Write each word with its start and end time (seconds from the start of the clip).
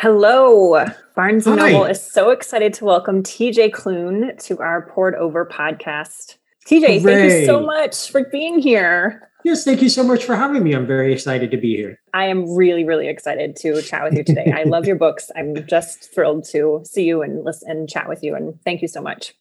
Hello. 0.00 0.84
Barnes 1.16 1.44
and 1.44 1.56
Noble 1.56 1.84
is 1.84 2.00
so 2.00 2.30
excited 2.30 2.72
to 2.74 2.84
welcome 2.84 3.24
TJ 3.24 3.72
Clune 3.72 4.30
to 4.42 4.60
our 4.60 4.88
Poured 4.90 5.16
Over 5.16 5.44
podcast. 5.44 6.36
TJ, 6.68 7.00
Hooray. 7.00 7.14
thank 7.16 7.32
you 7.32 7.46
so 7.46 7.58
much 7.58 8.08
for 8.08 8.24
being 8.30 8.60
here. 8.60 9.28
Yes, 9.42 9.64
thank 9.64 9.82
you 9.82 9.88
so 9.88 10.04
much 10.04 10.22
for 10.22 10.36
having 10.36 10.62
me. 10.62 10.72
I'm 10.72 10.86
very 10.86 11.12
excited 11.12 11.50
to 11.50 11.56
be 11.56 11.74
here. 11.74 11.98
I 12.14 12.26
am 12.26 12.48
really, 12.48 12.84
really 12.84 13.08
excited 13.08 13.56
to 13.56 13.82
chat 13.82 14.04
with 14.04 14.14
you 14.14 14.22
today. 14.22 14.52
I 14.54 14.62
love 14.62 14.86
your 14.86 14.94
books. 14.94 15.32
I'm 15.34 15.66
just 15.66 16.14
thrilled 16.14 16.44
to 16.52 16.80
see 16.84 17.02
you 17.02 17.20
and 17.22 17.44
listen 17.44 17.68
and 17.68 17.88
chat 17.88 18.08
with 18.08 18.22
you. 18.22 18.36
And 18.36 18.54
thank 18.64 18.82
you 18.82 18.88
so 18.88 19.02
much. 19.02 19.34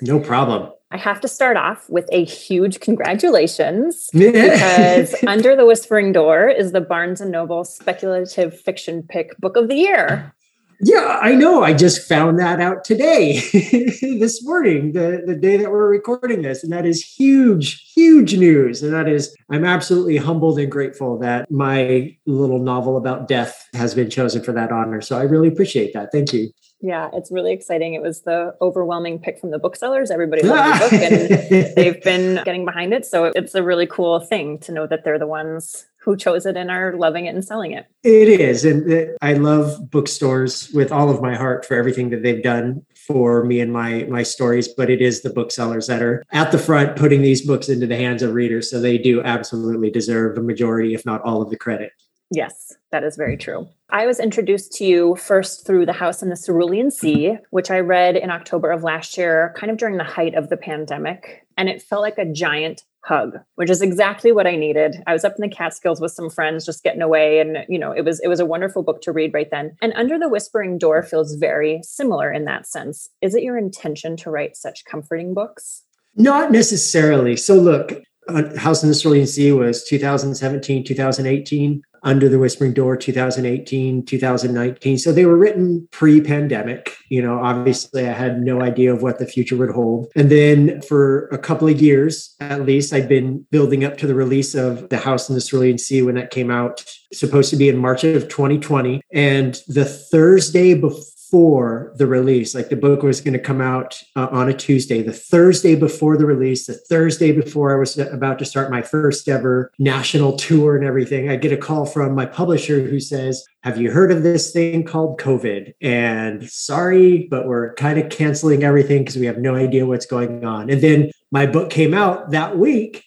No 0.00 0.20
problem. 0.20 0.70
I 0.90 0.96
have 0.96 1.20
to 1.22 1.28
start 1.28 1.56
off 1.56 1.88
with 1.90 2.08
a 2.12 2.24
huge 2.24 2.78
congratulations 2.80 4.08
because 4.12 5.14
Under 5.26 5.56
the 5.56 5.66
Whispering 5.66 6.12
Door 6.12 6.50
is 6.50 6.72
the 6.72 6.80
Barnes 6.80 7.20
and 7.20 7.32
Noble 7.32 7.64
speculative 7.64 8.58
fiction 8.60 9.02
pick 9.02 9.36
book 9.38 9.56
of 9.56 9.68
the 9.68 9.74
year. 9.74 10.32
Yeah, 10.80 11.18
I 11.20 11.34
know. 11.34 11.62
I 11.62 11.72
just 11.72 12.08
found 12.08 12.38
that 12.38 12.60
out 12.60 12.84
today, 12.84 13.40
this 13.52 14.44
morning, 14.44 14.92
the, 14.92 15.22
the 15.26 15.34
day 15.34 15.56
that 15.56 15.70
we're 15.70 15.88
recording 15.88 16.42
this. 16.42 16.62
And 16.62 16.72
that 16.72 16.86
is 16.86 17.02
huge, 17.02 17.92
huge 17.94 18.36
news. 18.36 18.82
And 18.82 18.92
that 18.92 19.08
is, 19.08 19.34
I'm 19.50 19.64
absolutely 19.64 20.16
humbled 20.16 20.58
and 20.58 20.70
grateful 20.70 21.18
that 21.18 21.50
my 21.50 22.16
little 22.26 22.58
novel 22.58 22.96
about 22.96 23.28
death 23.28 23.68
has 23.74 23.94
been 23.94 24.10
chosen 24.10 24.42
for 24.42 24.52
that 24.52 24.72
honor. 24.72 25.00
So 25.00 25.18
I 25.18 25.22
really 25.22 25.48
appreciate 25.48 25.92
that. 25.94 26.10
Thank 26.12 26.32
you. 26.32 26.50
Yeah, 26.80 27.08
it's 27.14 27.32
really 27.32 27.52
exciting. 27.54 27.94
It 27.94 28.02
was 28.02 28.22
the 28.22 28.54
overwhelming 28.60 29.18
pick 29.18 29.38
from 29.40 29.52
the 29.52 29.58
booksellers. 29.58 30.10
Everybody 30.10 30.42
loved 30.42 30.82
the 30.82 30.88
book 30.90 30.92
and 30.92 31.74
they've 31.76 32.02
been 32.02 32.44
getting 32.44 32.66
behind 32.66 32.92
it. 32.92 33.06
So 33.06 33.32
it's 33.34 33.54
a 33.54 33.62
really 33.62 33.86
cool 33.86 34.20
thing 34.20 34.58
to 34.60 34.72
know 34.72 34.86
that 34.86 35.02
they're 35.02 35.18
the 35.18 35.26
ones 35.26 35.86
who 36.04 36.16
chose 36.16 36.44
it 36.44 36.56
and 36.56 36.70
are 36.70 36.94
loving 36.96 37.26
it 37.26 37.34
and 37.34 37.44
selling 37.44 37.72
it. 37.72 37.86
It 38.02 38.28
is. 38.28 38.64
And 38.64 39.16
I 39.22 39.34
love 39.34 39.90
bookstores 39.90 40.70
with 40.74 40.92
all 40.92 41.08
of 41.08 41.22
my 41.22 41.34
heart 41.34 41.64
for 41.64 41.76
everything 41.76 42.10
that 42.10 42.22
they've 42.22 42.42
done 42.42 42.84
for 42.94 43.44
me 43.44 43.60
and 43.60 43.72
my 43.72 44.04
my 44.04 44.22
stories, 44.22 44.68
but 44.68 44.90
it 44.90 45.00
is 45.00 45.22
the 45.22 45.30
booksellers 45.30 45.86
that 45.86 46.02
are 46.02 46.22
at 46.32 46.52
the 46.52 46.58
front 46.58 46.96
putting 46.96 47.22
these 47.22 47.46
books 47.46 47.68
into 47.68 47.86
the 47.86 47.96
hands 47.96 48.22
of 48.22 48.34
readers. 48.34 48.70
So 48.70 48.80
they 48.80 48.98
do 48.98 49.22
absolutely 49.22 49.90
deserve 49.90 50.34
the 50.34 50.42
majority, 50.42 50.94
if 50.94 51.04
not 51.04 51.22
all 51.22 51.42
of 51.42 51.50
the 51.50 51.56
credit. 51.56 51.92
Yes, 52.30 52.74
that 52.90 53.04
is 53.04 53.16
very 53.16 53.36
true. 53.36 53.68
I 53.90 54.06
was 54.06 54.18
introduced 54.18 54.72
to 54.74 54.84
you 54.84 55.14
first 55.16 55.66
through 55.66 55.86
The 55.86 55.92
House 55.92 56.22
in 56.22 56.30
the 56.30 56.36
Cerulean 56.36 56.90
Sea, 56.90 57.38
which 57.50 57.70
I 57.70 57.80
read 57.80 58.16
in 58.16 58.30
October 58.30 58.72
of 58.72 58.82
last 58.82 59.16
year, 59.16 59.54
kind 59.56 59.70
of 59.70 59.76
during 59.78 59.98
the 59.98 60.04
height 60.04 60.34
of 60.34 60.48
the 60.48 60.56
pandemic. 60.56 61.46
And 61.56 61.68
it 61.68 61.82
felt 61.82 62.02
like 62.02 62.18
a 62.18 62.24
giant 62.24 62.82
hug, 63.04 63.38
which 63.56 63.70
is 63.70 63.82
exactly 63.82 64.32
what 64.32 64.46
I 64.46 64.56
needed. 64.56 64.96
I 65.06 65.12
was 65.12 65.24
up 65.24 65.34
in 65.38 65.48
the 65.48 65.54
Catskills 65.54 66.00
with 66.00 66.12
some 66.12 66.30
friends 66.30 66.64
just 66.64 66.82
getting 66.82 67.02
away 67.02 67.38
and 67.38 67.58
you 67.68 67.78
know, 67.78 67.92
it 67.92 68.04
was 68.04 68.20
it 68.20 68.28
was 68.28 68.40
a 68.40 68.46
wonderful 68.46 68.82
book 68.82 69.02
to 69.02 69.12
read 69.12 69.34
right 69.34 69.50
then. 69.50 69.76
And 69.82 69.92
Under 69.94 70.18
the 70.18 70.28
Whispering 70.28 70.78
Door 70.78 71.04
feels 71.04 71.34
very 71.34 71.80
similar 71.82 72.32
in 72.32 72.44
that 72.46 72.66
sense. 72.66 73.10
Is 73.20 73.34
it 73.34 73.42
your 73.42 73.58
intention 73.58 74.16
to 74.18 74.30
write 74.30 74.56
such 74.56 74.84
comforting 74.84 75.34
books? 75.34 75.82
Not 76.16 76.50
necessarily. 76.50 77.36
So 77.36 77.56
look, 77.56 77.92
uh, 78.28 78.56
House 78.56 78.82
in 78.82 78.88
the 78.88 78.94
Cerulean 78.94 79.26
Sea 79.26 79.52
was 79.52 79.84
2017, 79.84 80.84
2018. 80.84 81.82
Under 82.04 82.28
the 82.28 82.38
Whispering 82.38 82.72
Door 82.72 82.98
2018, 82.98 84.04
2019. 84.04 84.98
So 84.98 85.12
they 85.12 85.26
were 85.26 85.36
written 85.36 85.88
pre 85.90 86.20
pandemic. 86.20 86.96
You 87.08 87.22
know, 87.22 87.40
obviously 87.40 88.06
I 88.06 88.12
had 88.12 88.40
no 88.40 88.60
idea 88.60 88.92
of 88.92 89.02
what 89.02 89.18
the 89.18 89.26
future 89.26 89.56
would 89.56 89.70
hold. 89.70 90.08
And 90.14 90.30
then 90.30 90.82
for 90.82 91.26
a 91.28 91.38
couple 91.38 91.68
of 91.68 91.80
years, 91.80 92.34
at 92.40 92.64
least, 92.66 92.92
I'd 92.92 93.08
been 93.08 93.46
building 93.50 93.84
up 93.84 93.96
to 93.98 94.06
the 94.06 94.14
release 94.14 94.54
of 94.54 94.88
The 94.90 94.98
House 94.98 95.28
in 95.28 95.34
the 95.34 95.40
Cerulean 95.40 95.78
Sea 95.78 96.02
when 96.02 96.14
that 96.16 96.30
came 96.30 96.50
out, 96.50 96.84
supposed 97.12 97.50
to 97.50 97.56
be 97.56 97.68
in 97.68 97.78
March 97.78 98.04
of 98.04 98.28
2020. 98.28 99.00
And 99.12 99.60
the 99.66 99.84
Thursday 99.84 100.74
before 100.74 101.13
before 101.34 101.92
the 101.96 102.06
release. 102.06 102.54
Like 102.54 102.68
the 102.68 102.76
book 102.76 103.02
was 103.02 103.20
going 103.20 103.32
to 103.32 103.40
come 103.40 103.60
out 103.60 104.00
uh, 104.14 104.28
on 104.30 104.48
a 104.48 104.54
Tuesday, 104.54 105.02
the 105.02 105.12
Thursday 105.12 105.74
before 105.74 106.16
the 106.16 106.26
release, 106.26 106.66
the 106.66 106.74
Thursday 106.74 107.32
before 107.32 107.74
I 107.74 107.78
was 107.80 107.98
about 107.98 108.38
to 108.38 108.44
start 108.44 108.70
my 108.70 108.82
first 108.82 109.28
ever 109.28 109.72
national 109.80 110.36
tour 110.36 110.76
and 110.76 110.84
everything. 110.84 111.28
I 111.28 111.34
get 111.34 111.50
a 111.50 111.56
call 111.56 111.86
from 111.86 112.14
my 112.14 112.24
publisher 112.24 112.80
who 112.86 113.00
says, 113.00 113.44
Have 113.64 113.80
you 113.80 113.90
heard 113.90 114.12
of 114.12 114.22
this 114.22 114.52
thing 114.52 114.84
called 114.84 115.18
COVID? 115.18 115.74
And 115.80 116.48
sorry, 116.48 117.26
but 117.28 117.48
we're 117.48 117.74
kind 117.74 117.98
of 117.98 118.10
canceling 118.10 118.62
everything 118.62 118.98
because 118.98 119.16
we 119.16 119.26
have 119.26 119.38
no 119.38 119.56
idea 119.56 119.86
what's 119.86 120.06
going 120.06 120.44
on. 120.44 120.70
And 120.70 120.80
then 120.80 121.10
my 121.32 121.46
book 121.46 121.68
came 121.68 121.94
out 121.94 122.30
that 122.30 122.58
week 122.58 123.04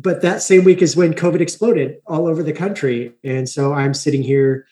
but 0.00 0.22
that 0.22 0.42
same 0.42 0.62
week 0.62 0.80
is 0.80 0.96
when 0.96 1.12
COVID 1.12 1.40
exploded 1.40 1.96
all 2.06 2.28
over 2.28 2.40
the 2.44 2.52
country. 2.52 3.12
And 3.24 3.48
so 3.48 3.72
I'm 3.72 3.92
sitting 3.94 4.22
here 4.22 4.64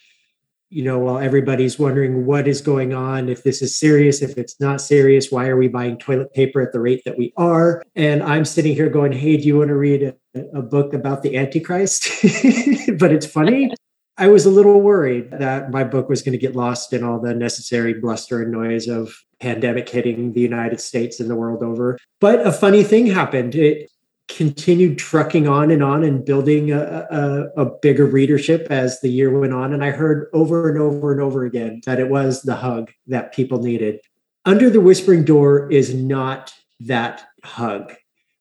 you 0.77 0.83
know, 0.83 0.99
while 0.99 1.19
everybody's 1.19 1.79
wondering 1.79 2.27
what 2.27 2.47
is 2.47 2.61
going 2.61 2.93
on, 2.93 3.31
if 3.31 3.43
this 3.45 3.63
is 3.63 3.75
serious, 3.75 4.21
if 4.21 4.37
it's 4.37 4.61
not 4.61 4.79
serious, 4.79 5.33
why 5.33 5.47
are 5.47 5.57
we 5.57 5.69
buying 5.69 5.97
toilet 5.97 6.35
paper 6.35 6.61
at 6.61 6.71
the 6.75 6.81
rate 6.81 7.01
that 7.07 7.17
we 7.17 7.33
are? 7.39 7.83
And 7.95 8.23
I'm 8.23 8.45
sitting 8.45 8.75
here 8.75 8.91
going, 8.91 9.13
hey, 9.13 9.39
do 9.39 9.45
you 9.45 9.57
want 9.57 9.69
to 9.69 9.75
read 9.75 10.03
a, 10.35 10.41
a 10.55 10.61
book 10.61 10.93
about 10.93 11.23
the 11.23 11.39
Antichrist? 11.39 12.11
but 12.99 13.11
it's 13.11 13.25
funny. 13.25 13.73
I 14.19 14.29
was 14.29 14.45
a 14.45 14.51
little 14.51 14.83
worried 14.83 15.31
that 15.31 15.71
my 15.71 15.83
book 15.83 16.11
was 16.11 16.21
going 16.21 16.33
to 16.33 16.39
get 16.39 16.55
lost 16.55 16.93
in 16.93 17.03
all 17.03 17.21
the 17.21 17.35
necessary 17.35 17.95
bluster 17.95 18.43
and 18.43 18.53
noise 18.53 18.87
of 18.87 19.15
pandemic 19.41 19.89
hitting 19.89 20.35
the 20.35 20.43
United 20.43 20.83
States 20.83 21.21
and 21.21 21.31
the 21.31 21.37
world 21.37 21.63
over. 21.63 21.97
But 22.21 22.47
a 22.47 22.53
funny 22.53 22.83
thing 22.83 23.07
happened. 23.07 23.55
It, 23.55 23.91
continued 24.29 24.99
trucking 24.99 25.47
on 25.47 25.71
and 25.71 25.83
on 25.83 26.03
and 26.03 26.25
building 26.25 26.73
a, 26.73 27.07
a, 27.11 27.63
a, 27.63 27.79
bigger 27.81 28.07
readership 28.07 28.67
as 28.71 29.01
the 29.01 29.09
year 29.09 29.39
went 29.39 29.53
on. 29.53 29.73
And 29.73 29.85
I 29.85 29.91
heard 29.91 30.29
over 30.33 30.69
and 30.69 30.81
over 30.81 31.13
and 31.13 31.21
over 31.21 31.45
again 31.45 31.81
that 31.87 32.01
it 32.01 32.09
was 32.09 32.43
the 32.43 32.57
hug 32.57 32.91
that 33.07 33.33
people 33.33 33.63
needed. 33.63 34.01
Under 34.45 34.69
the 34.69 34.81
Whispering 34.81 35.25
Door 35.25 35.71
is 35.71 35.95
not 35.95 36.53
that 36.81 37.25
hug. 37.45 37.95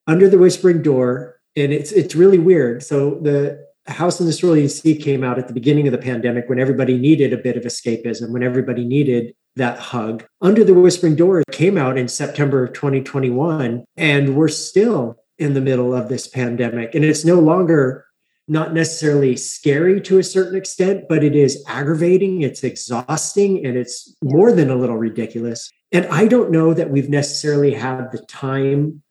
Under 0.07 0.27
the 0.27 0.37
Whispering 0.37 0.81
Door, 0.81 1.39
and 1.55 1.71
it's 1.71 1.91
it's 1.91 2.15
really 2.15 2.39
weird. 2.39 2.83
So 2.83 3.19
the 3.21 3.65
House 3.87 4.19
in 4.19 4.25
the 4.25 4.33
Cerulean 4.33 4.69
Sea 4.69 4.95
came 4.95 5.23
out 5.23 5.37
at 5.37 5.47
the 5.47 5.53
beginning 5.53 5.87
of 5.87 5.91
the 5.91 5.99
pandemic 5.99 6.49
when 6.49 6.59
everybody 6.59 6.97
needed 6.97 7.33
a 7.33 7.37
bit 7.37 7.55
of 7.55 7.63
escapism, 7.63 8.31
when 8.31 8.43
everybody 8.43 8.83
needed 8.83 9.35
that 9.55 9.79
hug. 9.79 10.25
Under 10.41 10.63
the 10.63 10.73
Whispering 10.73 11.15
Door 11.15 11.43
came 11.51 11.77
out 11.77 11.97
in 11.97 12.07
September 12.07 12.63
of 12.63 12.73
2021, 12.73 13.85
and 13.95 14.35
we're 14.35 14.47
still 14.47 15.17
in 15.37 15.53
the 15.53 15.61
middle 15.61 15.93
of 15.93 16.09
this 16.09 16.27
pandemic. 16.27 16.95
And 16.95 17.03
it's 17.03 17.25
no 17.25 17.39
longer 17.39 18.05
not 18.47 18.73
necessarily 18.73 19.35
scary 19.35 19.99
to 20.01 20.19
a 20.19 20.23
certain 20.23 20.55
extent, 20.55 21.05
but 21.09 21.23
it 21.23 21.35
is 21.35 21.63
aggravating, 21.67 22.41
it's 22.41 22.63
exhausting, 22.63 23.65
and 23.65 23.75
it's 23.75 24.15
more 24.23 24.51
than 24.51 24.69
a 24.69 24.75
little 24.75 24.97
ridiculous. 24.97 25.71
And 25.91 26.05
I 26.07 26.27
don't 26.27 26.51
know 26.51 26.73
that 26.73 26.91
we've 26.91 27.09
necessarily 27.09 27.73
had 27.73 28.11
the 28.11 28.19
time 28.27 29.01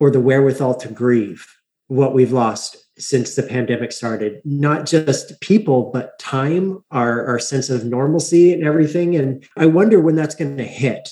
or 0.00 0.10
the 0.10 0.20
wherewithal 0.20 0.76
to 0.76 0.88
grieve 0.88 1.46
what 1.88 2.14
we've 2.14 2.32
lost 2.32 2.76
since 2.98 3.34
the 3.34 3.42
pandemic 3.42 3.92
started 3.92 4.42
not 4.44 4.86
just 4.86 5.40
people 5.40 5.90
but 5.92 6.18
time 6.18 6.84
our, 6.90 7.24
our 7.26 7.38
sense 7.38 7.70
of 7.70 7.84
normalcy 7.84 8.52
and 8.52 8.64
everything 8.64 9.16
and 9.16 9.44
i 9.56 9.64
wonder 9.64 10.00
when 10.00 10.14
that's 10.14 10.34
going 10.34 10.56
to 10.56 10.64
hit 10.64 11.08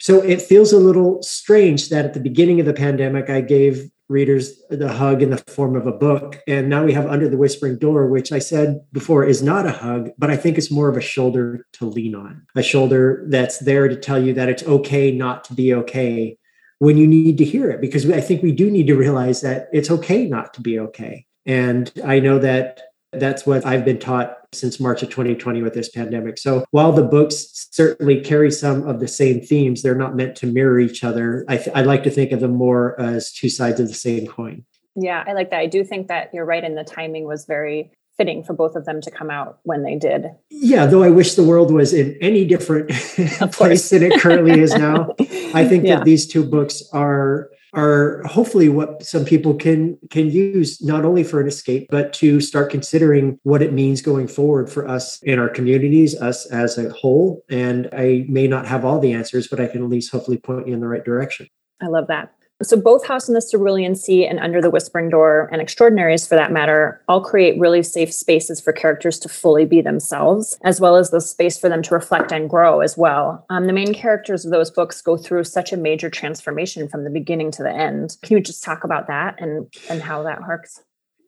so 0.00 0.22
it 0.22 0.40
feels 0.40 0.72
a 0.72 0.78
little 0.78 1.22
strange 1.22 1.88
that 1.88 2.04
at 2.04 2.14
the 2.14 2.20
beginning 2.20 2.58
of 2.58 2.66
the 2.66 2.72
pandemic 2.72 3.28
i 3.28 3.40
gave 3.40 3.90
readers 4.08 4.60
the 4.68 4.92
hug 4.92 5.22
in 5.22 5.30
the 5.30 5.38
form 5.38 5.76
of 5.76 5.86
a 5.86 5.92
book. 5.92 6.40
And 6.46 6.68
now 6.68 6.84
we 6.84 6.92
have 6.92 7.06
Under 7.06 7.28
the 7.28 7.38
Whispering 7.38 7.78
Door, 7.78 8.08
which 8.08 8.32
I 8.32 8.38
said 8.38 8.80
before 8.92 9.24
is 9.24 9.42
not 9.42 9.66
a 9.66 9.72
hug, 9.72 10.10
but 10.18 10.30
I 10.30 10.36
think 10.36 10.58
it's 10.58 10.70
more 10.70 10.88
of 10.88 10.96
a 10.96 11.00
shoulder 11.00 11.66
to 11.74 11.86
lean 11.86 12.14
on, 12.14 12.46
a 12.54 12.62
shoulder 12.62 13.24
that's 13.28 13.58
there 13.60 13.88
to 13.88 13.96
tell 13.96 14.22
you 14.22 14.34
that 14.34 14.48
it's 14.48 14.62
okay 14.64 15.10
not 15.10 15.44
to 15.44 15.54
be 15.54 15.72
okay 15.74 16.36
when 16.80 16.96
you 16.96 17.06
need 17.06 17.38
to 17.38 17.44
hear 17.44 17.70
it. 17.70 17.80
Because 17.80 18.08
I 18.10 18.20
think 18.20 18.42
we 18.42 18.52
do 18.52 18.70
need 18.70 18.86
to 18.88 18.96
realize 18.96 19.40
that 19.40 19.68
it's 19.72 19.90
okay 19.90 20.26
not 20.26 20.52
to 20.54 20.60
be 20.60 20.78
okay. 20.78 21.26
And 21.46 21.90
I 22.04 22.20
know 22.20 22.38
that 22.38 22.82
that's 23.12 23.46
what 23.46 23.64
I've 23.64 23.84
been 23.84 23.98
taught 23.98 24.36
since 24.54 24.80
March 24.80 25.02
of 25.02 25.10
2020 25.10 25.62
with 25.62 25.74
this 25.74 25.88
pandemic. 25.88 26.38
So 26.38 26.64
while 26.70 26.92
the 26.92 27.02
books 27.02 27.68
certainly 27.72 28.20
carry 28.20 28.50
some 28.50 28.86
of 28.86 29.00
the 29.00 29.08
same 29.08 29.40
themes, 29.40 29.82
they're 29.82 29.94
not 29.94 30.16
meant 30.16 30.36
to 30.36 30.46
mirror 30.46 30.80
each 30.80 31.04
other. 31.04 31.44
I, 31.48 31.56
th- 31.56 31.74
I 31.74 31.82
like 31.82 32.02
to 32.04 32.10
think 32.10 32.32
of 32.32 32.40
them 32.40 32.54
more 32.54 32.98
as 33.00 33.32
two 33.32 33.48
sides 33.48 33.80
of 33.80 33.88
the 33.88 33.94
same 33.94 34.26
coin. 34.26 34.64
Yeah, 34.96 35.24
I 35.26 35.32
like 35.32 35.50
that. 35.50 35.58
I 35.58 35.66
do 35.66 35.82
think 35.82 36.08
that 36.08 36.30
you're 36.32 36.44
right, 36.44 36.62
and 36.62 36.76
the 36.76 36.84
timing 36.84 37.24
was 37.26 37.46
very 37.46 37.90
fitting 38.16 38.44
for 38.44 38.52
both 38.52 38.76
of 38.76 38.84
them 38.84 39.00
to 39.00 39.10
come 39.10 39.30
out 39.30 39.58
when 39.64 39.82
they 39.82 39.96
did. 39.96 40.26
Yeah, 40.50 40.86
though 40.86 41.02
I 41.02 41.10
wish 41.10 41.34
the 41.34 41.42
world 41.42 41.72
was 41.72 41.92
in 41.92 42.16
any 42.20 42.44
different 42.44 42.90
place 43.52 43.90
than 43.90 44.02
it 44.02 44.20
currently 44.20 44.60
is 44.60 44.74
now. 44.74 45.14
I 45.52 45.66
think 45.66 45.84
yeah. 45.86 45.96
that 45.96 46.04
these 46.04 46.26
two 46.26 46.44
books 46.44 46.82
are 46.92 47.50
are 47.74 48.22
hopefully 48.24 48.68
what 48.68 49.02
some 49.02 49.24
people 49.24 49.54
can 49.54 49.98
can 50.10 50.30
use 50.30 50.82
not 50.82 51.04
only 51.04 51.24
for 51.24 51.40
an 51.40 51.46
escape 51.46 51.86
but 51.90 52.12
to 52.12 52.40
start 52.40 52.70
considering 52.70 53.38
what 53.42 53.62
it 53.62 53.72
means 53.72 54.00
going 54.00 54.28
forward 54.28 54.70
for 54.70 54.86
us 54.88 55.22
in 55.22 55.38
our 55.38 55.48
communities 55.48 56.14
us 56.20 56.46
as 56.46 56.78
a 56.78 56.90
whole. 56.90 57.44
And 57.50 57.88
i 57.92 58.24
may 58.28 58.46
not 58.46 58.66
have 58.66 58.84
all 58.84 59.00
the 59.00 59.12
answers 59.12 59.48
but 59.48 59.60
i 59.60 59.66
can 59.66 59.82
at 59.82 59.88
least 59.88 60.12
hopefully 60.12 60.38
point 60.38 60.68
you 60.68 60.74
in 60.74 60.80
the 60.80 60.88
right 60.88 61.04
direction. 61.04 61.48
I 61.82 61.86
love 61.86 62.06
that 62.08 62.32
So, 62.64 62.76
both 62.76 63.06
House 63.06 63.28
in 63.28 63.34
the 63.34 63.46
Cerulean 63.48 63.94
Sea 63.94 64.26
and 64.26 64.40
Under 64.40 64.60
the 64.60 64.70
Whispering 64.70 65.10
Door, 65.10 65.48
and 65.52 65.60
Extraordinaries 65.60 66.26
for 66.26 66.34
that 66.34 66.52
matter, 66.52 67.00
all 67.08 67.20
create 67.20 67.58
really 67.58 67.82
safe 67.82 68.12
spaces 68.12 68.60
for 68.60 68.72
characters 68.72 69.18
to 69.20 69.28
fully 69.28 69.64
be 69.66 69.80
themselves, 69.80 70.58
as 70.64 70.80
well 70.80 70.96
as 70.96 71.10
the 71.10 71.20
space 71.20 71.58
for 71.58 71.68
them 71.68 71.82
to 71.82 71.94
reflect 71.94 72.32
and 72.32 72.48
grow 72.48 72.80
as 72.80 72.96
well. 72.96 73.44
Um, 73.50 73.66
the 73.66 73.72
main 73.72 73.92
characters 73.92 74.44
of 74.44 74.50
those 74.50 74.70
books 74.70 75.02
go 75.02 75.16
through 75.16 75.44
such 75.44 75.72
a 75.72 75.76
major 75.76 76.10
transformation 76.10 76.88
from 76.88 77.04
the 77.04 77.10
beginning 77.10 77.50
to 77.52 77.62
the 77.62 77.72
end. 77.72 78.16
Can 78.22 78.36
you 78.36 78.42
just 78.42 78.64
talk 78.64 78.84
about 78.84 79.06
that 79.08 79.40
and, 79.40 79.72
and 79.88 80.02
how 80.02 80.22
that 80.22 80.40
works? 80.42 80.82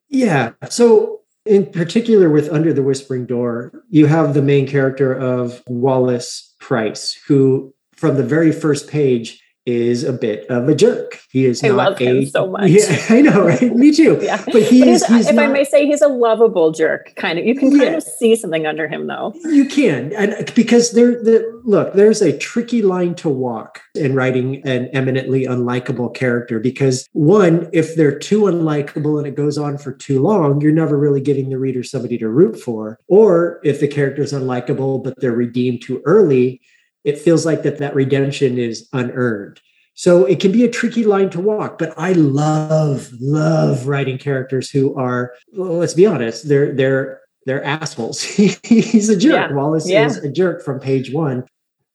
Yeah. 0.08 0.52
So, 0.70 1.20
in 1.44 1.66
particular, 1.66 2.28
with 2.28 2.52
Under 2.52 2.72
the 2.72 2.82
Whispering 2.82 3.26
Door, 3.26 3.84
you 3.88 4.06
have 4.06 4.34
the 4.34 4.42
main 4.42 4.66
character 4.66 5.12
of 5.12 5.62
Wallace 5.68 6.54
Price, 6.58 7.18
who, 7.26 7.72
from 7.94 8.16
the 8.16 8.24
very 8.24 8.52
first 8.52 8.88
page, 8.88 9.40
is 9.66 10.04
a 10.04 10.12
bit 10.12 10.46
of 10.48 10.68
a 10.68 10.74
jerk. 10.74 11.18
He 11.30 11.44
is 11.44 11.62
I 11.62 11.68
not 11.68 11.76
love 11.76 11.98
him 11.98 12.18
a, 12.18 12.26
so 12.26 12.46
much. 12.50 12.70
Yeah, 12.70 13.04
I 13.10 13.20
know, 13.20 13.44
right? 13.44 13.74
Me 13.76 13.92
too. 13.92 14.18
Yeah. 14.22 14.42
But 14.46 14.62
he 14.62 14.80
But 14.80 14.88
is. 14.88 15.04
he's, 15.06 15.16
He's 15.16 15.28
if 15.28 15.38
I 15.38 15.48
may 15.48 15.64
say, 15.64 15.86
he's 15.86 16.02
a 16.02 16.08
lovable 16.08 16.70
jerk, 16.72 17.12
kind 17.16 17.38
of. 17.38 17.44
You 17.44 17.54
can 17.56 17.70
kind 17.70 17.82
Yeah. 17.82 17.96
of 17.96 18.02
see 18.02 18.36
something 18.36 18.66
under 18.66 18.86
him, 18.88 19.06
though. 19.08 19.34
You 19.44 19.64
can, 19.66 20.12
and 20.14 20.34
uh, 20.34 20.42
because 20.54 20.92
there, 20.92 21.12
the, 21.22 21.60
look, 21.64 21.94
there's 21.94 22.22
a 22.22 22.36
tricky 22.36 22.80
line 22.82 23.14
to 23.16 23.28
walk 23.28 23.80
in 23.96 24.14
writing 24.14 24.62
an 24.66 24.86
eminently 24.92 25.44
unlikable 25.46 26.14
character. 26.14 26.60
Because 26.60 27.08
one, 27.12 27.68
if 27.72 27.96
they're 27.96 28.18
too 28.18 28.42
unlikable 28.42 29.18
and 29.18 29.26
it 29.26 29.34
goes 29.34 29.58
on 29.58 29.78
for 29.78 29.92
too 29.92 30.22
long, 30.22 30.60
you're 30.60 30.72
never 30.72 30.96
really 30.96 31.20
giving 31.20 31.48
the 31.50 31.58
reader 31.58 31.82
somebody 31.82 32.16
to 32.18 32.28
root 32.28 32.58
for. 32.58 32.98
Or 33.08 33.60
if 33.64 33.80
the 33.80 33.88
character's 33.88 34.32
unlikable 34.32 35.02
but 35.02 35.18
they're 35.20 35.32
redeemed 35.32 35.82
too 35.82 36.00
early, 36.04 36.60
it 37.06 37.18
feels 37.18 37.46
like 37.46 37.62
that 37.62 37.78
that 37.78 37.94
redemption 37.94 38.58
is 38.58 38.88
unearned. 38.92 39.60
So 39.94 40.26
it 40.26 40.40
can 40.40 40.52
be 40.52 40.64
a 40.64 40.70
tricky 40.70 41.04
line 41.04 41.30
to 41.30 41.40
walk, 41.40 41.78
but 41.78 41.94
I 41.96 42.12
love, 42.12 43.08
love 43.18 43.86
writing 43.86 44.18
characters 44.18 44.68
who 44.68 44.94
are, 44.96 45.32
well, 45.54 45.78
let's 45.78 45.94
be 45.94 46.04
honest, 46.04 46.48
they're 46.48 46.74
they're 46.74 47.20
they're 47.46 47.64
assholes. 47.64 48.20
He's 48.64 49.08
a 49.08 49.16
jerk. 49.16 49.32
Yeah. 49.50 49.52
Wallace 49.52 49.88
Yeah. 49.88 50.04
is 50.04 50.18
a 50.18 50.30
jerk 50.30 50.62
from 50.62 50.80
page 50.80 51.12
one. 51.14 51.44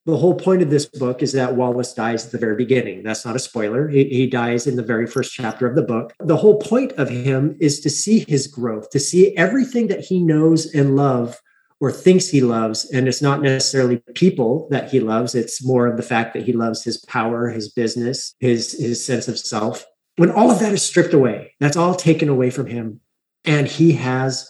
The 0.07 0.17
whole 0.17 0.33
point 0.33 0.63
of 0.63 0.71
this 0.71 0.87
book 0.87 1.21
is 1.21 1.33
that 1.33 1.55
Wallace 1.55 1.93
dies 1.93 2.25
at 2.25 2.31
the 2.31 2.39
very 2.39 2.55
beginning. 2.55 3.03
That's 3.03 3.23
not 3.23 3.35
a 3.35 3.39
spoiler. 3.39 3.87
He, 3.87 4.05
he 4.05 4.25
dies 4.25 4.65
in 4.65 4.77
the 4.77 4.81
very 4.81 5.05
first 5.05 5.31
chapter 5.33 5.67
of 5.67 5.75
the 5.75 5.83
book. 5.83 6.13
The 6.19 6.37
whole 6.37 6.57
point 6.57 6.93
of 6.93 7.09
him 7.09 7.55
is 7.59 7.81
to 7.81 7.89
see 7.91 8.25
his 8.27 8.47
growth, 8.47 8.89
to 8.91 8.99
see 8.99 9.37
everything 9.37 9.89
that 9.89 9.99
he 9.99 10.19
knows 10.23 10.73
and 10.73 10.95
love 10.95 11.39
or 11.81 11.92
thinks 11.92 12.30
he 12.30 12.42
loves. 12.42 12.89
And 12.92 13.07
it's 13.07 13.22
not 13.22 13.42
necessarily 13.42 13.98
people 14.13 14.69
that 14.69 14.89
he 14.92 15.01
loves. 15.01 15.36
It's 15.36 15.66
more 15.66 15.88
of 15.88 15.98
the 15.98 16.04
fact 16.04 16.33
that 16.36 16.44
he 16.44 16.54
loves 16.54 16.83
his 16.83 17.04
power, 17.06 17.50
his 17.50 17.69
business, 17.69 18.36
his, 18.39 18.80
his 18.80 19.04
sense 19.04 19.28
of 19.28 19.38
self. 19.38 19.83
When 20.16 20.31
all 20.31 20.51
of 20.51 20.60
that 20.60 20.72
is 20.72 20.83
stripped 20.83 21.13
away, 21.13 21.56
that's 21.60 21.75
all 21.75 21.95
taken 21.95 22.30
away 22.30 22.51
from 22.51 22.68
him. 22.68 23.01
And 23.44 23.68
he 23.68 23.94
has 23.94 24.50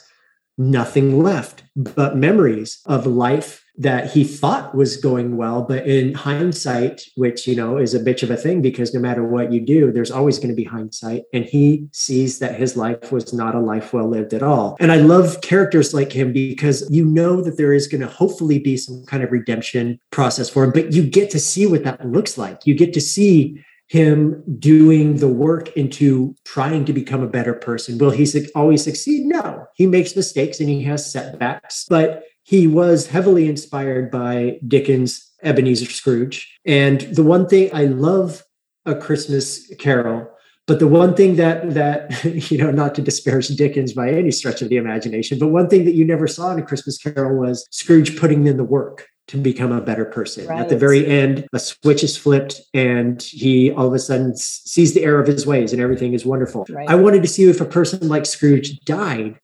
nothing 0.58 1.24
left 1.24 1.64
but 1.76 2.18
memories 2.18 2.82
of 2.86 3.08
life 3.08 3.61
that 3.78 4.12
he 4.12 4.24
thought 4.24 4.76
was 4.76 4.98
going 4.98 5.38
well 5.38 5.62
but 5.64 5.88
in 5.88 6.14
hindsight 6.14 7.04
which 7.16 7.48
you 7.48 7.56
know 7.56 7.78
is 7.78 7.94
a 7.94 8.00
bitch 8.00 8.22
of 8.22 8.30
a 8.30 8.36
thing 8.36 8.62
because 8.62 8.94
no 8.94 9.00
matter 9.00 9.24
what 9.24 9.52
you 9.52 9.62
do 9.62 9.92
there's 9.92 10.12
always 10.12 10.38
going 10.38 10.50
to 10.50 10.56
be 10.56 10.64
hindsight 10.64 11.24
and 11.34 11.46
he 11.46 11.88
sees 11.92 12.40
that 12.40 12.56
his 12.56 12.76
life 12.76 13.12
was 13.12 13.34
not 13.34 13.56
a 13.56 13.60
life 13.60 13.94
well 13.94 14.08
lived 14.08 14.34
at 14.34 14.44
all 14.44 14.76
and 14.80 14.92
i 14.92 14.98
love 14.98 15.40
characters 15.42 15.94
like 15.94 16.12
him 16.12 16.34
because 16.34 16.90
you 16.92 17.06
know 17.06 17.42
that 17.42 17.58
there 17.58 17.74
is 17.74 17.88
going 17.88 18.02
to 18.02 18.08
hopefully 18.08 18.60
be 18.60 18.76
some 18.76 19.04
kind 19.06 19.24
of 19.24 19.32
redemption 19.32 20.00
process 20.12 20.50
for 20.50 20.64
him 20.64 20.72
but 20.72 20.92
you 20.92 21.04
get 21.04 21.30
to 21.30 21.40
see 21.40 21.66
what 21.66 21.84
that 21.84 22.06
looks 22.06 22.38
like 22.38 22.66
you 22.66 22.76
get 22.76 22.94
to 22.94 23.02
see 23.02 23.64
him 23.92 24.42
doing 24.58 25.18
the 25.18 25.28
work 25.28 25.68
into 25.76 26.34
trying 26.46 26.86
to 26.86 26.94
become 26.94 27.22
a 27.22 27.28
better 27.28 27.54
person. 27.54 27.98
Will 27.98 28.10
he 28.10 28.26
su- 28.26 28.48
always 28.56 28.82
succeed? 28.82 29.26
No. 29.26 29.66
He 29.76 29.86
makes 29.86 30.16
mistakes 30.16 30.62
and 30.62 30.70
he 30.70 30.82
has 30.84 31.12
setbacks, 31.12 31.88
but 31.90 32.24
he 32.52 32.68
was 32.68 33.08
heavily 33.08 33.48
inspired 33.48 34.12
by 34.12 34.60
Dickens' 34.68 35.32
Ebenezer 35.42 35.86
Scrooge. 35.86 36.60
And 36.66 37.00
the 37.00 37.24
one 37.24 37.48
thing 37.48 37.70
I 37.74 37.86
love 37.86 38.44
a 38.86 38.94
Christmas 38.94 39.74
Carol, 39.80 40.30
but 40.68 40.80
the 40.80 40.88
one 40.88 41.16
thing 41.16 41.38
that 41.38 41.74
that 41.76 42.26
you 42.52 42.58
know, 42.58 42.70
not 42.70 42.94
to 42.96 43.02
disparage 43.02 43.48
Dickens 43.48 43.94
by 43.94 44.10
any 44.10 44.32
stretch 44.32 44.62
of 44.62 44.68
the 44.68 44.76
imagination, 44.76 45.40
but 45.40 45.48
one 45.48 45.70
thing 45.70 45.86
that 45.86 45.94
you 45.94 46.04
never 46.04 46.28
saw 46.28 46.52
in 46.52 46.60
a 46.60 46.62
Christmas 46.62 46.98
Carol 46.98 47.40
was 47.40 47.66
Scrooge 47.72 48.20
putting 48.20 48.46
in 48.46 48.58
the 48.58 48.66
work 48.66 49.08
to 49.28 49.38
become 49.38 49.72
a 49.72 49.80
better 49.80 50.04
person. 50.04 50.52
At 50.52 50.68
the 50.68 50.78
very 50.78 51.08
end, 51.08 51.48
a 51.54 51.60
switch 51.60 52.04
is 52.04 52.18
flipped 52.18 52.60
and 52.74 53.22
he 53.22 53.72
all 53.72 53.88
of 53.88 53.94
a 53.94 54.00
sudden 54.00 54.36
sees 54.36 54.94
the 54.94 55.06
error 55.06 55.22
of 55.22 55.28
his 55.28 55.48
ways 55.48 55.72
and 55.72 55.82
everything 55.82 56.14
is 56.14 56.26
wonderful. 56.26 56.66
Right. 56.70 56.90
I 56.90 56.96
wanted 56.96 57.22
to 57.22 57.30
see 57.30 57.46
if 57.46 57.62
a 57.62 57.66
person 57.66 58.10
like 58.10 58.26
Scrooge 58.26 58.78
died 58.82 59.40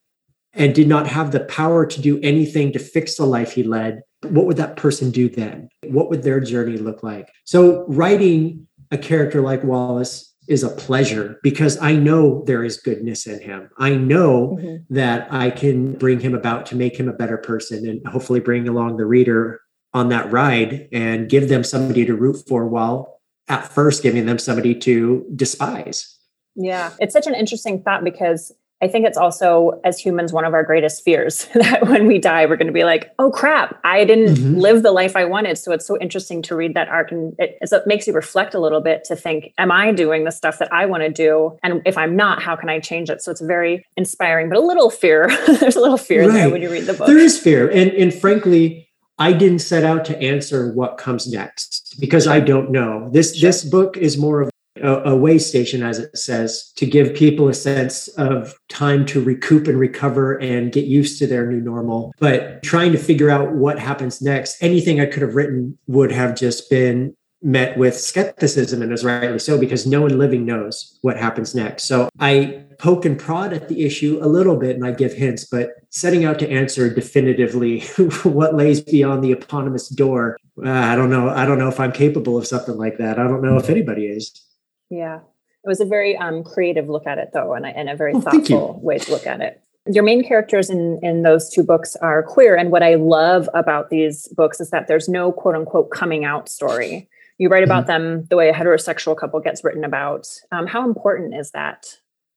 and 0.57 0.73
did 0.73 0.87
not 0.87 1.07
have 1.07 1.31
the 1.31 1.41
power 1.41 1.85
to 1.85 2.01
do 2.01 2.19
anything 2.21 2.71
to 2.73 2.79
fix 2.79 3.15
the 3.15 3.25
life 3.25 3.53
he 3.53 3.63
led, 3.63 4.01
what 4.29 4.45
would 4.47 4.57
that 4.57 4.75
person 4.75 5.11
do 5.11 5.29
then? 5.29 5.69
What 5.87 6.09
would 6.09 6.23
their 6.23 6.39
journey 6.39 6.77
look 6.77 7.03
like? 7.03 7.29
So, 7.45 7.85
writing 7.87 8.67
a 8.91 8.97
character 8.97 9.41
like 9.41 9.63
Wallace 9.63 10.33
is 10.47 10.63
a 10.63 10.69
pleasure 10.69 11.39
because 11.43 11.77
I 11.81 11.93
know 11.93 12.43
there 12.45 12.63
is 12.63 12.77
goodness 12.77 13.27
in 13.27 13.39
him. 13.41 13.69
I 13.77 13.95
know 13.95 14.57
Mhm. 14.61 14.85
that 14.89 15.27
I 15.29 15.49
can 15.51 15.93
bring 15.93 16.21
him 16.21 16.33
about 16.33 16.65
to 16.67 16.75
make 16.75 16.97
him 16.97 17.09
a 17.09 17.13
better 17.13 17.37
person 17.37 17.87
and 17.87 18.05
hopefully 18.07 18.39
bring 18.39 18.67
along 18.67 18.95
the 18.97 19.05
reader 19.05 19.59
on 19.93 20.09
that 20.09 20.31
ride 20.31 20.87
and 20.93 21.29
give 21.29 21.49
them 21.49 21.63
somebody 21.65 22.05
to 22.05 22.15
root 22.15 22.37
for 22.47 22.65
while 22.65 23.19
at 23.49 23.67
first 23.67 24.01
giving 24.01 24.25
them 24.25 24.39
somebody 24.39 24.73
to 24.73 25.25
despise. 25.35 26.17
Yeah, 26.55 26.91
it's 26.99 27.13
such 27.13 27.27
an 27.27 27.35
interesting 27.35 27.81
thought 27.81 28.03
because 28.05 28.53
I 28.81 28.87
think 28.87 29.07
it's 29.07 29.17
also, 29.17 29.79
as 29.83 29.97
humans, 29.99 30.31
one 30.31 30.45
of 30.45 30.53
our 30.53 30.63
greatest 30.63 31.03
fears 31.03 31.47
that 31.55 31.87
when 31.87 32.05
we 32.05 32.19
die, 32.19 32.45
we're 32.45 32.57
going 32.57 32.67
to 32.67 32.73
be 32.73 32.83
like, 32.83 33.11
oh 33.17 33.31
crap, 33.31 33.79
I 33.83 34.05
didn't 34.05 34.35
Mhm. 34.35 34.61
live 34.61 34.83
the 34.83 34.91
life 34.91 35.15
I 35.15 35.25
wanted. 35.25 35.57
So 35.57 35.71
it's 35.71 35.85
so 35.87 35.97
interesting 35.99 36.41
to 36.43 36.55
read 36.55 36.75
that 36.75 36.87
arc. 36.89 37.11
And 37.11 37.33
it, 37.39 37.57
it 37.61 37.87
makes 37.87 38.05
you 38.05 38.13
reflect 38.13 38.53
a 38.53 38.59
little 38.59 38.81
bit 38.81 39.03
to 39.05 39.15
think, 39.15 39.53
am 39.57 39.71
I 39.71 39.91
doing 39.91 40.25
the 40.25 40.31
stuff 40.31 40.59
that 40.59 40.71
I 40.71 40.85
want 40.85 41.01
to 41.03 41.09
do? 41.09 41.57
And 41.63 41.81
if 41.85 41.97
I'm 41.97 42.15
not, 42.15 42.41
how 42.41 42.55
can 42.55 42.69
I 42.69 42.79
change 42.79 43.09
it? 43.09 43.21
So 43.23 43.31
it's 43.31 43.41
very 43.41 43.83
inspiring, 43.97 44.49
but 44.49 44.57
a 44.59 44.61
little 44.61 44.89
fear. 44.91 45.27
There's 45.59 45.75
a 45.75 45.81
little 45.81 45.97
fear 45.97 46.31
there 46.31 46.49
when 46.49 46.61
you 46.61 46.69
read 46.71 46.85
the 46.85 46.93
book. 46.93 47.07
There 47.07 47.17
is 47.17 47.39
fear. 47.39 47.67
And, 47.69 47.89
and 47.91 48.13
frankly, 48.13 48.87
I 49.17 49.33
didn't 49.33 49.59
set 49.59 49.83
out 49.83 50.05
to 50.05 50.21
answer 50.21 50.71
what 50.73 50.99
comes 50.99 51.27
next 51.31 51.95
because 51.99 52.27
I 52.27 52.39
don't 52.39 52.69
know. 52.69 53.09
This 53.11 53.35
Sure. 53.35 53.47
this 53.49 53.63
book 53.63 53.97
is 53.97 54.17
more 54.19 54.41
of 54.43 54.51
a, 54.81 55.11
a 55.11 55.15
way 55.15 55.37
station, 55.37 55.83
as 55.83 55.99
it 55.99 56.17
says, 56.17 56.71
to 56.75 56.85
give 56.85 57.15
people 57.15 57.47
a 57.47 57.53
sense 57.53 58.07
of 58.09 58.53
time 58.69 59.05
to 59.07 59.21
recoup 59.21 59.67
and 59.67 59.79
recover 59.79 60.37
and 60.39 60.71
get 60.71 60.85
used 60.85 61.19
to 61.19 61.27
their 61.27 61.45
new 61.45 61.61
normal. 61.61 62.13
But 62.19 62.63
trying 62.63 62.91
to 62.91 62.97
figure 62.97 63.29
out 63.29 63.53
what 63.53 63.79
happens 63.79 64.21
next, 64.21 64.61
anything 64.61 64.99
I 64.99 65.05
could 65.05 65.21
have 65.21 65.35
written 65.35 65.77
would 65.87 66.11
have 66.11 66.35
just 66.35 66.69
been 66.69 67.15
met 67.41 67.77
with 67.77 67.97
skepticism 67.97 68.81
and 68.81 68.91
is 68.91 69.03
rightly 69.03 69.37
so 69.39 69.59
because 69.59 69.85
no 69.85 70.01
one 70.01 70.17
living 70.17 70.45
knows 70.45 70.97
what 71.01 71.17
happens 71.17 71.53
next. 71.53 71.83
So 71.83 72.09
I 72.19 72.63
poke 72.79 73.05
and 73.05 73.17
prod 73.17 73.53
at 73.53 73.69
the 73.69 73.85
issue 73.85 74.19
a 74.21 74.27
little 74.27 74.55
bit 74.55 74.75
and 74.75 74.85
I 74.85 74.91
give 74.91 75.13
hints, 75.13 75.45
but 75.45 75.71
setting 75.89 76.25
out 76.25 76.39
to 76.39 76.49
answer 76.49 76.93
definitively 76.93 77.81
what 78.23 78.55
lays 78.55 78.81
beyond 78.81 79.23
the 79.23 79.31
eponymous 79.31 79.89
door, 79.89 80.37
uh, 80.63 80.69
I 80.69 80.95
don't 80.95 81.09
know. 81.09 81.29
I 81.29 81.45
don't 81.45 81.59
know 81.59 81.69
if 81.69 81.79
I'm 81.79 81.91
capable 81.91 82.37
of 82.37 82.47
something 82.47 82.75
like 82.75 82.97
that. 82.97 83.19
I 83.19 83.23
don't 83.23 83.43
know 83.43 83.57
if 83.57 83.69
anybody 83.69 84.07
is. 84.07 84.43
Yeah. 84.89 85.17
It 85.63 85.67
was 85.67 85.79
a 85.81 85.85
very 85.85 86.15
um, 86.17 86.43
creative 86.43 86.87
look 86.89 87.05
at 87.07 87.17
it, 87.17 87.31
though, 87.33 87.53
and 87.53 87.65
a, 87.65 87.69
and 87.69 87.89
a 87.89 87.95
very 87.95 88.13
Oh, 88.13 88.21
thoughtful 88.21 88.79
way 88.81 88.97
to 88.99 89.11
look 89.11 89.27
at 89.27 89.41
it. 89.41 89.61
Your 89.89 90.03
main 90.03 90.23
characters 90.23 90.69
in, 90.69 90.99
in 91.01 91.23
those 91.23 91.49
two 91.49 91.63
books 91.63 91.95
are 91.97 92.23
queer. 92.23 92.55
And 92.55 92.71
what 92.71 92.83
I 92.83 92.95
love 92.95 93.49
about 93.53 93.89
these 93.89 94.27
books 94.29 94.59
is 94.59 94.69
that 94.69 94.87
there's 94.87 95.07
no 95.09 95.31
quote 95.31 95.55
unquote 95.55 95.91
coming 95.91 96.25
out 96.25 96.49
story. 96.49 97.09
You 97.37 97.49
write 97.49 97.63
about 97.63 97.85
Mm-hmm. 97.87 98.03
them 98.03 98.25
the 98.29 98.35
way 98.35 98.49
a 98.49 98.53
heterosexual 98.53 99.15
couple 99.17 99.39
gets 99.39 99.63
written 99.63 99.83
about. 99.83 100.27
Um, 100.51 100.67
how 100.67 100.87
important 100.87 101.35
is 101.35 101.51
that 101.51 101.85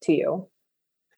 to 0.03 0.13
you? 0.13 0.47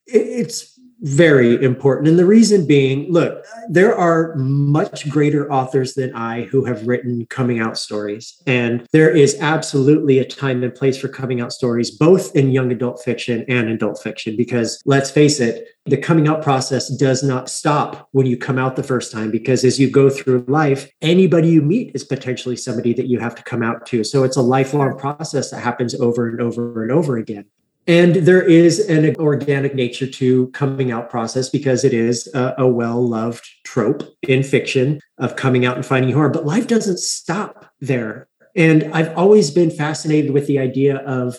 It- 0.06 0.42
It's 0.42 0.72
very 1.04 1.60
important. 1.64 2.06
And 2.06 2.16
the 2.16 2.24
reason 2.24 2.64
being, 2.64 3.10
look, 3.10 3.44
there 3.68 3.92
are 3.92 4.36
much 4.36 5.08
greater 5.10 5.52
authors 5.52 5.94
than 5.94 6.14
I 6.14 6.42
who 6.42 6.64
have 6.64 6.86
written 6.86 7.26
coming 7.28 7.58
out 7.58 7.76
stories. 7.76 8.40
And 8.46 8.86
there 8.92 9.10
is 9.10 9.36
absolutely 9.40 10.20
a 10.20 10.24
time 10.24 10.62
and 10.62 10.72
place 10.72 10.96
for 10.96 11.08
coming 11.08 11.40
out 11.40 11.52
stories, 11.52 11.90
both 11.90 12.36
in 12.36 12.52
young 12.52 12.70
adult 12.70 13.02
fiction 13.02 13.44
and 13.48 13.68
adult 13.68 14.00
fiction, 14.00 14.36
because 14.36 14.80
let's 14.86 15.10
face 15.10 15.40
it, 15.40 15.66
the 15.86 15.96
coming 15.96 16.28
out 16.28 16.40
process 16.40 16.88
does 16.88 17.24
not 17.24 17.48
stop 17.50 18.08
when 18.12 18.26
you 18.26 18.36
come 18.36 18.56
out 18.58 18.76
the 18.76 18.84
first 18.84 19.10
time, 19.10 19.32
because 19.32 19.64
as 19.64 19.80
you 19.80 19.90
go 19.90 20.08
through 20.08 20.44
life, 20.46 20.88
anybody 21.02 21.48
you 21.48 21.62
meet 21.62 21.90
is 21.96 22.04
potentially 22.04 22.54
somebody 22.54 22.94
that 22.94 23.08
you 23.08 23.18
have 23.18 23.34
to 23.34 23.42
come 23.42 23.64
out 23.64 23.86
to. 23.86 24.04
So 24.04 24.22
it's 24.22 24.36
a 24.36 24.42
lifelong 24.42 24.96
process 24.96 25.50
that 25.50 25.58
happens 25.62 25.96
over 25.96 26.28
and 26.28 26.40
over 26.40 26.84
and 26.84 26.92
over 26.92 27.16
again. 27.16 27.46
And 27.86 28.14
there 28.16 28.42
is 28.42 28.78
an 28.88 29.16
organic 29.16 29.74
nature 29.74 30.06
to 30.06 30.48
coming 30.48 30.92
out 30.92 31.10
process 31.10 31.48
because 31.48 31.84
it 31.84 31.92
is 31.92 32.32
a, 32.32 32.54
a 32.58 32.68
well 32.68 33.06
loved 33.06 33.44
trope 33.64 34.04
in 34.22 34.42
fiction 34.42 35.00
of 35.18 35.36
coming 35.36 35.66
out 35.66 35.76
and 35.76 35.84
finding 35.84 36.12
horror. 36.12 36.28
But 36.28 36.46
life 36.46 36.68
doesn't 36.68 36.98
stop 36.98 37.72
there. 37.80 38.28
And 38.54 38.84
I've 38.92 39.16
always 39.16 39.50
been 39.50 39.70
fascinated 39.70 40.30
with 40.30 40.46
the 40.46 40.58
idea 40.58 40.98
of 40.98 41.38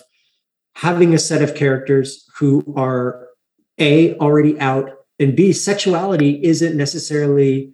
having 0.74 1.14
a 1.14 1.18
set 1.18 1.40
of 1.40 1.54
characters 1.54 2.28
who 2.36 2.62
are 2.76 3.28
A, 3.78 4.16
already 4.16 4.58
out, 4.60 4.90
and 5.18 5.36
B, 5.36 5.52
sexuality 5.52 6.42
isn't 6.44 6.76
necessarily 6.76 7.72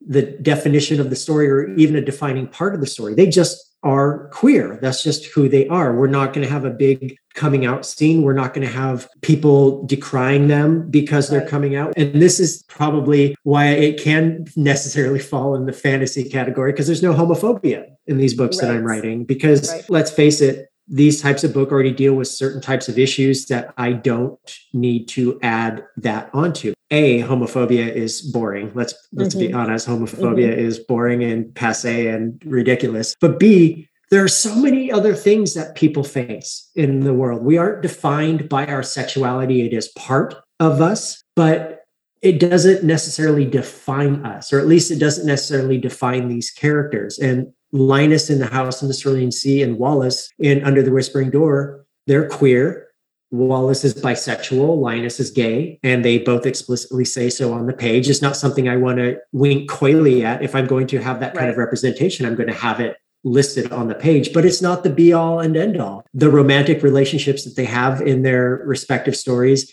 the 0.00 0.22
definition 0.22 1.00
of 1.00 1.10
the 1.10 1.16
story 1.16 1.48
or 1.48 1.72
even 1.74 1.94
a 1.94 2.00
defining 2.00 2.48
part 2.48 2.74
of 2.74 2.80
the 2.80 2.86
story. 2.86 3.14
They 3.14 3.28
just 3.28 3.69
are 3.82 4.28
queer. 4.28 4.78
That's 4.82 5.02
just 5.02 5.24
who 5.26 5.48
they 5.48 5.66
are. 5.68 5.94
We're 5.94 6.06
not 6.06 6.32
going 6.32 6.46
to 6.46 6.52
have 6.52 6.64
a 6.64 6.70
big 6.70 7.16
coming 7.34 7.64
out 7.64 7.86
scene. 7.86 8.22
We're 8.22 8.34
not 8.34 8.52
going 8.52 8.66
to 8.66 8.72
have 8.72 9.08
people 9.22 9.86
decrying 9.86 10.48
them 10.48 10.90
because 10.90 11.28
they're 11.30 11.46
coming 11.46 11.76
out. 11.76 11.94
And 11.96 12.20
this 12.20 12.40
is 12.40 12.62
probably 12.68 13.36
why 13.44 13.68
it 13.68 14.02
can 14.02 14.46
necessarily 14.56 15.20
fall 15.20 15.54
in 15.54 15.66
the 15.66 15.72
fantasy 15.72 16.28
category 16.28 16.72
because 16.72 16.86
there's 16.86 17.02
no 17.02 17.14
homophobia 17.14 17.86
in 18.06 18.18
these 18.18 18.34
books 18.34 18.60
right. 18.60 18.68
that 18.68 18.76
I'm 18.76 18.84
writing. 18.84 19.24
Because 19.24 19.70
right. 19.72 19.88
let's 19.88 20.10
face 20.10 20.40
it, 20.40 20.69
these 20.90 21.22
types 21.22 21.44
of 21.44 21.54
book 21.54 21.70
already 21.70 21.92
deal 21.92 22.14
with 22.14 22.28
certain 22.28 22.60
types 22.60 22.88
of 22.88 22.98
issues 22.98 23.46
that 23.46 23.72
I 23.78 23.92
don't 23.92 24.38
need 24.72 25.06
to 25.08 25.38
add 25.40 25.84
that 25.98 26.28
onto. 26.34 26.74
A, 26.90 27.20
homophobia 27.20 27.88
is 27.88 28.20
boring. 28.20 28.72
Let's 28.74 28.94
let's 29.12 29.34
mm-hmm. 29.34 29.46
be 29.46 29.52
honest. 29.52 29.86
Homophobia 29.86 30.50
mm-hmm. 30.50 30.58
is 30.58 30.80
boring 30.80 31.22
and 31.22 31.54
passe 31.54 32.08
and 32.08 32.42
ridiculous. 32.44 33.14
But 33.20 33.38
B, 33.38 33.88
there 34.10 34.24
are 34.24 34.28
so 34.28 34.56
many 34.56 34.90
other 34.90 35.14
things 35.14 35.54
that 35.54 35.76
people 35.76 36.02
face 36.02 36.68
in 36.74 37.00
the 37.00 37.14
world. 37.14 37.44
We 37.44 37.58
aren't 37.58 37.82
defined 37.82 38.48
by 38.48 38.66
our 38.66 38.82
sexuality. 38.82 39.64
It 39.64 39.72
is 39.72 39.88
part 39.90 40.34
of 40.58 40.80
us, 40.80 41.22
but 41.36 41.84
it 42.20 42.40
doesn't 42.40 42.82
necessarily 42.82 43.44
define 43.44 44.26
us, 44.26 44.52
or 44.52 44.58
at 44.58 44.66
least 44.66 44.90
it 44.90 44.98
doesn't 44.98 45.26
necessarily 45.26 45.78
define 45.78 46.28
these 46.28 46.50
characters. 46.50 47.18
And 47.20 47.52
Linus 47.72 48.30
in 48.30 48.38
the 48.38 48.46
House 48.46 48.82
in 48.82 48.88
the 48.88 48.94
Cerulean 48.94 49.32
Sea 49.32 49.62
and 49.62 49.78
Wallace 49.78 50.30
in 50.38 50.64
Under 50.64 50.82
the 50.82 50.92
Whispering 50.92 51.30
Door, 51.30 51.86
they're 52.06 52.28
queer. 52.28 52.88
Wallace 53.32 53.84
is 53.84 53.94
bisexual, 53.94 54.80
Linus 54.80 55.20
is 55.20 55.30
gay, 55.30 55.78
and 55.84 56.04
they 56.04 56.18
both 56.18 56.46
explicitly 56.46 57.04
say 57.04 57.30
so 57.30 57.52
on 57.52 57.66
the 57.66 57.72
page. 57.72 58.08
It's 58.08 58.22
not 58.22 58.36
something 58.36 58.68
I 58.68 58.76
want 58.76 58.98
to 58.98 59.18
wink 59.32 59.70
coyly 59.70 60.24
at. 60.24 60.42
If 60.42 60.56
I'm 60.56 60.66
going 60.66 60.88
to 60.88 60.98
have 60.98 61.20
that 61.20 61.34
kind 61.34 61.46
right. 61.46 61.50
of 61.50 61.56
representation, 61.56 62.26
I'm 62.26 62.34
going 62.34 62.48
to 62.48 62.54
have 62.54 62.80
it 62.80 62.96
listed 63.22 63.70
on 63.70 63.86
the 63.86 63.94
page, 63.94 64.32
but 64.32 64.44
it's 64.44 64.62
not 64.62 64.82
the 64.82 64.90
be 64.90 65.12
all 65.12 65.38
and 65.38 65.56
end 65.56 65.80
all. 65.80 66.04
The 66.12 66.30
romantic 66.30 66.82
relationships 66.82 67.44
that 67.44 67.54
they 67.54 67.66
have 67.66 68.00
in 68.00 68.22
their 68.22 68.62
respective 68.64 69.14
stories 69.14 69.72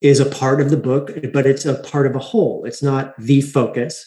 is 0.00 0.20
a 0.20 0.26
part 0.26 0.60
of 0.60 0.70
the 0.70 0.76
book, 0.76 1.10
but 1.32 1.46
it's 1.46 1.66
a 1.66 1.74
part 1.74 2.06
of 2.06 2.14
a 2.14 2.20
whole. 2.20 2.64
It's 2.64 2.82
not 2.82 3.14
the 3.18 3.40
focus. 3.40 4.06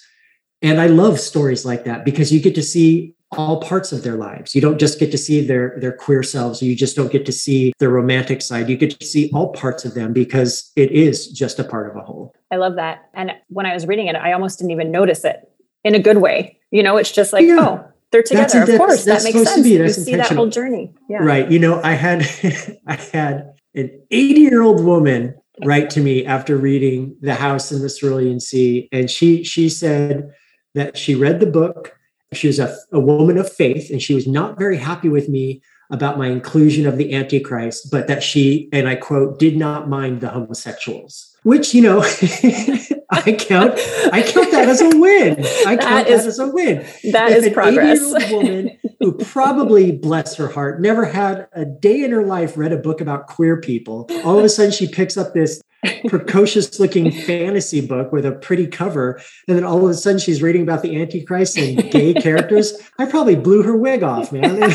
And 0.62 0.80
I 0.80 0.88
love 0.88 1.20
stories 1.20 1.66
like 1.66 1.86
that 1.86 2.06
because 2.06 2.32
you 2.32 2.40
get 2.40 2.56
to 2.56 2.64
see 2.64 3.16
all 3.32 3.62
parts 3.62 3.92
of 3.92 4.04
their 4.04 4.16
lives. 4.16 4.56
You 4.56 4.62
don't 4.62 4.80
just 4.80 5.00
get 5.00 5.12
to 5.12 5.18
see 5.18 5.46
their 5.46 5.78
their 5.80 5.92
queer 5.92 6.24
selves. 6.24 6.62
You 6.62 6.76
just 6.76 6.96
don't 6.96 7.12
get 7.12 7.26
to 7.26 7.32
see 7.32 7.74
their 7.80 7.90
romantic 7.90 8.42
side. 8.42 8.70
You 8.70 8.78
get 8.78 8.98
to 9.00 9.06
see 9.06 9.30
all 9.34 9.52
parts 9.54 9.86
of 9.86 9.94
them 9.94 10.14
because 10.14 10.72
it 10.76 10.92
is 10.92 11.28
just 11.28 11.60
a 11.60 11.64
part 11.64 11.90
of 11.90 11.98
a 11.98 12.02
whole. 12.02 12.34
I 12.52 12.56
love 12.56 12.76
that. 12.76 13.10
And 13.14 13.32
when 13.50 13.66
I 13.66 13.74
was 13.74 13.86
reading 13.86 14.08
it, 14.08 14.16
I 14.16 14.32
almost 14.32 14.60
didn't 14.60 14.72
even 14.72 14.92
notice 14.92 15.26
it 15.26 15.50
in 15.84 15.96
a 15.96 16.00
good 16.00 16.18
way. 16.18 16.60
You 16.72 16.84
know, 16.84 16.98
it's 16.98 17.12
just 17.12 17.34
like, 17.34 17.46
yeah. 17.46 17.58
oh, 17.60 17.92
they're 18.12 18.24
together. 18.24 18.64
Of 18.64 18.78
course, 18.78 19.06
that 19.06 19.24
makes 19.24 19.44
sense. 19.44 19.68
you 19.68 19.90
see 19.90 20.16
that 20.16 20.32
whole 20.32 20.48
journey. 20.48 20.94
Yeah. 21.10 21.20
Right. 21.20 21.50
You 21.52 21.60
know, 21.60 21.82
I 21.84 21.94
had 21.94 22.22
I 22.88 22.96
had 22.96 23.54
an 23.76 24.02
80 24.12 24.42
year 24.42 24.62
old 24.62 24.84
woman 24.84 25.36
write 25.66 25.90
to 25.92 26.00
me 26.00 26.26
after 26.26 26.56
reading 26.56 27.16
The 27.22 27.36
House 27.36 27.72
in 27.72 27.82
the 27.82 27.90
Cerulean 27.90 28.40
Sea, 28.40 28.88
and 28.92 29.10
she 29.10 29.44
she 29.44 29.70
said 29.70 30.30
that 30.76 30.98
she 30.98 31.16
read 31.16 31.40
the 31.40 31.48
book 31.48 31.97
she 32.34 32.48
was 32.48 32.60
a, 32.60 32.76
a 32.92 33.00
woman 33.00 33.38
of 33.38 33.52
faith, 33.52 33.90
and 33.90 34.02
she 34.02 34.14
was 34.14 34.28
not 34.28 34.58
very 34.58 34.78
happy 34.78 35.10
with 35.10 35.30
me 35.30 35.62
about 35.90 36.18
my 36.18 36.28
inclusion 36.28 36.86
of 36.86 36.98
the 36.98 37.14
Antichrist, 37.14 37.90
but 37.92 38.08
that 38.08 38.22
she, 38.22 38.68
and 38.74 38.88
I 38.90 38.96
quote, 38.96 39.40
did 39.40 39.56
not 39.56 39.88
mind 39.88 40.20
the 40.20 40.30
homosexuals. 40.30 41.34
Which, 41.44 41.74
you 41.74 41.82
know, 41.82 42.00
I 43.10 43.32
count, 43.40 43.80
I 44.12 44.22
count 44.22 44.52
that 44.52 44.68
as 44.68 44.82
a 44.82 44.90
win. 44.98 45.46
I 45.66 45.78
count 45.78 46.08
is, 46.10 46.24
that 46.24 46.28
as 46.28 46.40
a 46.40 46.48
win. 46.48 46.86
That 47.12 47.32
if 47.32 47.46
is 47.46 47.54
progress. 47.54 48.32
woman 48.32 48.78
who 49.00 49.14
probably, 49.14 49.94
bless 49.94 50.36
her 50.36 50.50
heart, 50.50 50.82
never 50.82 51.06
had 51.06 51.48
a 51.54 51.64
day 51.64 52.04
in 52.04 52.12
her 52.12 52.26
life 52.26 52.58
read 52.58 52.74
a 52.74 52.78
book 52.78 53.00
about 53.00 53.28
queer 53.28 53.62
people. 53.62 54.10
All 54.26 54.38
of 54.38 54.44
a 54.44 54.50
sudden, 54.50 54.72
she 54.72 54.90
picks 54.90 55.16
up 55.16 55.34
this 55.34 55.62
precocious 56.08 56.80
looking 56.80 57.12
fantasy 57.12 57.82
book 57.82 58.12
with 58.12 58.26
a 58.26 58.32
pretty 58.32 58.68
cover. 58.68 59.22
And 59.48 59.58
then 59.58 59.64
all 59.64 59.84
of 59.84 59.90
a 59.90 59.94
sudden 59.94 60.20
she's 60.20 60.42
reading 60.42 60.64
about 60.64 60.82
the 60.82 61.00
Antichrist 61.00 61.58
and 61.58 61.92
gay 61.92 62.14
characters. 62.22 62.74
I 62.98 63.06
probably 63.06 63.36
blew 63.36 63.64
her 63.64 63.76
wig 63.76 64.04
off, 64.04 64.32
man. 64.32 64.64
I'm 64.64 64.72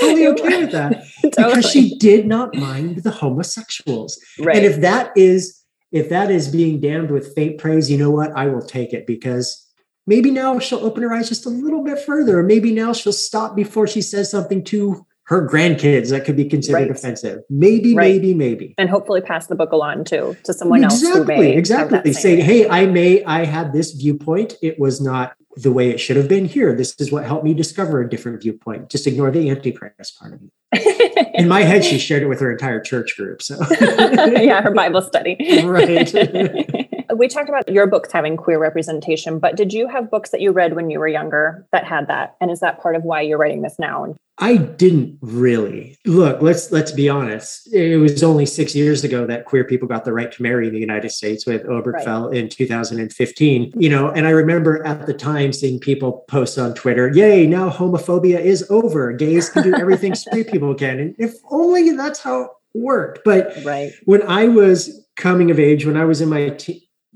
totally 0.00 0.26
okay 0.28 0.60
with 0.62 0.72
that. 0.72 1.04
Totally. 1.22 1.54
Because 1.54 1.70
she 1.70 1.96
did 1.98 2.26
not 2.26 2.54
mind 2.54 3.04
the 3.04 3.10
homosexuals. 3.10 4.20
Right. 4.40 4.56
And 4.56 4.66
if 4.66 4.80
that 4.80 5.12
is 5.16 5.62
if 5.92 6.08
that 6.08 6.30
is 6.30 6.48
being 6.48 6.80
damned 6.80 7.10
with 7.10 7.34
faint 7.34 7.58
praise, 7.58 7.90
you 7.90 7.96
know 7.96 8.10
what? 8.10 8.32
I 8.32 8.46
will 8.46 8.62
take 8.62 8.92
it 8.92 9.06
because 9.06 9.64
maybe 10.06 10.30
now 10.30 10.58
she'll 10.58 10.84
open 10.84 11.02
her 11.02 11.12
eyes 11.12 11.28
just 11.28 11.46
a 11.46 11.50
little 11.50 11.84
bit 11.84 12.00
further. 12.00 12.38
Or 12.38 12.42
maybe 12.42 12.72
now 12.72 12.92
she'll 12.92 13.12
stop 13.12 13.54
before 13.54 13.86
she 13.86 14.02
says 14.02 14.30
something 14.30 14.64
too 14.64 15.06
her 15.32 15.48
grandkids 15.48 16.10
that 16.10 16.26
could 16.26 16.36
be 16.36 16.44
considered 16.44 16.76
right. 16.76 16.90
offensive. 16.90 17.42
Maybe, 17.48 17.94
right. 17.94 18.12
maybe, 18.12 18.34
maybe. 18.34 18.74
And 18.76 18.90
hopefully 18.90 19.22
pass 19.22 19.46
the 19.46 19.54
book 19.54 19.72
along 19.72 20.04
too 20.04 20.36
to 20.44 20.52
someone 20.52 20.84
exactly, 20.84 21.46
else. 21.46 21.56
Exactly, 21.56 21.98
exactly. 21.98 22.12
Say, 22.12 22.40
hey, 22.40 22.68
I 22.68 22.84
may, 22.84 23.24
I 23.24 23.46
had 23.46 23.72
this 23.72 23.92
viewpoint. 23.92 24.56
It 24.60 24.78
was 24.78 25.00
not 25.00 25.34
the 25.56 25.72
way 25.72 25.90
it 25.90 25.98
should 25.98 26.16
have 26.16 26.28
been 26.28 26.44
here. 26.44 26.74
This 26.74 26.94
is 26.98 27.10
what 27.10 27.24
helped 27.24 27.44
me 27.44 27.54
discover 27.54 28.02
a 28.02 28.08
different 28.08 28.42
viewpoint. 28.42 28.90
Just 28.90 29.06
ignore 29.06 29.30
the 29.30 29.48
antichrist 29.48 30.18
part 30.18 30.34
of 30.34 30.40
it. 30.42 31.30
In 31.34 31.48
my 31.48 31.62
head, 31.62 31.82
she 31.82 31.98
shared 31.98 32.22
it 32.22 32.26
with 32.26 32.40
her 32.40 32.52
entire 32.52 32.80
church 32.80 33.16
group. 33.16 33.40
So 33.40 33.58
yeah, 33.80 34.60
her 34.60 34.70
Bible 34.70 35.00
study. 35.00 35.36
right. 35.64 36.12
we 37.16 37.28
talked 37.28 37.48
about 37.48 37.68
your 37.68 37.86
books 37.86 38.12
having 38.12 38.36
queer 38.36 38.58
representation, 38.58 39.38
but 39.38 39.56
did 39.56 39.72
you 39.72 39.88
have 39.88 40.10
books 40.10 40.30
that 40.30 40.40
you 40.40 40.52
read 40.52 40.74
when 40.74 40.90
you 40.90 40.98
were 40.98 41.08
younger 41.08 41.66
that 41.72 41.84
had 41.84 42.08
that? 42.08 42.36
And 42.40 42.50
is 42.50 42.60
that 42.60 42.80
part 42.80 42.96
of 42.96 43.02
why 43.02 43.22
you're 43.22 43.38
writing 43.38 43.62
this 43.62 43.78
now? 43.78 44.14
I 44.38 44.56
didn't 44.56 45.18
really. 45.20 45.98
Look, 46.06 46.40
let's 46.40 46.72
let's 46.72 46.90
be 46.90 47.08
honest. 47.08 47.72
It 47.72 47.98
was 47.98 48.22
only 48.22 48.46
6 48.46 48.74
years 48.74 49.04
ago 49.04 49.26
that 49.26 49.44
queer 49.44 49.64
people 49.64 49.86
got 49.86 50.04
the 50.04 50.12
right 50.12 50.32
to 50.32 50.42
marry 50.42 50.66
in 50.66 50.72
the 50.72 50.80
United 50.80 51.10
States 51.10 51.46
with 51.46 51.64
Obergefell 51.64 52.30
right. 52.30 52.36
in 52.36 52.48
2015. 52.48 53.72
You 53.76 53.88
know, 53.88 54.10
and 54.10 54.26
I 54.26 54.30
remember 54.30 54.84
at 54.86 55.06
the 55.06 55.14
time 55.14 55.52
seeing 55.52 55.78
people 55.78 56.24
post 56.28 56.58
on 56.58 56.74
Twitter, 56.74 57.10
"Yay, 57.10 57.46
now 57.46 57.68
homophobia 57.70 58.40
is 58.40 58.68
over. 58.70 59.12
Gays 59.12 59.50
can 59.50 59.64
do 59.64 59.74
everything 59.78 60.14
straight 60.14 60.50
people 60.50 60.74
can." 60.74 60.98
And 60.98 61.14
if 61.18 61.34
only 61.50 61.90
that's 61.90 62.20
how 62.20 62.42
it 62.42 62.50
worked. 62.74 63.20
But 63.24 63.52
right. 63.64 63.92
when 64.06 64.22
I 64.22 64.48
was 64.48 65.06
coming 65.16 65.50
of 65.50 65.60
age, 65.60 65.84
when 65.84 65.96
I 65.96 66.04
was 66.04 66.20
in 66.20 66.30
my 66.30 66.56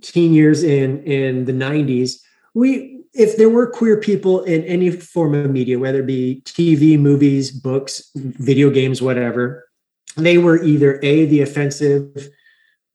teen 0.03 0.35
years 0.35 0.63
in 0.63 1.03
in 1.05 1.47
the 1.47 1.53
90s 1.53 2.21
we 2.57 2.96
if 3.17 3.37
there 3.37 3.49
were 3.49 3.67
queer 3.67 3.99
people 3.99 4.43
in 4.45 4.63
any 4.65 4.91
form 4.91 5.35
of 5.35 5.51
media 5.51 5.79
whether 5.79 6.01
it 6.01 6.07
be 6.07 6.43
tv 6.45 6.99
movies 6.99 7.51
books 7.51 8.11
video 8.15 8.71
games 8.71 9.01
whatever 9.01 9.65
they 10.17 10.39
were 10.39 10.63
either 10.63 10.99
a 11.03 11.27
the 11.27 11.41
offensive 11.41 12.29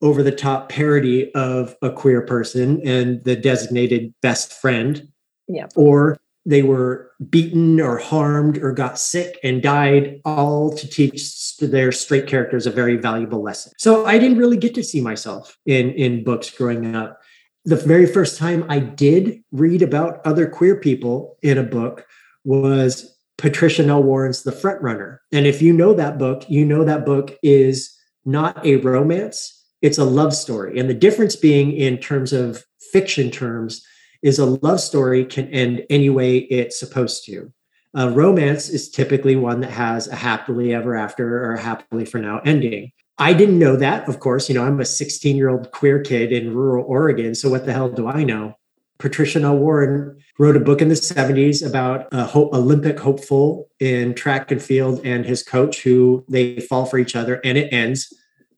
over 0.01 0.23
the 0.23 0.31
top 0.31 0.69
parody 0.69 1.33
of 1.35 1.75
a 1.81 1.91
queer 1.91 2.21
person 2.21 2.81
and 2.85 3.23
the 3.23 3.35
designated 3.35 4.13
best 4.21 4.51
friend 4.53 5.07
yeah. 5.47 5.67
or 5.75 6.17
they 6.45 6.63
were 6.63 7.11
beaten 7.29 7.79
or 7.79 7.97
harmed 7.97 8.57
or 8.57 8.71
got 8.71 8.97
sick 8.97 9.37
and 9.43 9.61
died, 9.61 10.19
all 10.25 10.75
to 10.75 10.87
teach 10.87 11.57
their 11.57 11.91
straight 11.91 12.25
characters 12.25 12.65
a 12.65 12.71
very 12.71 12.97
valuable 12.97 13.43
lesson. 13.43 13.71
So 13.77 14.05
I 14.05 14.17
didn't 14.17 14.39
really 14.39 14.57
get 14.57 14.73
to 14.75 14.83
see 14.83 15.01
myself 15.01 15.57
in, 15.65 15.91
in 15.91 16.23
books 16.23 16.49
growing 16.49 16.95
up. 16.95 17.20
The 17.65 17.75
very 17.75 18.05
first 18.05 18.37
time 18.37 18.65
I 18.69 18.79
did 18.79 19.43
read 19.51 19.81
about 19.81 20.25
other 20.25 20.47
queer 20.47 20.75
people 20.75 21.37
in 21.41 21.57
a 21.57 21.63
book 21.63 22.05
was 22.43 23.15
Patricia 23.37 23.83
Nell 23.83 24.03
Warren's 24.03 24.43
The 24.43 24.51
Front 24.51 24.81
Runner. 24.81 25.21
And 25.31 25.45
if 25.45 25.61
you 25.61 25.73
know 25.73 25.93
that 25.93 26.17
book, 26.17 26.43
you 26.49 26.65
know 26.65 26.83
that 26.83 27.05
book 27.05 27.37
is 27.43 27.95
not 28.25 28.65
a 28.65 28.77
romance, 28.77 29.63
it's 29.81 29.97
a 29.97 30.03
love 30.03 30.33
story. 30.33 30.79
And 30.79 30.89
the 30.89 30.95
difference 30.95 31.35
being 31.35 31.71
in 31.71 31.97
terms 31.97 32.33
of 32.33 32.63
fiction 32.91 33.31
terms, 33.31 33.85
is 34.21 34.37
a 34.37 34.45
love 34.45 34.79
story 34.79 35.25
can 35.25 35.47
end 35.47 35.83
any 35.89 36.09
way 36.09 36.37
it's 36.37 36.79
supposed 36.79 37.25
to. 37.25 37.51
A 37.93 38.09
romance 38.09 38.69
is 38.69 38.89
typically 38.89 39.35
one 39.35 39.61
that 39.61 39.71
has 39.71 40.07
a 40.07 40.15
happily 40.15 40.73
ever 40.73 40.95
after 40.95 41.43
or 41.43 41.53
a 41.53 41.61
happily 41.61 42.05
for 42.05 42.19
now 42.19 42.39
ending. 42.45 42.91
I 43.21 43.33
didn't 43.33 43.59
know 43.59 43.75
that, 43.75 44.09
of 44.09 44.19
course. 44.19 44.49
You 44.49 44.55
know, 44.55 44.63
I'm 44.63 44.79
a 44.79 44.85
16 44.85 45.35
year 45.35 45.49
old 45.49 45.69
queer 45.71 46.01
kid 46.01 46.31
in 46.31 46.55
rural 46.55 46.83
Oregon. 46.87 47.35
So 47.35 47.51
what 47.51 47.67
the 47.67 47.71
hell 47.71 47.87
do 47.87 48.07
I 48.07 48.23
know? 48.23 48.57
Patricia 48.97 49.39
Nell 49.39 49.57
Warren 49.57 50.17
wrote 50.39 50.57
a 50.57 50.59
book 50.59 50.81
in 50.81 50.89
the 50.89 50.95
70s 50.95 51.63
about 51.63 52.07
a 52.11 52.25
ho- 52.25 52.49
Olympic 52.51 52.99
hopeful 52.99 53.69
in 53.79 54.15
track 54.15 54.49
and 54.49 54.61
field 54.61 55.01
and 55.05 55.23
his 55.23 55.43
coach 55.43 55.83
who 55.83 56.25
they 56.29 56.61
fall 56.61 56.87
for 56.87 56.97
each 56.97 57.15
other 57.15 57.39
and 57.43 57.59
it 57.59 57.71
ends 57.71 58.11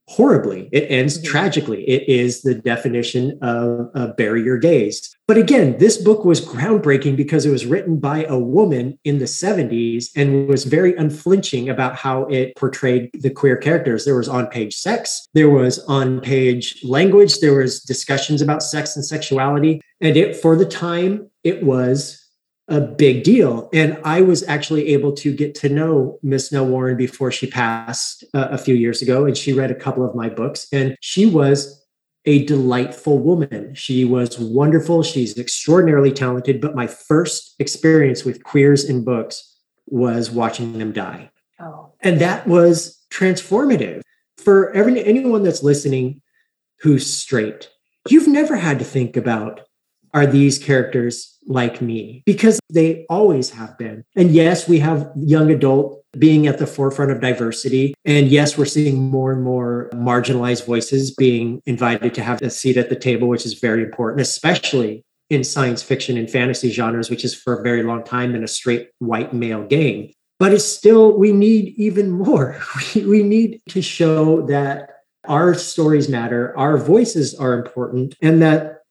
horribly. 0.07 0.69
It 0.72 0.86
ends 0.89 1.17
Mhm. 1.17 1.24
tragically. 1.24 1.83
It 1.89 2.07
is 2.10 2.41
the 2.41 2.55
definition 2.55 3.38
of, 3.41 4.15
bury 4.17 4.43
your 4.43 4.57
gays. 4.57 5.10
But 5.27 5.38
again, 5.38 5.77
this 5.79 5.98
book 5.98 6.25
was 6.25 6.41
groundbreaking 6.41 7.15
because 7.15 7.45
it 7.45 7.51
was 7.51 7.65
written 7.65 7.98
by 7.98 8.25
a 8.25 8.38
woman 8.38 9.00
in 9.05 9.19
the 9.19 9.27
70s 9.27 10.10
and 10.15 10.48
was 10.48 10.65
very 10.65 10.93
unflinching 10.95 11.69
about 11.69 11.95
how 11.95 12.25
it 12.25 12.55
portrayed 12.57 13.10
the 13.17 13.29
queer 13.29 13.55
characters. 13.55 14.03
There 14.03 14.17
was 14.17 14.27
on 14.27 14.48
page 14.48 14.75
sex, 14.75 15.25
there 15.33 15.50
was 15.50 15.79
on 15.88 16.19
page 16.19 16.81
language, 16.83 17.39
there 17.39 17.53
was 17.57 17.79
discussions 17.79 18.41
about 18.41 18.62
sex 18.62 18.95
and 18.98 19.05
sexuality. 19.05 19.81
And 20.01 20.17
it, 20.17 20.36
for 20.36 20.57
the 20.57 20.65
time, 20.65 21.27
it 21.45 21.63
was 21.63 22.19
a 22.67 22.79
big 22.79 23.24
deal. 23.24 23.70
And 23.74 23.98
I 24.05 24.22
was 24.22 24.48
actually 24.48 24.88
able 24.89 25.12
to 25.13 25.34
get 25.34 25.53
to 25.55 25.70
know 25.70 26.20
Miss 26.24 26.51
Nell 26.51 26.65
Warren 26.65 26.96
before 26.96 27.32
she 27.32 27.48
passed 27.48 28.24
uh, 28.34 28.48
a 28.51 28.58
few 28.58 28.75
years 28.75 29.01
ago. 29.01 29.25
And 29.25 29.38
she 29.38 29.53
read 29.53 29.72
a 29.72 29.75
couple 29.75 30.08
of 30.08 30.15
my 30.15 30.29
books. 30.29 30.67
And 30.72 30.96
she 31.01 31.25
was 31.25 31.82
a 32.25 32.46
delightful 32.46 33.20
woman. 33.20 33.75
She 33.75 34.05
was 34.05 34.39
wonderful. 34.39 35.03
She's 35.03 35.38
extraordinarily 35.38 36.12
talented. 36.12 36.62
But 36.62 36.75
my 36.75 36.88
first 36.88 37.55
experience 37.60 38.24
with 38.24 38.43
queers 38.43 38.86
in 38.86 39.03
books 39.03 39.58
was 39.88 40.32
watching 40.32 40.77
them 40.77 40.93
die. 40.93 41.32
Oh, 41.60 41.91
And 42.00 42.20
that 42.22 42.48
was 42.48 43.03
transformative 43.12 44.01
for 44.38 44.72
every, 44.72 45.03
anyone 45.03 45.43
that's 45.43 45.63
listening 45.63 46.22
who's 46.79 47.05
straight. 47.05 47.70
You've 48.10 48.27
never 48.27 48.55
had 48.55 48.79
to 48.79 48.86
think 48.86 49.15
about 49.17 49.62
are 50.13 50.25
these 50.25 50.58
characters 50.58 51.38
like 51.48 51.82
me? 51.82 52.24
Because 52.25 52.60
they 52.70 53.05
always 53.10 53.50
have 53.51 53.77
been. 53.77 54.03
And 54.15 54.32
yes, 54.32 54.67
we 54.67 54.79
have 54.79 55.12
young 55.15 55.51
adult 55.51 56.03
being 56.17 56.48
at 56.48 56.60
the 56.60 56.67
forefront 56.67 57.12
of 57.12 57.22
diversity. 57.22 57.93
And 58.05 58.27
yes, 58.27 58.58
we're 58.58 58.65
seeing 58.65 59.10
more 59.10 59.32
and 59.32 59.43
more 59.43 59.89
marginalized 59.93 60.65
voices 60.65 61.12
being 61.12 61.62
invited 61.65 62.13
to 62.13 62.24
have 62.24 62.41
a 62.41 62.50
seat 62.50 62.77
at 62.77 62.89
the 62.89 62.96
table, 62.96 63.27
which 63.27 63.46
is 63.46 63.55
very 63.55 63.84
important, 63.84 64.22
especially 64.22 65.03
in 65.29 65.43
science 65.43 65.82
fiction 65.82 66.17
and 66.17 66.29
fantasy 66.29 66.72
genres, 66.72 67.10
which 67.10 67.25
is 67.25 67.34
for 67.34 67.60
a 67.60 67.63
very 67.63 67.82
long 67.82 68.03
time 68.03 68.34
been 68.34 68.43
a 68.43 68.48
straight 68.48 68.89
white 69.00 69.34
male 69.34 69.63
game. 69.65 70.12
But 70.39 70.53
it's 70.53 70.65
still, 70.65 71.17
we 71.17 71.32
need 71.32 71.74
even 71.77 72.12
more. 72.12 72.62
We, 72.96 73.05
we 73.05 73.24
need 73.24 73.62
to 73.70 73.82
show 73.82 74.46
that 74.48 74.89
our 75.25 75.53
stories 75.53 76.10
matter, 76.10 76.55
our 76.58 76.77
voices 76.77 77.34
are 77.34 77.53
important, 77.53 78.15
and 78.22 78.41
that 78.41 78.83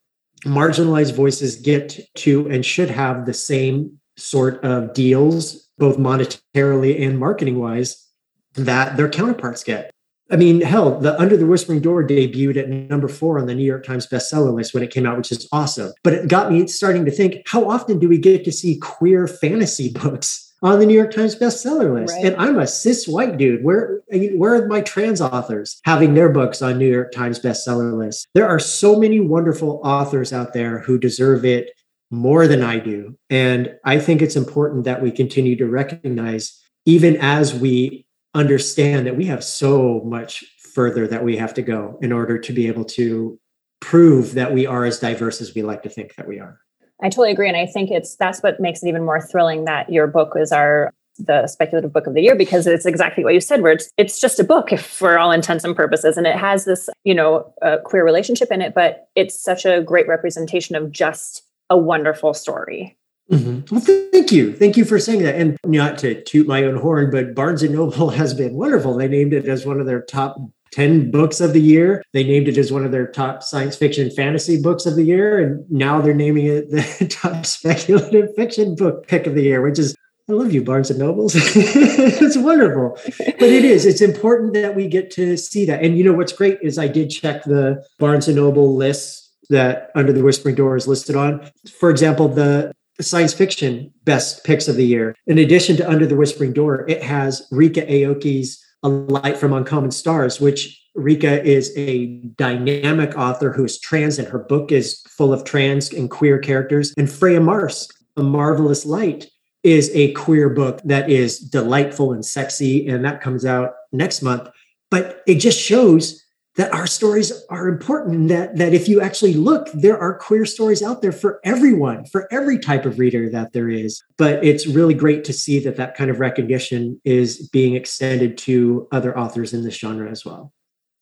marginalized 0.44 1.14
voices 1.14 1.56
get 1.56 2.00
to 2.16 2.48
and 2.48 2.64
should 2.64 2.90
have 2.90 3.26
the 3.26 3.34
same 3.34 3.98
sort 4.16 4.62
of 4.64 4.92
deals, 4.94 5.68
both 5.78 5.96
monetarily 5.96 7.00
and 7.04 7.18
marketing 7.18 7.58
wise, 7.58 8.08
that 8.54 8.96
their 8.96 9.08
counterparts 9.08 9.64
get. 9.64 9.90
I 10.30 10.36
mean, 10.36 10.62
hell, 10.62 10.98
the 10.98 11.18
Under 11.20 11.36
the 11.36 11.46
Whispering 11.46 11.80
Door 11.80 12.08
debuted 12.08 12.56
at 12.56 12.68
number 12.68 13.08
four 13.08 13.38
on 13.38 13.46
the 13.46 13.54
New 13.54 13.64
York 13.64 13.84
Times 13.84 14.06
bestseller 14.06 14.54
list 14.54 14.72
when 14.72 14.82
it 14.82 14.90
came 14.90 15.04
out, 15.04 15.18
which 15.18 15.30
is 15.30 15.46
awesome. 15.52 15.92
But 16.02 16.14
it 16.14 16.28
got 16.28 16.50
me 16.50 16.66
starting 16.68 17.04
to 17.04 17.10
think 17.10 17.42
how 17.46 17.68
often 17.68 17.98
do 17.98 18.08
we 18.08 18.18
get 18.18 18.44
to 18.44 18.52
see 18.52 18.78
queer 18.78 19.26
fantasy 19.26 19.92
books? 19.92 20.51
On 20.62 20.78
the 20.78 20.86
New 20.86 20.94
York 20.94 21.12
Times 21.12 21.34
bestseller 21.34 21.92
list, 21.92 22.14
Right. 22.14 22.26
and 22.26 22.36
I'm 22.36 22.58
a 22.58 22.66
cis 22.66 23.08
white 23.08 23.36
dude. 23.36 23.64
Where 23.64 24.00
where 24.36 24.54
are 24.54 24.68
my 24.68 24.80
trans 24.80 25.20
authors 25.20 25.80
having 25.84 26.14
their 26.14 26.28
books 26.28 26.62
on 26.62 26.78
New 26.78 26.90
York 26.90 27.10
Times 27.12 27.40
bestseller 27.40 27.96
list? 27.96 28.28
There 28.34 28.46
are 28.46 28.58
so 28.58 28.98
many 28.98 29.18
wonderful 29.18 29.80
authors 29.84 30.32
out 30.32 30.52
there 30.52 30.78
who 30.78 30.98
deserve 30.98 31.44
it 31.44 31.70
more 32.10 32.46
than 32.46 32.62
I 32.62 32.78
do. 32.78 33.16
And 33.30 33.74
I 33.84 33.98
think 33.98 34.22
it's 34.22 34.36
important 34.36 34.84
that 34.84 35.02
we 35.02 35.10
continue 35.10 35.56
to 35.56 35.66
recognize, 35.66 36.60
even 36.84 37.16
as 37.16 37.54
we 37.54 38.06
understand 38.34 39.06
that 39.06 39.16
we 39.16 39.24
have 39.26 39.42
so 39.42 40.02
much 40.04 40.44
further 40.74 41.06
that 41.08 41.24
we 41.24 41.36
have 41.38 41.54
to 41.54 41.62
go 41.62 41.98
in 42.02 42.12
order 42.12 42.38
to 42.38 42.52
be 42.52 42.66
able 42.68 42.84
to 42.84 43.38
prove 43.80 44.34
that 44.34 44.54
we 44.54 44.66
are 44.66 44.84
as 44.84 45.00
diverse 45.00 45.40
as 45.40 45.54
we 45.54 45.62
like 45.62 45.82
to 45.82 45.88
think 45.88 46.14
that 46.14 46.28
we 46.28 46.38
are. 46.38 46.58
I 47.02 47.08
totally 47.08 47.32
agree. 47.32 47.48
And 47.48 47.56
I 47.56 47.66
think 47.66 47.90
it's 47.90 48.16
that's 48.16 48.40
what 48.40 48.60
makes 48.60 48.82
it 48.82 48.88
even 48.88 49.04
more 49.04 49.20
thrilling 49.20 49.64
that 49.64 49.90
your 49.90 50.06
book 50.06 50.34
is 50.36 50.52
our 50.52 50.92
the 51.18 51.46
speculative 51.46 51.92
book 51.92 52.06
of 52.06 52.14
the 52.14 52.22
year 52.22 52.34
because 52.34 52.66
it's 52.66 52.86
exactly 52.86 53.22
what 53.22 53.34
you 53.34 53.40
said 53.40 53.60
where 53.60 53.72
it's 53.72 53.90
it's 53.98 54.18
just 54.18 54.40
a 54.40 54.44
book 54.44 54.70
for 54.78 55.18
all 55.18 55.30
intents 55.30 55.62
and 55.62 55.76
purposes 55.76 56.16
and 56.16 56.26
it 56.26 56.36
has 56.36 56.64
this 56.64 56.88
you 57.04 57.14
know 57.14 57.52
uh, 57.60 57.76
queer 57.84 58.02
relationship 58.02 58.50
in 58.50 58.62
it 58.62 58.72
but 58.74 59.08
it's 59.14 59.38
such 59.38 59.66
a 59.66 59.82
great 59.82 60.08
representation 60.08 60.74
of 60.74 60.90
just 60.90 61.42
a 61.68 61.76
wonderful 61.76 62.32
story 62.32 62.96
Mhm. 63.30 63.70
Well, 63.70 63.80
thank 63.80 64.30
you. 64.32 64.54
Thank 64.54 64.76
you 64.76 64.84
for 64.84 64.98
saying 64.98 65.22
that. 65.22 65.36
And 65.36 65.56
not 65.64 65.96
to 65.98 66.20
toot 66.22 66.46
my 66.46 66.64
own 66.64 66.76
horn, 66.76 67.10
but 67.10 67.34
Barnes 67.34 67.62
and 67.62 67.72
Noble 67.72 68.10
has 68.20 68.34
been 68.34 68.54
wonderful. 68.54 68.94
They 68.94 69.08
named 69.08 69.32
it 69.32 69.46
as 69.46 69.64
one 69.64 69.80
of 69.80 69.86
their 69.86 70.02
top 70.02 70.38
10 70.72 71.10
books 71.10 71.40
of 71.40 71.52
the 71.52 71.60
year. 71.60 72.02
They 72.12 72.24
named 72.24 72.48
it 72.48 72.58
as 72.58 72.72
one 72.72 72.84
of 72.84 72.92
their 72.92 73.06
top 73.06 73.42
science 73.42 73.76
fiction 73.76 74.10
fantasy 74.10 74.60
books 74.60 74.86
of 74.86 74.96
the 74.96 75.04
year. 75.04 75.38
And 75.38 75.70
now 75.70 76.00
they're 76.00 76.14
naming 76.14 76.46
it 76.46 76.70
the 76.70 77.06
top 77.10 77.46
speculative 77.46 78.34
fiction 78.34 78.74
book 78.74 79.06
pick 79.06 79.26
of 79.26 79.34
the 79.34 79.42
year, 79.42 79.62
which 79.62 79.78
is, 79.78 79.94
I 80.28 80.32
love 80.32 80.52
you, 80.52 80.62
Barnes 80.62 80.90
and 80.90 80.98
Nobles. 80.98 81.34
it's 81.36 82.38
wonderful. 82.38 82.98
But 83.04 83.42
it 83.42 83.64
is, 83.64 83.84
it's 83.84 84.00
important 84.00 84.54
that 84.54 84.74
we 84.74 84.88
get 84.88 85.10
to 85.12 85.36
see 85.36 85.66
that. 85.66 85.82
And 85.82 85.96
you 85.96 86.04
know 86.04 86.12
what's 86.12 86.32
great 86.32 86.58
is 86.62 86.78
I 86.78 86.88
did 86.88 87.10
check 87.10 87.44
the 87.44 87.84
Barnes 87.98 88.28
and 88.28 88.36
Noble 88.36 88.74
lists 88.74 89.30
that 89.50 89.90
Under 89.94 90.12
the 90.12 90.22
Whispering 90.22 90.54
Door 90.54 90.76
is 90.76 90.88
listed 90.88 91.16
on. 91.16 91.50
For 91.78 91.90
example, 91.90 92.28
the 92.28 92.72
science 93.00 93.34
fiction 93.34 93.92
best 94.04 94.44
picks 94.44 94.68
of 94.68 94.76
the 94.76 94.86
year. 94.86 95.16
In 95.26 95.38
addition 95.38 95.76
to 95.76 95.88
Under 95.88 96.06
the 96.06 96.16
Whispering 96.16 96.52
Door, 96.52 96.88
it 96.88 97.02
has 97.02 97.46
Ryka 97.52 97.88
Aoki's 97.90 98.61
A 98.82 98.88
Light 98.88 99.36
from 99.36 99.52
Uncommon 99.52 99.90
Stars, 99.90 100.40
which 100.40 100.80
Ryka 100.96 101.42
is 101.44 101.72
a 101.76 102.06
dynamic 102.36 103.16
author 103.16 103.52
who 103.52 103.64
is 103.64 103.78
trans, 103.80 104.18
and 104.18 104.28
her 104.28 104.38
book 104.38 104.72
is 104.72 105.02
full 105.08 105.32
of 105.32 105.44
trans 105.44 105.92
and 105.92 106.10
queer 106.10 106.38
characters. 106.38 106.92
And 106.96 107.10
Freya 107.10 107.40
Marske, 107.40 107.94
A 108.16 108.22
Marvelous 108.22 108.84
Light, 108.84 109.30
is 109.62 109.90
a 109.94 110.12
queer 110.12 110.50
book 110.50 110.80
that 110.84 111.08
is 111.08 111.38
delightful 111.38 112.12
and 112.12 112.24
sexy, 112.24 112.88
and 112.88 113.04
that 113.04 113.20
comes 113.20 113.44
out 113.44 113.74
next 113.92 114.22
month. 114.22 114.48
But 114.90 115.22
it 115.26 115.36
just 115.36 115.58
shows 115.58 116.21
that 116.56 116.72
our 116.72 116.86
stories 116.86 117.32
are 117.48 117.68
important 117.68 118.28
that 118.28 118.56
that 118.56 118.74
if 118.74 118.88
you 118.88 119.00
actually 119.00 119.34
look 119.34 119.70
there 119.72 119.98
are 119.98 120.18
queer 120.18 120.44
stories 120.44 120.82
out 120.82 121.00
there 121.02 121.12
for 121.12 121.40
everyone 121.44 122.04
for 122.06 122.28
every 122.30 122.58
type 122.58 122.84
of 122.84 122.98
reader 122.98 123.30
that 123.30 123.52
there 123.52 123.68
is. 123.68 124.02
But 124.18 124.44
it's 124.44 124.66
really 124.66 124.94
great 124.94 125.24
to 125.24 125.32
see 125.32 125.58
that 125.60 125.76
that 125.76 125.96
kind 125.96 126.10
of 126.10 126.20
recognition 126.20 127.00
is 127.04 127.48
being 127.48 127.74
extended 127.74 128.36
to 128.38 128.88
other 128.92 129.18
authors 129.18 129.52
in 129.52 129.62
this 129.64 129.76
genre 129.76 130.10
as 130.10 130.24
well. 130.24 130.52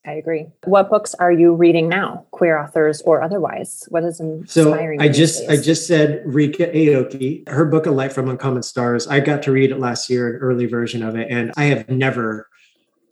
I 0.07 0.13
agree. 0.13 0.47
What 0.65 0.89
books 0.89 1.15
are 1.15 1.31
you 1.31 1.55
reading 1.55 1.89
now 1.89 2.25
queer 2.31 2.59
authors 2.59 3.03
or 3.03 3.23
otherwise? 3.23 3.85
What 3.91 4.03
is 4.05 4.19
inspiring? 4.19 4.99
so 4.99 5.05
i 5.05 5.09
just 5.09 5.49
i 5.51 5.57
just 5.57 5.87
said 5.87 6.25
ryka 6.25 6.75
aoki 6.75 7.47
her 7.49 7.67
book 7.67 7.85
a 7.87 7.91
light 7.91 8.13
from 8.13 8.29
uncommon 8.29 8.63
stars. 8.63 9.07
I 9.07 9.21
got 9.21 9.43
to 9.43 9.53
read 9.53 9.71
it 9.71 9.79
last 9.79 10.09
year 10.09 10.35
an 10.35 10.41
early 10.41 10.67
version 10.67 11.03
of 11.03 11.17
it 11.17 11.29
and 11.31 11.53
i 11.57 11.65
have 11.65 11.89
never 11.89 12.49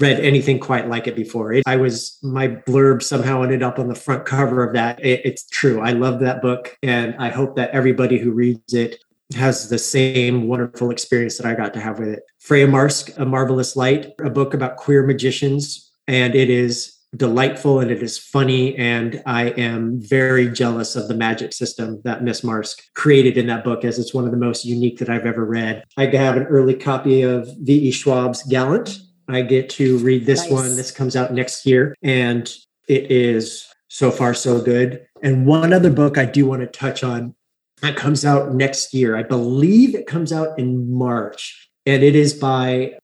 read 0.00 0.20
anything 0.20 0.58
quite 0.58 0.88
like 0.88 1.06
it 1.06 1.16
before. 1.16 1.52
It, 1.52 1.64
I 1.66 1.76
was 1.76 2.18
my 2.22 2.48
blurb 2.48 3.02
somehow 3.02 3.42
ended 3.42 3.62
up 3.62 3.78
on 3.78 3.88
the 3.88 3.94
front 3.94 4.24
cover 4.24 4.62
of 4.62 4.74
that. 4.74 5.04
It, 5.04 5.22
it's 5.24 5.48
true. 5.48 5.80
I 5.80 5.92
love 5.92 6.20
that 6.20 6.42
book, 6.42 6.76
and 6.82 7.14
I 7.18 7.28
hope 7.30 7.56
that 7.56 7.70
everybody 7.70 8.18
who 8.18 8.30
reads 8.30 8.74
it 8.74 9.02
has 9.34 9.68
the 9.68 9.78
same 9.78 10.48
wonderful 10.48 10.90
experience 10.90 11.36
that 11.36 11.46
I 11.46 11.54
got 11.54 11.74
to 11.74 11.80
have 11.80 11.98
with 11.98 12.08
it. 12.08 12.22
Freya 12.40 12.66
Marske, 12.66 13.16
A 13.18 13.26
Marvelous 13.26 13.76
Light, 13.76 14.12
a 14.24 14.30
book 14.30 14.54
about 14.54 14.76
queer 14.76 15.04
magicians, 15.04 15.92
and 16.06 16.34
it 16.34 16.48
is 16.48 16.94
delightful 17.16 17.80
and 17.80 17.90
it 17.90 18.02
is 18.02 18.18
funny. 18.18 18.76
And 18.76 19.22
I 19.26 19.48
am 19.50 20.00
very 20.00 20.48
jealous 20.48 20.94
of 20.94 21.08
the 21.08 21.14
magic 21.14 21.52
system 21.52 22.00
that 22.04 22.22
Miss 22.22 22.42
Marske 22.42 22.82
created 22.94 23.38
in 23.38 23.46
that 23.46 23.64
book, 23.64 23.84
as 23.84 23.98
it's 23.98 24.14
one 24.14 24.24
of 24.24 24.30
the 24.30 24.36
most 24.36 24.64
unique 24.64 24.98
that 24.98 25.08
I've 25.08 25.26
ever 25.26 25.44
read. 25.44 25.84
I 25.96 26.06
have 26.06 26.36
an 26.36 26.44
early 26.44 26.74
copy 26.74 27.22
of 27.22 27.48
V.E. 27.60 27.92
Schwab's 27.92 28.42
Gallant. 28.44 28.98
I 29.28 29.42
get 29.42 29.68
to 29.70 29.98
read 29.98 30.26
this 30.26 30.42
Nice. 30.42 30.50
one. 30.50 30.76
This 30.76 30.90
comes 30.90 31.16
out 31.16 31.32
next 31.32 31.66
year, 31.66 31.94
and 32.02 32.52
it 32.88 33.10
is 33.10 33.66
so 33.88 34.10
far 34.10 34.34
so 34.34 34.60
good. 34.60 35.06
And 35.22 35.46
one 35.46 35.72
other 35.72 35.90
book 35.90 36.18
I 36.18 36.24
do 36.24 36.46
want 36.46 36.60
to 36.62 36.66
touch 36.66 37.04
on 37.04 37.34
that 37.82 37.96
comes 37.96 38.24
out 38.24 38.54
next 38.54 38.94
year. 38.94 39.16
I 39.16 39.22
believe 39.22 39.94
it 39.94 40.06
comes 40.06 40.32
out 40.32 40.58
in 40.58 40.92
March, 40.92 41.70
and 41.86 42.02
it 42.02 42.14
is 42.14 42.34
by 42.34 42.94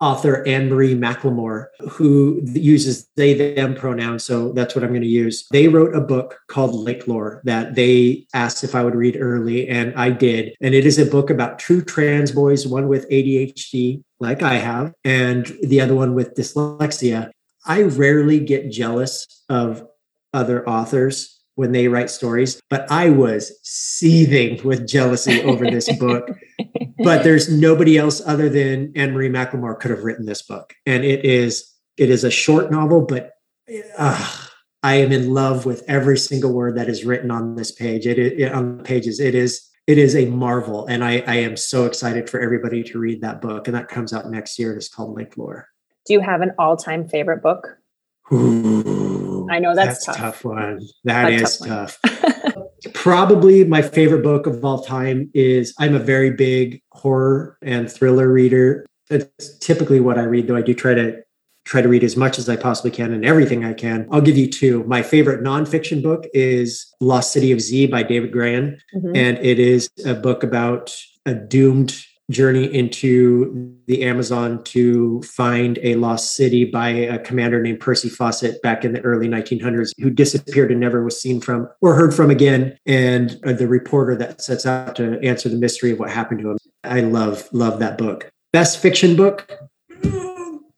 author 0.00 0.46
Anne 0.46 0.68
Marie 0.68 0.94
McLemore, 0.94 1.66
who 1.88 2.42
uses 2.44 3.08
they 3.16 3.54
them 3.54 3.74
pronouns. 3.74 4.24
So 4.24 4.52
that's 4.52 4.74
what 4.74 4.84
I'm 4.84 4.90
going 4.90 5.02
to 5.02 5.08
use. 5.08 5.46
They 5.50 5.68
wrote 5.68 5.94
a 5.94 6.00
book 6.00 6.40
called 6.48 6.86
Lakelore 6.86 7.40
that 7.44 7.74
they 7.74 8.26
asked 8.34 8.64
if 8.64 8.74
I 8.74 8.82
would 8.82 8.94
read 8.94 9.16
early, 9.18 9.68
and 9.68 9.94
I 9.94 10.10
did. 10.10 10.54
And 10.60 10.74
it 10.74 10.84
is 10.84 10.98
a 10.98 11.06
book 11.06 11.30
about 11.30 11.58
two 11.58 11.80
trans 11.80 12.32
boys, 12.32 12.66
one 12.66 12.88
with 12.88 13.08
ADHD, 13.08 14.02
like 14.24 14.42
I 14.42 14.54
have, 14.54 14.92
and 15.04 15.46
the 15.62 15.80
other 15.80 15.94
one 15.94 16.14
with 16.14 16.34
dyslexia. 16.34 17.30
I 17.66 17.82
rarely 17.82 18.40
get 18.40 18.70
jealous 18.70 19.26
of 19.48 19.86
other 20.32 20.68
authors 20.68 21.40
when 21.54 21.72
they 21.72 21.88
write 21.88 22.10
stories, 22.10 22.60
but 22.68 22.90
I 22.90 23.10
was 23.10 23.52
seething 23.62 24.62
with 24.64 24.88
jealousy 24.88 25.42
over 25.42 25.64
this 25.64 25.90
book. 25.98 26.28
But 26.98 27.22
there's 27.22 27.50
nobody 27.50 27.96
else 27.96 28.20
other 28.26 28.48
than 28.48 28.92
Anne 28.96 29.12
Marie 29.12 29.28
McLemore 29.28 29.78
could 29.78 29.90
have 29.90 30.04
written 30.04 30.26
this 30.26 30.42
book. 30.42 30.74
And 30.86 31.04
it 31.04 31.24
is 31.24 31.70
it 31.96 32.10
is 32.10 32.24
a 32.24 32.30
short 32.30 32.72
novel, 32.72 33.02
but 33.02 33.30
uh, 33.96 34.36
I 34.82 34.96
am 34.96 35.12
in 35.12 35.32
love 35.32 35.64
with 35.64 35.84
every 35.88 36.18
single 36.18 36.52
word 36.52 36.76
that 36.76 36.88
is 36.88 37.04
written 37.04 37.30
on 37.30 37.54
this 37.54 37.70
page. 37.70 38.06
It, 38.06 38.18
it 38.18 38.52
on 38.52 38.78
the 38.78 38.82
pages. 38.82 39.20
It 39.20 39.34
is 39.34 39.68
it 39.86 39.98
is 39.98 40.16
a 40.16 40.26
marvel, 40.26 40.86
and 40.86 41.04
I, 41.04 41.22
I 41.26 41.36
am 41.36 41.56
so 41.56 41.84
excited 41.84 42.30
for 42.30 42.40
everybody 42.40 42.82
to 42.84 42.98
read 42.98 43.20
that 43.20 43.40
book. 43.40 43.68
And 43.68 43.76
that 43.76 43.88
comes 43.88 44.12
out 44.12 44.30
next 44.30 44.58
year. 44.58 44.74
It's 44.74 44.88
called 44.88 45.16
Lakelore. 45.16 45.64
Do 46.06 46.12
you 46.12 46.20
have 46.20 46.40
an 46.40 46.52
all 46.58 46.76
time 46.76 47.08
favorite 47.08 47.42
book? 47.42 47.78
Ooh, 48.32 49.46
I 49.50 49.58
know 49.58 49.74
that's, 49.74 50.06
that's 50.06 50.18
tough. 50.18 50.42
tough 50.42 50.44
one. 50.44 50.80
That 51.04 51.30
A 51.30 51.34
is 51.34 51.58
tough 51.58 51.98
tough. 52.02 52.54
Probably 52.94 53.64
my 53.64 53.82
favorite 53.82 54.22
book 54.22 54.46
of 54.46 54.64
all 54.64 54.82
time 54.82 55.30
is 55.34 55.74
I'm 55.78 55.94
a 55.94 55.98
very 55.98 56.30
big 56.30 56.82
horror 56.92 57.58
and 57.62 57.90
thriller 57.90 58.30
reader. 58.30 58.86
It's 59.10 59.58
typically 59.58 60.00
what 60.00 60.18
I 60.18 60.22
read, 60.22 60.46
though 60.46 60.56
I 60.56 60.62
do 60.62 60.74
try 60.74 60.94
to 60.94 61.22
try 61.64 61.80
to 61.80 61.88
read 61.88 62.04
as 62.04 62.16
much 62.16 62.38
as 62.38 62.48
I 62.48 62.56
possibly 62.56 62.90
can 62.90 63.12
and 63.12 63.24
everything 63.24 63.64
I 63.64 63.72
can. 63.72 64.06
I'll 64.10 64.20
give 64.20 64.36
you 64.36 64.48
two. 64.48 64.84
My 64.84 65.02
favorite 65.02 65.42
nonfiction 65.42 66.02
book 66.02 66.26
is 66.34 66.94
Lost 67.00 67.32
City 67.32 67.52
of 67.52 67.60
Z 67.60 67.86
by 67.86 68.02
David 68.02 68.32
Grann. 68.32 68.78
Mhm. 68.94 69.16
And 69.16 69.38
it 69.38 69.58
is 69.58 69.88
a 70.04 70.14
book 70.14 70.42
about 70.42 70.94
a 71.26 71.34
doomed 71.34 72.04
journey 72.30 72.64
into 72.72 73.76
the 73.86 74.02
Amazon 74.02 74.62
to 74.64 75.20
find 75.22 75.78
a 75.82 75.94
lost 75.96 76.34
city 76.34 76.64
by 76.64 76.88
a 76.88 77.18
commander 77.18 77.60
named 77.60 77.80
Percy 77.80 78.08
Fawcett 78.08 78.62
back 78.62 78.84
in 78.84 78.94
the 78.94 79.00
early 79.02 79.28
1900s 79.28 79.92
who 79.98 80.08
disappeared 80.08 80.70
and 80.70 80.80
never 80.80 81.04
was 81.04 81.20
seen 81.20 81.40
from 81.40 81.68
or 81.82 81.94
heard 81.94 82.14
from 82.14 82.30
again. 82.30 82.76
And 82.86 83.38
uh, 83.44 83.52
the 83.52 83.68
reporter 83.68 84.16
that 84.16 84.40
sets 84.40 84.64
out 84.64 84.96
to 84.96 85.20
answer 85.22 85.50
the 85.50 85.56
mystery 85.56 85.90
of 85.90 85.98
what 85.98 86.10
happened 86.10 86.40
to 86.40 86.52
him. 86.52 86.58
I 86.82 87.00
love, 87.00 87.48
love 87.52 87.78
that 87.80 87.98
book. 87.98 88.30
Best 88.52 88.78
fiction 88.80 89.16
book. 89.16 89.58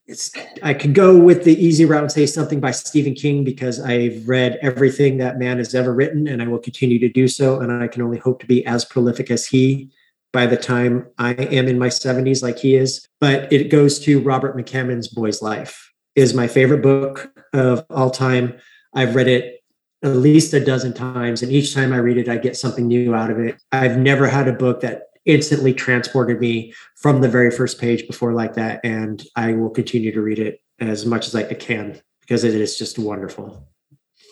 It's, 0.09 0.31
I 0.63 0.73
could 0.73 0.95
go 0.95 1.19
with 1.19 1.43
the 1.43 1.61
easy 1.63 1.85
route 1.85 2.03
and 2.03 2.13
say 2.13 2.27
something 2.27 2.61
by 2.61 2.71
Stephen 2.71 3.15
King 3.15 3.43
because 3.43 3.81
I've 3.81 4.29
read 4.29 4.59
everything 4.63 5.19
that 5.19 5.39
man 5.39 5.59
has 5.59 5.75
ever 5.75 5.93
written 5.93 6.29
and 6.29 6.41
I 6.41 6.47
will 6.47 6.61
continue 6.61 7.01
to 7.01 7.09
do 7.09 7.27
so. 7.27 7.59
And 7.59 7.73
I 7.73 7.89
can 7.89 8.03
only 8.03 8.19
hope 8.19 8.39
to 8.41 8.47
be 8.47 8.65
as 8.67 8.85
prolific 8.85 9.31
as 9.31 9.47
he 9.47 9.91
by 10.33 10.47
the 10.47 10.57
time 10.57 11.09
I 11.19 11.33
am 11.33 11.67
in 11.67 11.79
my 11.79 11.89
70s, 11.89 12.43
like 12.43 12.59
he 12.59 12.77
is. 12.77 13.09
But 13.21 13.53
it 13.53 13.71
goes 13.71 13.99
to 14.01 14.21
Robert 14.21 14.57
McCammon's 14.57 15.09
Boy's 15.09 15.41
Life, 15.41 15.93
is 16.15 16.35
my 16.35 16.47
favorite 16.47 16.83
book 16.83 17.33
of 17.53 17.85
all 17.91 18.11
time. 18.11 18.55
I've 18.95 19.15
read 19.15 19.29
it 19.29 19.65
at 20.03 20.11
least 20.11 20.53
a 20.53 20.63
dozen 20.63 20.93
times, 20.93 21.43
and 21.43 21.51
each 21.51 21.75
time 21.75 21.93
I 21.93 21.97
read 21.97 22.19
it, 22.19 22.29
I 22.29 22.37
get 22.37 22.57
something 22.57 22.87
new 22.87 23.15
out 23.15 23.31
of 23.31 23.39
it. 23.39 23.61
I've 23.73 23.97
never 23.97 24.27
had 24.27 24.47
a 24.47 24.53
book 24.53 24.83
that 24.83 25.05
instantly 25.27 25.75
transported 25.75 26.41
me 26.41 26.73
from 26.97 27.21
the 27.21 27.29
very 27.29 27.51
first 27.51 27.81
page 27.81 28.07
before 28.07 28.33
like 28.33 28.55
that. 28.55 28.81
And 28.85 29.23
I 29.37 29.53
will 29.53 29.71
continue 29.71 30.13
to 30.13 30.21
read 30.23 30.39
it 30.39 30.63
as 30.81 31.05
much 31.05 31.27
as 31.27 31.35
I 31.35 31.43
can 31.55 32.01
because 32.21 32.45
it 32.45 32.55
is 32.55 32.79
just 32.79 32.99
wonderful. 32.99 33.67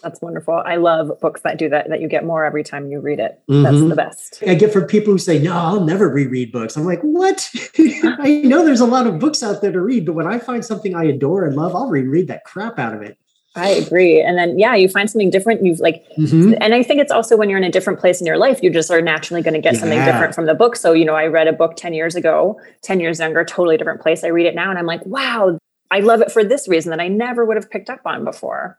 That's 0.02 0.20
wonderful. 0.20 0.54
I 0.66 0.76
love 0.76 1.18
books 1.20 1.40
that 1.42 1.56
do 1.56 1.70
that, 1.70 1.88
that 1.88 2.00
you 2.02 2.08
get 2.08 2.26
more 2.26 2.44
every 2.44 2.62
time 2.62 2.90
you 2.90 3.00
read 3.00 3.18
it. 3.20 3.40
That's 3.48 3.76
Mhm. 3.76 3.88
the 3.88 3.96
best. 3.96 4.42
I 4.46 4.54
get 4.54 4.70
from 4.70 4.84
people 4.84 5.12
who 5.14 5.18
say, 5.18 5.38
No, 5.38 5.52
I'll 5.54 5.84
never 5.84 6.10
reread 6.10 6.52
books. 6.52 6.76
I'm 6.76 6.84
like, 6.84 7.00
What? 7.00 7.48
I 7.78 8.42
know 8.44 8.64
there's 8.64 8.80
a 8.82 8.86
lot 8.86 9.06
of 9.06 9.18
books 9.18 9.42
out 9.42 9.62
there 9.62 9.72
to 9.72 9.80
read, 9.80 10.04
but 10.04 10.14
when 10.14 10.26
I 10.26 10.38
find 10.38 10.62
something 10.62 10.94
I 10.94 11.04
adore 11.04 11.44
and 11.46 11.56
love, 11.56 11.74
I'll 11.74 11.88
reread 11.88 12.28
that 12.28 12.44
crap 12.44 12.78
out 12.78 12.94
of 12.94 13.00
it. 13.00 13.16
I 13.56 13.68
agree. 13.70 14.20
And 14.20 14.36
then, 14.36 14.58
yeah, 14.58 14.74
you 14.74 14.88
find 14.88 15.08
something 15.08 15.30
different. 15.30 15.64
You've 15.64 15.78
like, 15.78 16.04
Mhm. 16.18 16.58
and 16.60 16.74
I 16.74 16.82
think 16.82 17.00
it's 17.00 17.12
also 17.12 17.36
when 17.36 17.48
you're 17.48 17.58
in 17.58 17.64
a 17.64 17.70
different 17.70 18.00
place 18.00 18.20
in 18.20 18.26
your 18.26 18.36
life, 18.36 18.62
you 18.62 18.70
just 18.70 18.90
are 18.90 19.00
naturally 19.00 19.42
going 19.42 19.54
to 19.54 19.60
get 19.60 19.76
something 19.76 20.04
different 20.04 20.34
from 20.34 20.46
the 20.46 20.54
book. 20.54 20.74
So, 20.74 20.92
you 20.92 21.04
know, 21.04 21.14
I 21.14 21.26
read 21.26 21.46
a 21.46 21.52
book 21.52 21.76
10 21.76 21.94
years 21.94 22.16
ago, 22.16 22.60
10 22.82 22.98
years 22.98 23.20
younger, 23.20 23.44
totally 23.44 23.76
different 23.76 24.00
place. 24.00 24.24
I 24.24 24.28
read 24.28 24.46
it 24.46 24.56
now 24.56 24.70
and 24.70 24.78
I'm 24.78 24.86
like, 24.86 25.06
wow, 25.06 25.56
I 25.90 26.00
love 26.00 26.20
it 26.20 26.32
for 26.32 26.42
this 26.42 26.66
reason 26.66 26.90
that 26.90 27.00
I 27.00 27.06
never 27.06 27.44
would 27.44 27.56
have 27.56 27.70
picked 27.70 27.90
up 27.90 28.00
on 28.04 28.24
before. 28.24 28.78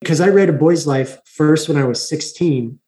Because 0.00 0.20
I 0.20 0.28
read 0.28 0.48
A 0.48 0.52
Boy's 0.52 0.86
Life 0.86 1.20
first 1.24 1.68
when 1.68 1.76
I 1.76 1.84
was 1.84 2.06
16. 2.08 2.78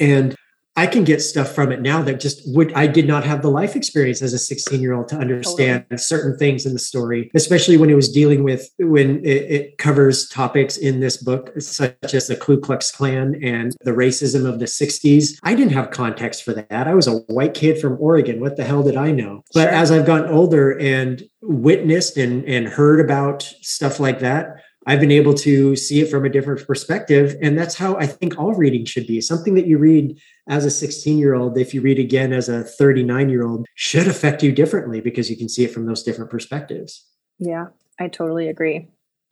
And 0.00 0.34
I 0.76 0.86
can 0.86 1.04
get 1.04 1.22
stuff 1.22 1.54
from 1.54 1.70
it 1.70 1.80
now 1.80 2.02
that 2.02 2.18
just 2.18 2.42
would 2.46 2.72
I 2.72 2.86
did 2.86 3.06
not 3.06 3.24
have 3.24 3.42
the 3.42 3.50
life 3.50 3.76
experience 3.76 4.22
as 4.22 4.32
a 4.32 4.38
16 4.38 4.80
year 4.80 4.92
old 4.92 5.08
to 5.08 5.16
understand 5.16 5.86
certain 5.96 6.36
things 6.36 6.66
in 6.66 6.72
the 6.72 6.78
story, 6.78 7.30
especially 7.34 7.76
when 7.76 7.90
it 7.90 7.94
was 7.94 8.10
dealing 8.10 8.42
with 8.42 8.68
when 8.78 9.24
it, 9.24 9.50
it 9.50 9.78
covers 9.78 10.28
topics 10.28 10.76
in 10.76 11.00
this 11.00 11.16
book 11.16 11.52
such 11.60 12.14
as 12.14 12.26
the 12.26 12.36
Ku 12.36 12.58
Klux 12.58 12.90
Klan 12.90 13.36
and 13.42 13.76
the 13.82 13.92
racism 13.92 14.48
of 14.48 14.58
the 14.58 14.64
60s. 14.64 15.38
I 15.44 15.54
didn't 15.54 15.72
have 15.72 15.90
context 15.90 16.42
for 16.42 16.52
that. 16.54 16.88
I 16.88 16.94
was 16.94 17.06
a 17.06 17.18
white 17.28 17.54
kid 17.54 17.80
from 17.80 17.96
Oregon. 18.00 18.40
What 18.40 18.56
the 18.56 18.64
hell 18.64 18.82
did 18.82 18.96
I 18.96 19.12
know? 19.12 19.42
But 19.52 19.64
Sure. 19.64 19.72
as 19.72 19.90
I've 19.92 20.06
gotten 20.06 20.30
older 20.30 20.78
and 20.78 21.22
witnessed 21.40 22.16
and, 22.16 22.44
and 22.46 22.66
heard 22.66 23.00
about 23.00 23.42
stuff 23.62 24.00
like 24.00 24.18
that, 24.20 24.56
I've 24.86 25.00
been 25.00 25.10
able 25.10 25.34
to 25.34 25.76
see 25.76 26.00
it 26.00 26.10
from 26.10 26.24
a 26.24 26.28
different 26.28 26.66
perspective. 26.66 27.36
And 27.40 27.58
that's 27.58 27.74
how 27.74 27.96
I 27.96 28.06
think 28.06 28.38
all 28.38 28.54
reading 28.54 28.84
should 28.84 29.06
be. 29.06 29.20
Something 29.20 29.54
that 29.54 29.66
you 29.66 29.78
read 29.78 30.18
as 30.48 30.64
a 30.64 30.70
16 30.70 31.18
year 31.18 31.34
old, 31.34 31.56
if 31.56 31.72
you 31.72 31.80
read 31.80 31.98
again 31.98 32.32
as 32.32 32.48
a 32.48 32.62
39 32.64 33.28
year 33.30 33.46
old, 33.46 33.66
should 33.74 34.06
affect 34.06 34.42
you 34.42 34.52
differently 34.52 35.00
because 35.00 35.30
you 35.30 35.36
can 35.36 35.48
see 35.48 35.64
it 35.64 35.72
from 35.72 35.86
those 35.86 36.02
different 36.02 36.30
perspectives. 36.30 37.06
Yeah, 37.38 37.66
I 37.98 38.08
totally 38.08 38.48
agree. 38.48 38.88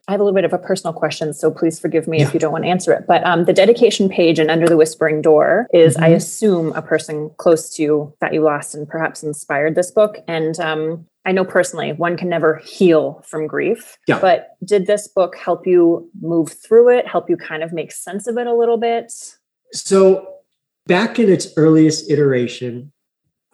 I 0.08 0.12
have 0.12 0.20
a 0.20 0.24
little 0.24 0.34
bit 0.34 0.44
of 0.44 0.52
a 0.52 0.58
personal 0.58 0.92
question, 0.92 1.32
so 1.32 1.48
please 1.52 1.78
forgive 1.78 2.08
me 2.08 2.18
Yeah. 2.18 2.26
if 2.26 2.34
you 2.34 2.40
don't 2.40 2.50
want 2.50 2.64
to 2.64 2.70
answer 2.70 2.92
it. 2.92 3.04
But 3.06 3.24
um, 3.24 3.44
the 3.44 3.52
dedication 3.52 4.08
page 4.08 4.40
and 4.40 4.50
Under 4.50 4.66
the 4.66 4.76
Whispering 4.76 5.22
Door 5.22 5.68
is, 5.72 5.96
I 5.96 6.10
Mhm. 6.10 6.16
assume, 6.16 6.72
a 6.74 6.82
person 6.82 7.30
close 7.36 7.68
to 7.76 7.82
you 7.84 8.12
that 8.20 8.34
you 8.34 8.40
lost 8.42 8.74
and 8.74 8.88
perhaps 8.88 9.22
inspired 9.22 9.76
this 9.76 9.92
book. 9.92 10.18
And 10.26 10.58
um, 10.58 11.06
I 11.24 11.32
know 11.32 11.44
personally, 11.44 11.92
one 11.92 12.16
can 12.16 12.28
never 12.28 12.56
heal 12.64 13.22
from 13.26 13.46
grief. 13.46 13.96
Yeah. 14.08 14.18
But 14.20 14.56
did 14.64 14.86
this 14.86 15.06
book 15.08 15.36
help 15.36 15.66
you 15.66 16.10
move 16.20 16.52
through 16.52 16.88
it, 16.90 17.06
help 17.06 17.30
you 17.30 17.36
kind 17.36 17.62
of 17.62 17.72
make 17.72 17.92
sense 17.92 18.26
of 18.26 18.36
it 18.38 18.46
a 18.46 18.54
little 18.54 18.76
bit? 18.78 19.12
So, 19.72 20.26
back 20.86 21.18
in 21.18 21.30
its 21.30 21.48
earliest 21.56 22.10
iteration, 22.10 22.92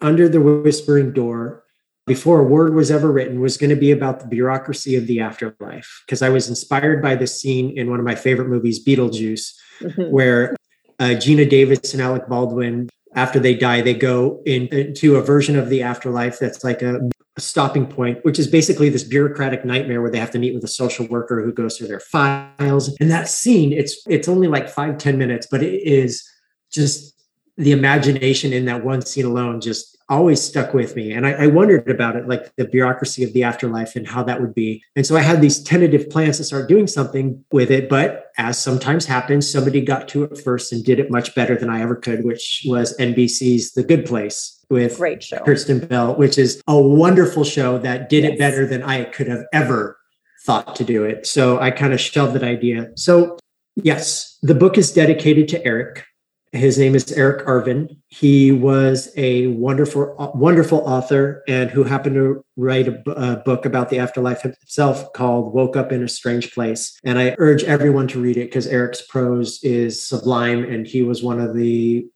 Under 0.01 0.27
the 0.27 0.41
Whispering 0.41 1.13
Door, 1.13 1.63
before 2.07 2.39
a 2.39 2.43
word 2.43 2.73
was 2.73 2.89
ever 2.89 3.11
written, 3.11 3.39
was 3.39 3.55
going 3.57 3.69
to 3.69 3.75
be 3.75 3.91
about 3.91 4.19
the 4.21 4.27
bureaucracy 4.27 4.95
of 4.95 5.05
the 5.05 5.19
afterlife. 5.19 6.01
Because 6.05 6.23
I 6.23 6.29
was 6.29 6.49
inspired 6.49 7.03
by 7.03 7.15
this 7.15 7.39
scene 7.39 7.77
in 7.77 7.89
one 7.91 7.99
of 7.99 8.05
my 8.05 8.15
favorite 8.15 8.47
movies, 8.49 8.83
Beetlejuice, 8.83 9.53
Mhm. 9.81 10.09
where 10.09 10.55
uh, 11.01 11.15
Geena 11.15 11.49
Davis 11.49 11.93
and 11.93 12.01
Alec 12.01 12.27
Baldwin, 12.27 12.89
after 13.15 13.39
they 13.39 13.55
die, 13.55 13.81
they 13.81 13.93
go 13.93 14.41
in, 14.45 14.67
into 14.67 15.15
a 15.15 15.21
version 15.21 15.57
of 15.57 15.69
the 15.69 15.81
afterlife 15.81 16.39
that's 16.39 16.63
like 16.63 16.81
a, 16.81 16.99
a 17.37 17.41
stopping 17.41 17.87
point, 17.87 18.23
which 18.23 18.37
is 18.37 18.47
basically 18.47 18.89
this 18.89 19.03
bureaucratic 19.03 19.65
nightmare 19.65 20.01
where 20.01 20.11
they 20.11 20.19
have 20.19 20.31
to 20.31 20.39
meet 20.39 20.53
with 20.53 20.63
a 20.63 20.67
social 20.67 21.07
worker 21.07 21.43
who 21.43 21.51
goes 21.51 21.77
through 21.77 21.87
their 21.87 21.99
files. 21.99 22.95
And 22.99 23.09
that 23.09 23.27
scene, 23.27 23.73
it's 23.73 24.01
it's 24.07 24.27
only 24.27 24.47
like 24.47 24.69
five 24.69 24.97
ten 24.97 25.17
minutes, 25.17 25.47
but 25.49 25.63
it 25.63 25.81
is 25.83 26.27
just 26.71 27.18
the 27.59 27.73
imagination 27.73 28.53
in 28.53 28.65
that 28.65 28.85
one 28.85 29.01
scene 29.01 29.25
alone 29.25 29.59
just 29.59 29.97
always 30.07 30.41
stuck 30.41 30.73
with 30.73 30.95
me. 30.95 31.11
And 31.11 31.27
I, 31.27 31.31
I 31.33 31.47
wondered 31.47 31.89
about 31.89 32.15
it, 32.15 32.27
like 32.27 32.55
the 32.55 32.65
bureaucracy 32.65 33.23
of 33.23 33.33
the 33.33 33.43
afterlife 33.43 33.95
and 33.97 34.07
how 34.07 34.23
that 34.23 34.39
would 34.41 34.55
be. 34.55 34.81
And 34.95 35.05
so 35.05 35.17
I 35.17 35.21
had 35.21 35.41
these 35.41 35.61
tentative 35.61 36.09
plans 36.09 36.37
to 36.37 36.45
start 36.45 36.69
doing 36.69 36.87
something 36.87 37.43
with 37.51 37.69
it. 37.69 37.89
But 37.89 38.31
as 38.37 38.57
sometimes 38.57 39.05
happens, 39.05 39.51
somebody 39.51 39.81
got 39.81 40.07
to 40.07 40.23
it 40.23 40.39
first 40.39 40.71
and 40.71 40.83
did 40.83 40.99
it 40.99 41.11
much 41.11 41.35
better 41.35 41.55
than 41.55 41.69
I 41.69 41.81
ever 41.81 41.97
could, 41.97 42.23
which 42.23 42.63
was 42.65 42.97
NBC's 42.97 43.73
The 43.73 43.83
Good 43.83 44.05
Place 44.05 44.65
with 44.69 44.97
Great 44.97 45.21
show. 45.21 45.39
Kirsten 45.39 45.79
Bell, 45.85 46.15
which 46.15 46.37
is 46.37 46.61
a 46.65 46.81
wonderful 46.81 47.43
show 47.43 47.77
that 47.79 48.09
did 48.09 48.23
Yes. 48.23 48.33
it 48.33 48.39
better 48.39 48.65
than 48.65 48.81
I 48.83 49.03
could 49.03 49.27
have 49.27 49.43
ever 49.53 49.97
thought 50.45 50.75
to 50.77 50.85
do 50.85 51.03
it. 51.03 51.27
So 51.27 51.59
I 51.59 51.71
kind 51.71 51.93
of 51.93 51.99
shelved 51.99 52.33
that 52.35 52.43
idea. 52.43 52.87
So, 52.95 53.37
yes, 53.75 54.39
the 54.41 54.55
book 54.55 54.77
is 54.77 54.91
dedicated 54.93 55.49
to 55.49 55.65
Eric. 55.65 56.05
His 56.51 56.79
name 56.79 56.95
is 56.95 57.11
Eric 57.11 57.45
Arvin. 57.45 57.97
He 58.07 58.51
was 58.51 59.11
a 59.15 59.47
wonderful, 59.47 60.15
uh, 60.17 60.31
wonderful 60.33 60.79
author 60.79 61.43
and 61.47 61.69
who 61.69 61.83
happened 61.83 62.15
to 62.15 62.43
write 62.57 62.87
a, 62.87 63.41
book 63.45 63.65
about 63.65 63.89
the 63.89 63.99
afterlife 63.99 64.41
himself 64.41 65.13
called 65.13 65.53
Woke 65.53 65.75
Up 65.75 65.91
in 65.91 66.03
a 66.03 66.07
Strange 66.07 66.51
Place. 66.51 66.99
And 67.03 67.19
I 67.19 67.35
urge 67.37 67.63
everyone 67.63 68.07
to 68.09 68.19
read 68.19 68.37
it 68.37 68.45
because 68.45 68.65
Eric's 68.65 69.01
prose 69.03 69.63
is 69.63 70.01
sublime 70.01 70.63
and 70.63 70.87
he 70.87 71.03
was 71.03 71.21
one 71.21 71.39
of 71.39 71.55
the 71.55 72.07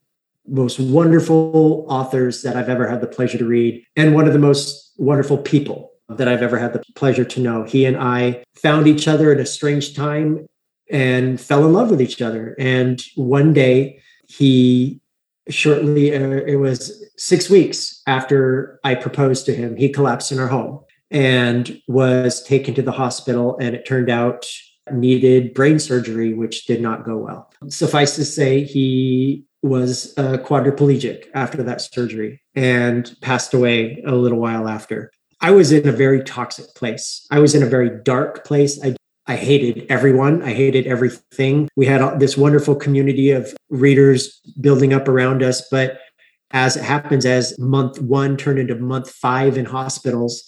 most 0.48 0.80
wonderful 0.80 1.86
authors 1.88 2.42
that 2.42 2.58
I've 2.58 2.70
ever 2.70 2.88
had 2.88 3.02
the 3.02 3.08
pleasure 3.08 3.38
to 3.38 3.46
read, 3.46 3.84
and 3.96 4.14
one 4.14 4.28
of 4.28 4.34
the 4.34 4.40
most 4.40 4.94
wonderful 4.98 5.38
people 5.38 5.92
that 6.10 6.28
I've 6.28 6.42
ever 6.42 6.58
had 6.58 6.74
the 6.74 6.84
pleasure 6.96 7.24
to 7.24 7.40
know. 7.40 7.64
He 7.64 7.86
and 7.86 7.98
I 7.98 8.44
found 8.56 8.88
each 8.88 9.08
other 9.08 9.32
at 9.32 9.40
a 9.40 9.46
strange 9.46 9.96
time 9.96 10.46
and 10.92 11.40
fell 11.40 11.66
in 11.66 11.74
love 11.74 11.90
with 11.90 12.02
each 12.02 12.22
other. 12.22 12.56
And 12.60 13.02
one 13.16 13.54
day, 13.54 14.02
he 14.38 15.02
shortly, 15.50 16.16
uh, 16.16 16.42
it 16.48 16.56
was 16.56 17.04
six 17.18 17.50
weeks 17.50 18.02
after 18.08 18.80
I 18.84 18.96
proposed 18.96 19.46
to 19.48 19.56
him, 19.56 19.76
he 19.76 19.90
collapsed 19.90 20.32
in 20.32 20.40
our 20.40 20.48
home 20.48 20.80
and 21.12 21.80
was 21.88 22.44
taken 22.44 22.74
to 22.76 22.82
the 22.82 22.92
hospital. 22.92 23.58
And 23.60 23.76
it 23.76 23.86
turned 23.86 24.10
out 24.10 24.48
needed 24.92 25.54
brain 25.54 25.80
surgery, 25.80 26.34
which 26.34 26.66
did 26.66 26.82
not 26.82 27.06
go 27.06 27.18
well. 27.18 27.52
Suffice 27.70 28.16
to 28.16 28.26
say, 28.26 28.64
he 28.64 29.46
was 29.62 30.14
uh, 30.18 30.38
quadriplegic 30.38 31.26
after 31.34 31.64
that 31.64 31.82
surgery 31.82 32.42
and 32.56 33.16
passed 33.22 33.54
away 33.54 34.04
a 34.06 34.16
little 34.16 34.40
while 34.40 34.68
after. 34.68 35.12
I 35.40 35.52
was 35.52 35.72
in 35.72 35.88
a 35.88 35.92
very 35.92 36.24
toxic 36.24 36.74
place. 36.76 37.26
I 37.32 37.40
was 37.40 37.56
in 37.56 37.64
a 37.64 37.68
very 37.68 37.90
dark 38.04 38.46
place. 38.46 38.84
I 38.84 38.96
I 39.26 39.36
hated 39.36 39.86
everyone. 39.90 40.42
I 40.42 40.54
hated 40.54 40.86
everything. 40.86 41.70
We 41.76 41.86
had 41.86 42.20
this 42.20 42.38
wonderful 42.38 42.76
community 42.76 43.32
of 43.32 43.56
readers 43.70 44.42
building 44.60 44.94
up 44.94 45.08
around 45.08 45.42
us. 45.42 45.68
But 45.70 46.00
as 46.52 46.76
it 46.76 46.84
happens, 46.84 47.26
as 47.26 47.58
month 47.58 48.02
one 48.02 48.38
turned 48.38 48.60
into 48.60 48.76
month 48.76 49.10
five 49.10 49.58
in 49.58 49.66
hospitals, 49.66 50.44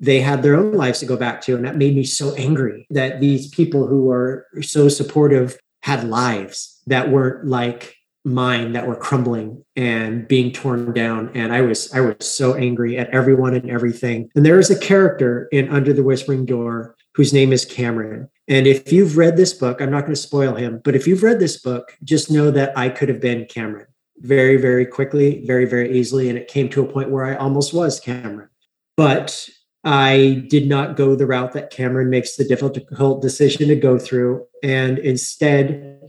they 0.00 0.20
had 0.20 0.42
their 0.42 0.56
own 0.56 0.72
lives 0.72 1.00
to 1.00 1.06
go 1.06 1.16
back 1.16 1.40
to. 1.42 1.54
And 1.54 1.64
that 1.64 1.76
made 1.76 1.94
me 1.94 2.04
so 2.04 2.34
angry 2.34 2.86
that 2.90 3.20
these 3.20 3.48
people 3.48 3.86
who 3.86 4.04
were 4.04 4.46
so 4.60 4.88
supportive 4.88 5.58
had 5.82 6.08
lives 6.08 6.80
that 6.86 7.10
weren't 7.10 7.46
like 7.46 7.94
mine 8.24 8.72
that 8.72 8.86
were 8.86 8.96
crumbling 8.96 9.64
and 9.76 10.26
being 10.28 10.52
torn 10.52 10.92
down 10.92 11.30
and 11.34 11.52
i 11.52 11.60
was 11.60 11.92
i 11.94 12.00
was 12.00 12.16
so 12.20 12.54
angry 12.54 12.98
at 12.98 13.08
everyone 13.10 13.54
and 13.54 13.70
everything 13.70 14.28
and 14.34 14.44
there 14.44 14.58
is 14.58 14.70
a 14.70 14.78
character 14.78 15.48
in 15.52 15.68
under 15.70 15.92
the 15.92 16.02
whispering 16.02 16.44
door 16.44 16.94
whose 17.18 17.34
name 17.34 17.52
is 17.52 17.64
cameron 17.64 18.30
and 18.46 18.66
if 18.66 18.90
you've 18.90 19.18
read 19.18 19.36
this 19.36 19.52
book 19.52 19.82
i'm 19.82 19.90
not 19.90 20.02
going 20.02 20.14
to 20.14 20.16
spoil 20.16 20.54
him 20.54 20.80
but 20.84 20.96
if 20.96 21.06
you've 21.06 21.24
read 21.24 21.40
this 21.40 21.60
book 21.60 21.96
just 22.04 22.30
know 22.30 22.50
that 22.50 22.76
i 22.78 22.88
could 22.88 23.08
have 23.08 23.20
been 23.20 23.44
cameron 23.46 23.86
very 24.20 24.56
very 24.56 24.86
quickly 24.86 25.44
very 25.46 25.64
very 25.64 25.98
easily 25.98 26.28
and 26.28 26.38
it 26.38 26.48
came 26.48 26.68
to 26.68 26.80
a 26.80 26.90
point 26.90 27.10
where 27.10 27.26
i 27.26 27.34
almost 27.34 27.74
was 27.74 28.00
cameron 28.00 28.48
but 28.96 29.48
I 29.84 30.44
did 30.48 30.68
not 30.68 30.96
go 30.96 31.14
the 31.14 31.26
route 31.26 31.52
that 31.52 31.70
Cameron 31.70 32.10
makes 32.10 32.36
the 32.36 32.44
difficult 32.44 33.22
decision 33.22 33.68
to 33.68 33.76
go 33.76 33.98
through. 33.98 34.44
And 34.62 34.98
instead, 34.98 36.00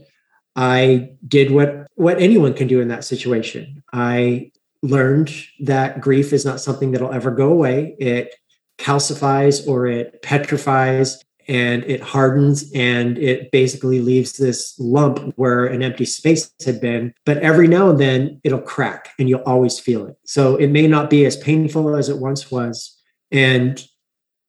I 0.56 1.12
did 1.26 1.50
what 1.50 1.86
what 1.94 2.20
anyone 2.20 2.54
can 2.54 2.66
do 2.66 2.80
in 2.80 2.88
that 2.88 3.04
situation. 3.04 3.82
I 3.92 4.50
learned 4.82 5.32
that 5.60 6.00
grief 6.00 6.32
is 6.32 6.44
not 6.44 6.60
something 6.60 6.90
that'll 6.90 7.12
ever 7.12 7.30
go 7.30 7.50
away. 7.50 7.96
It 7.98 8.34
calcifies 8.80 9.66
or 9.68 9.86
it 9.86 10.22
petrifies 10.22 11.22
and 11.48 11.84
it 11.84 12.00
hardens 12.00 12.70
and 12.74 13.18
it 13.18 13.50
basically 13.50 14.00
leaves 14.00 14.36
this 14.36 14.74
lump 14.78 15.32
where 15.36 15.66
an 15.66 15.82
empty 15.82 16.04
space 16.04 16.50
had 16.64 16.80
been. 16.80 17.12
But 17.26 17.38
every 17.38 17.68
now 17.68 17.90
and 17.90 18.00
then 18.00 18.40
it'll 18.44 18.60
crack 18.60 19.10
and 19.18 19.28
you'll 19.28 19.42
always 19.42 19.78
feel 19.78 20.06
it. 20.06 20.16
So 20.24 20.56
it 20.56 20.68
may 20.68 20.86
not 20.86 21.10
be 21.10 21.26
as 21.26 21.36
painful 21.36 21.94
as 21.94 22.08
it 22.08 22.18
once 22.18 22.50
was. 22.50 22.96
And 23.30 23.82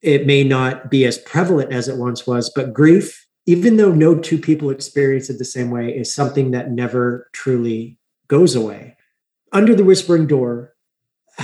it 0.01 0.25
may 0.25 0.43
not 0.43 0.89
be 0.89 1.05
as 1.05 1.17
prevalent 1.19 1.71
as 1.71 1.87
it 1.87 1.97
once 1.97 2.25
was, 2.25 2.51
but 2.55 2.73
grief 2.73 3.27
even 3.45 3.77
though 3.77 3.91
no 3.91 4.17
two 4.17 4.37
people 4.37 4.69
experience 4.69 5.29
it 5.29 5.37
the 5.37 5.45
same 5.45 5.71
way, 5.71 5.89
is 5.89 6.13
something 6.13 6.51
that 6.51 6.71
never 6.71 7.29
truly 7.33 7.97
goes 8.27 8.55
away. 8.55 8.95
Under 9.51 9.75
the 9.75 9.83
Whispering 9.83 10.27
Door, 10.27 10.73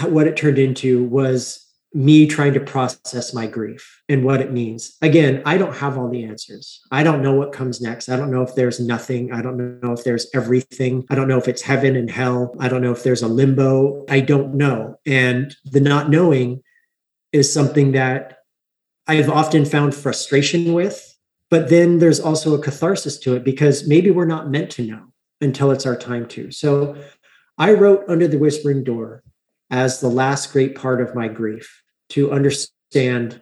what 0.06 0.28
it 0.28 0.38
turned 0.38 0.60
into 0.60 1.04
was 1.06 1.66
me 1.94 2.28
trying 2.28 2.54
to 2.54 2.60
process 2.60 3.34
my 3.34 3.48
grief 3.48 4.02
and 4.10 4.24
what 4.24 4.42
it 4.42 4.52
means. 4.52 4.98
Again, 5.02 5.42
I 5.46 5.58
don't 5.58 5.76
have 5.76 5.98
all 5.98 6.10
the 6.10 6.26
answers. 6.26 6.82
I 6.92 7.02
don't 7.02 7.22
know 7.22 7.34
what 7.34 7.54
comes 7.54 7.82
next. 7.82 8.10
I 8.10 8.18
don't 8.18 8.30
know 8.30 8.42
if 8.42 8.56
there's 8.56 8.80
nothing. 8.80 9.32
I 9.32 9.42
don't 9.42 9.80
know 9.82 9.94
if 9.94 10.04
there's 10.04 10.28
everything. 10.34 11.06
I 11.10 11.16
don't 11.16 11.28
know 11.28 11.38
if 11.38 11.48
it's 11.48 11.62
heaven 11.62 11.96
and 11.96 12.12
hell. 12.12 12.54
I 12.60 12.68
don't 12.68 12.82
know 12.82 12.92
if 12.92 13.04
there's 13.04 13.22
a 13.22 13.28
limbo. 13.28 14.06
I 14.10 14.20
don't 14.20 14.56
know. 14.56 15.00
And 15.06 15.56
the 15.66 15.80
not 15.80 16.10
knowing 16.10 16.62
is 17.32 17.52
something 17.52 17.94
that 17.94 18.40
I've 19.08 19.30
often 19.30 19.66
found 19.66 19.96
frustration 19.96 20.74
with 20.74 21.18
but 21.50 21.70
then 21.70 22.00
there's 22.00 22.20
also 22.20 22.54
a 22.54 22.62
catharsis 22.62 23.18
to 23.20 23.36
it 23.36 23.44
because 23.44 23.88
maybe 23.88 24.12
we're 24.12 24.26
not 24.26 24.50
meant 24.50 24.70
to 24.72 24.86
know 24.86 25.04
until 25.40 25.72
it's 25.72 25.86
our 25.86 25.96
time 25.96 26.28
to. 26.28 26.52
So 26.52 26.96
I 27.58 27.74
wrote 27.74 28.04
Under 28.08 28.28
the 28.28 28.38
Whispering 28.38 28.84
Door 28.84 29.24
as 29.70 30.00
the 30.00 30.10
last 30.10 30.54
great 30.54 30.76
part 30.76 31.02
of 31.02 31.16
my 31.16 31.28
grief 31.28 31.82
to 32.10 32.32
understand 32.32 33.42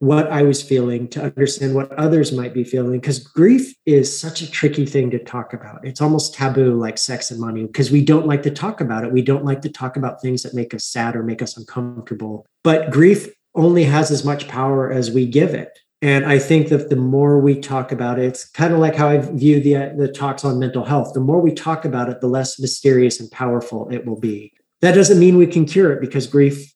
what 0.00 0.32
I 0.32 0.42
was 0.42 0.62
feeling, 0.62 1.08
to 1.08 1.22
understand 1.22 1.74
what 1.74 1.92
others 1.92 2.32
might 2.32 2.54
be 2.54 2.64
feeling, 2.64 3.00
because 3.00 3.18
grief 3.18 3.74
is 3.84 4.18
such 4.18 4.40
a 4.40 4.50
tricky 4.50 4.86
thing 4.86 5.10
to 5.10 5.18
talk 5.18 5.52
about. 5.52 5.86
It's 5.86 6.00
almost 6.00 6.34
taboo, 6.34 6.74
like 6.74 6.96
sex 6.96 7.30
and 7.30 7.38
money, 7.38 7.66
because 7.66 7.90
we 7.90 8.02
don't 8.02 8.26
like 8.26 8.42
to 8.44 8.50
talk 8.50 8.80
about 8.80 9.04
it. 9.04 9.12
We 9.12 9.20
don't 9.20 9.44
like 9.44 9.60
to 9.62 9.68
talk 9.68 9.96
about 9.96 10.22
things 10.22 10.42
that 10.42 10.54
make 10.54 10.72
us 10.72 10.86
sad 10.86 11.16
or 11.16 11.22
make 11.22 11.42
us 11.42 11.58
uncomfortable. 11.58 12.46
But 12.64 12.90
grief 12.90 13.28
only 13.54 13.84
has 13.84 14.10
as 14.10 14.24
much 14.24 14.48
power 14.48 14.90
as 14.90 15.10
we 15.10 15.26
give 15.26 15.52
it. 15.52 15.78
And 16.00 16.24
I 16.24 16.38
think 16.38 16.68
that 16.68 16.88
the 16.88 16.96
more 16.96 17.38
we 17.38 17.60
talk 17.60 17.92
about 17.92 18.18
it, 18.18 18.24
it's 18.24 18.48
kind 18.48 18.72
of 18.72 18.78
like 18.78 18.96
how 18.96 19.08
I 19.08 19.18
view 19.18 19.60
the, 19.60 19.76
uh, 19.76 19.90
the 19.98 20.08
talks 20.08 20.46
on 20.46 20.58
mental 20.58 20.86
health. 20.86 21.12
The 21.12 21.20
more 21.20 21.42
we 21.42 21.52
talk 21.52 21.84
about 21.84 22.08
it, 22.08 22.22
the 22.22 22.26
less 22.26 22.58
mysterious 22.58 23.20
and 23.20 23.30
powerful 23.30 23.86
it 23.90 24.06
will 24.06 24.18
be. 24.18 24.54
That 24.80 24.92
doesn't 24.94 25.18
mean 25.18 25.36
we 25.36 25.46
can 25.46 25.66
cure 25.66 25.92
it 25.92 26.00
because 26.00 26.26
grief, 26.26 26.72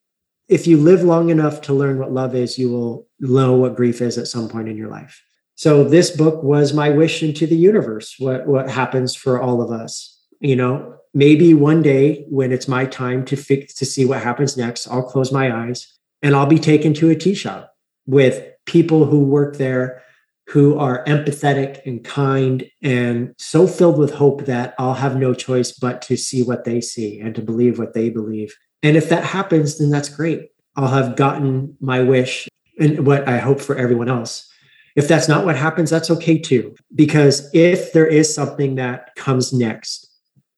if 0.48 0.66
you 0.66 0.76
live 0.76 1.02
long 1.02 1.30
enough 1.30 1.62
to 1.62 1.72
learn 1.72 1.98
what 1.98 2.12
love 2.12 2.34
is, 2.34 2.58
you 2.58 2.70
will 2.70 3.08
know 3.18 3.54
what 3.54 3.76
grief 3.76 4.00
is 4.00 4.18
at 4.18 4.28
some 4.28 4.48
point 4.48 4.68
in 4.68 4.76
your 4.76 4.90
life. 4.90 5.22
So 5.54 5.84
this 5.84 6.10
book 6.10 6.42
was 6.42 6.74
my 6.74 6.90
wish 6.90 7.22
into 7.22 7.46
the 7.46 7.56
universe, 7.56 8.16
what, 8.18 8.46
what 8.46 8.68
happens 8.68 9.14
for 9.14 9.40
all 9.40 9.62
of 9.62 9.70
us. 9.70 10.20
You 10.40 10.56
know, 10.56 10.96
maybe 11.14 11.54
one 11.54 11.80
day 11.80 12.26
when 12.28 12.52
it's 12.52 12.68
my 12.68 12.84
time 12.84 13.24
to 13.26 13.36
fix 13.36 13.72
to 13.74 13.86
see 13.86 14.04
what 14.04 14.22
happens 14.22 14.56
next, 14.56 14.88
I'll 14.88 15.02
close 15.02 15.32
my 15.32 15.54
eyes 15.54 15.96
and 16.22 16.34
I'll 16.34 16.46
be 16.46 16.58
taken 16.58 16.92
to 16.94 17.10
a 17.10 17.14
tea 17.14 17.34
shop 17.34 17.72
with 18.06 18.44
people 18.66 19.06
who 19.06 19.20
work 19.20 19.56
there 19.56 20.02
who 20.48 20.78
are 20.78 21.04
empathetic 21.04 21.80
and 21.86 22.04
kind 22.04 22.68
and 22.82 23.34
so 23.38 23.66
filled 23.66 23.98
with 23.98 24.14
hope 24.14 24.44
that 24.44 24.74
I'll 24.78 24.94
have 24.94 25.16
no 25.16 25.32
choice 25.32 25.72
but 25.72 26.02
to 26.02 26.16
see 26.16 26.42
what 26.42 26.64
they 26.64 26.80
see 26.80 27.18
and 27.18 27.34
to 27.34 27.42
believe 27.42 27.78
what 27.78 27.94
they 27.94 28.10
believe. 28.10 28.54
And 28.82 28.96
if 28.96 29.08
that 29.08 29.24
happens, 29.24 29.78
then 29.78 29.90
that's 29.90 30.10
great. 30.10 30.50
I'll 30.76 30.88
have 30.88 31.16
gotten 31.16 31.76
my 31.80 32.00
wish 32.00 32.48
and 32.78 33.06
what 33.06 33.26
I 33.26 33.38
hope 33.38 33.60
for 33.60 33.76
everyone 33.76 34.08
else. 34.08 34.50
If 34.96 35.08
that's 35.08 35.28
not 35.28 35.44
what 35.44 35.56
happens, 35.56 35.90
that's 35.90 36.10
okay 36.10 36.38
too. 36.38 36.74
Because 36.94 37.48
if 37.54 37.92
there 37.92 38.06
is 38.06 38.32
something 38.32 38.74
that 38.76 39.14
comes 39.16 39.52
next, 39.52 40.10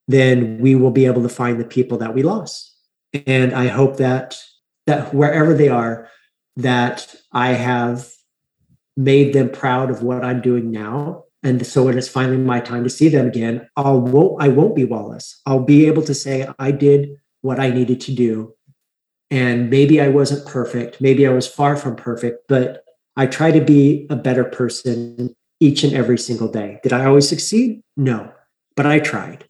then 0.09 0.59
we 0.61 0.75
will 0.75 0.90
be 0.90 1.07
able 1.07 1.22
to 1.22 1.29
find 1.29 1.61
the 1.61 1.64
people 1.64 1.99
that 1.99 2.14
we 2.14 2.22
lost. 2.22 2.75
And 3.27 3.55
I 3.55 3.68
hope 3.68 3.96
that 3.99 4.37
that 4.87 5.12
wherever 5.12 5.53
they 5.53 5.68
are, 5.68 6.09
that 6.57 7.14
I 7.33 7.53
have 7.53 8.09
made 8.96 9.32
them 9.32 9.50
proud 9.50 9.90
of 9.90 10.02
what 10.02 10.24
I'm 10.24 10.40
doing 10.40 10.70
now. 10.70 11.24
And 11.42 11.64
so 11.66 11.85
when 11.85 11.98
it's 11.98 12.09
finally 12.09 12.38
my 12.38 12.61
time 12.61 12.82
to 12.85 12.90
see 12.90 13.09
them 13.09 13.26
again, 13.26 13.68
I'll 13.76 14.00
won't 14.00 14.42
I 14.42 14.48
won't 14.48 14.74
be 14.74 14.85
Wallace. 14.85 15.40
I'll 15.46 15.62
be 15.62 15.87
able 15.87 16.02
to 16.02 16.14
say 16.14 16.48
I 16.59 16.70
did 16.70 17.11
what 17.42 17.61
I 17.61 17.70
needed 17.70 18.00
to 18.02 18.14
do. 18.14 18.54
And 19.30 19.70
maybe 19.70 20.00
I 20.00 20.09
wasn't 20.09 20.46
perfect. 20.46 21.00
Maybe 21.00 21.26
I 21.26 21.32
was 21.32 21.46
far 21.46 21.76
from 21.76 21.96
perfect, 21.96 22.48
but 22.48 22.85
I 23.16 23.26
try 23.26 23.50
to 23.50 23.61
be 23.61 24.06
a 24.11 24.16
better 24.16 24.44
person 24.44 25.35
each 25.61 25.85
and 25.85 25.94
every 25.94 26.18
single 26.18 26.48
day. 26.48 26.80
Did 26.82 26.92
I 26.92 27.04
always 27.04 27.28
succeed? 27.28 27.82
No, 27.96 28.32
but 28.76 28.87
I 28.87 28.98
tried. 28.98 29.44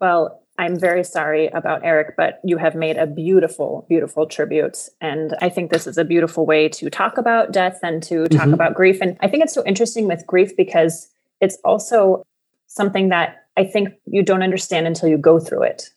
Well, 0.00 0.45
I'm 0.58 0.78
very 0.78 1.04
sorry 1.04 1.48
about 1.48 1.84
Eric, 1.84 2.14
but 2.16 2.40
you 2.44 2.56
have 2.56 2.74
made 2.74 2.96
a 2.96 3.06
beautiful, 3.06 3.86
beautiful 3.88 4.26
tribute. 4.26 4.88
And 5.00 5.36
I 5.40 5.48
think 5.48 5.70
this 5.70 5.86
is 5.86 5.98
a 5.98 6.04
beautiful 6.04 6.46
way 6.46 6.68
to 6.70 6.88
talk 6.88 7.18
about 7.18 7.52
death 7.52 7.78
and 7.82 8.02
to 8.04 8.26
talk 8.28 8.42
mm-hmm. 8.42 8.54
about 8.54 8.74
grief. 8.74 8.98
And 9.00 9.16
I 9.20 9.28
think 9.28 9.42
it's 9.42 9.54
so 9.54 9.64
interesting 9.66 10.06
with 10.06 10.26
grief 10.26 10.56
because 10.56 11.08
it's 11.40 11.58
also 11.64 12.24
something 12.66 13.10
that 13.10 13.46
I 13.56 13.64
think 13.64 13.90
you 14.06 14.22
don't 14.22 14.42
understand 14.42 14.86
until 14.86 15.08
you 15.08 15.18
go 15.18 15.38
through 15.38 15.64
it. 15.64 15.90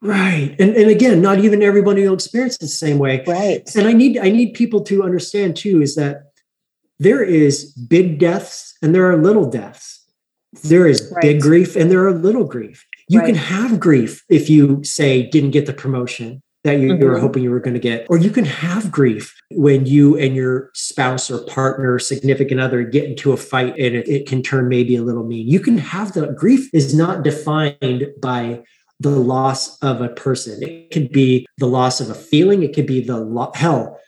Right. 0.00 0.56
And 0.58 0.74
and 0.74 0.90
again, 0.90 1.22
not 1.22 1.38
even 1.38 1.62
everybody 1.62 2.02
will 2.02 2.14
experience 2.14 2.56
it 2.56 2.60
the 2.60 2.68
same 2.68 2.98
way. 2.98 3.22
Right. 3.24 3.68
And 3.76 3.86
I 3.86 3.92
need 3.92 4.18
I 4.18 4.30
need 4.30 4.54
people 4.54 4.82
to 4.84 5.04
understand 5.04 5.56
too 5.56 5.80
is 5.80 5.94
that 5.94 6.32
there 6.98 7.22
is 7.22 7.72
big 7.72 8.18
deaths 8.18 8.76
and 8.82 8.94
there 8.94 9.08
are 9.08 9.16
little 9.16 9.48
deaths. 9.48 10.04
There 10.64 10.88
is 10.88 11.08
right. 11.14 11.22
big 11.22 11.40
grief 11.40 11.76
and 11.76 11.90
there 11.90 12.04
are 12.04 12.12
little 12.12 12.44
grief. 12.44 12.84
You 13.12 13.20
right. 13.20 13.26
can 13.26 13.34
have 13.34 13.78
grief 13.78 14.24
if 14.30 14.48
you 14.48 14.82
say 14.84 15.28
didn't 15.28 15.50
get 15.50 15.66
the 15.66 15.74
promotion 15.74 16.42
that 16.64 16.78
you, 16.78 16.88
mm-hmm. 16.88 17.02
you 17.02 17.08
were 17.08 17.14
mm-hmm. 17.14 17.22
hoping 17.22 17.42
you 17.42 17.50
were 17.50 17.60
going 17.60 17.74
to 17.74 17.80
get. 17.80 18.06
Or 18.08 18.16
you 18.16 18.30
can 18.30 18.44
have 18.46 18.90
grief 18.90 19.34
when 19.50 19.84
you 19.84 20.16
and 20.16 20.34
your 20.34 20.70
spouse 20.74 21.30
or 21.30 21.44
partner, 21.44 21.94
or 21.94 21.98
significant 21.98 22.60
other 22.60 22.84
get 22.84 23.04
into 23.04 23.32
a 23.32 23.36
fight 23.36 23.74
and 23.78 23.96
it, 23.96 24.08
it 24.08 24.26
can 24.26 24.42
turn 24.42 24.68
maybe 24.68 24.96
a 24.96 25.02
little 25.02 25.24
mean. 25.24 25.46
You 25.46 25.60
can 25.60 25.76
have 25.76 26.12
the 26.12 26.28
grief 26.28 26.70
is 26.72 26.94
not 26.94 27.22
defined 27.22 28.06
by 28.22 28.62
the 28.98 29.10
loss 29.10 29.78
of 29.82 30.00
a 30.00 30.08
person. 30.08 30.62
It 30.62 30.90
could 30.90 31.10
be 31.10 31.46
the 31.58 31.66
loss 31.66 32.00
of 32.00 32.08
a 32.08 32.14
feeling. 32.14 32.62
It 32.62 32.74
could 32.74 32.86
be 32.86 33.02
the 33.02 33.18
lo- 33.18 33.52
hell 33.54 33.98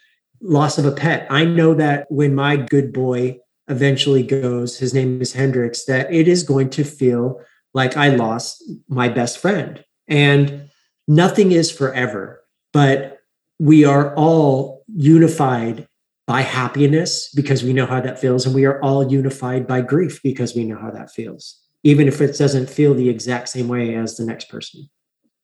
loss 0.41 0.77
of 0.77 0.85
a 0.85 0.91
pet. 0.91 1.27
I 1.29 1.45
know 1.45 1.75
that 1.75 2.07
when 2.09 2.33
my 2.33 2.55
good 2.55 2.93
boy 2.93 3.37
eventually 3.67 4.23
goes, 4.23 4.79
his 4.79 4.93
name 4.93 5.21
is 5.21 5.33
Hendrix, 5.33 5.85
that 5.85 6.11
it 6.13 6.27
is 6.27 6.43
going 6.43 6.69
to 6.71 6.83
feel 6.83 7.41
like 7.75 7.97
I 7.97 8.09
lost 8.09 8.63
my 8.87 9.09
best 9.09 9.37
friend. 9.37 9.83
And 10.07 10.69
nothing 11.07 11.51
is 11.51 11.69
forever, 11.69 12.41
but 12.73 13.19
we 13.59 13.83
are 13.83 14.15
all 14.15 14.83
unified 14.87 15.87
by 16.25 16.41
happiness 16.41 17.29
because 17.35 17.63
we 17.63 17.73
know 17.73 17.85
how 17.85 17.99
that 18.01 18.17
feels. 18.19 18.45
And 18.45 18.55
we 18.55 18.65
are 18.65 18.81
all 18.81 19.11
unified 19.11 19.67
by 19.67 19.81
grief 19.81 20.21
because 20.23 20.55
we 20.55 20.63
know 20.63 20.77
how 20.77 20.89
that 20.89 21.11
feels, 21.11 21.61
even 21.83 22.07
if 22.07 22.21
it 22.21 22.37
doesn't 22.37 22.69
feel 22.69 22.93
the 22.93 23.09
exact 23.09 23.49
same 23.49 23.67
way 23.67 23.93
as 23.93 24.15
the 24.15 24.25
next 24.25 24.49
person. 24.49 24.89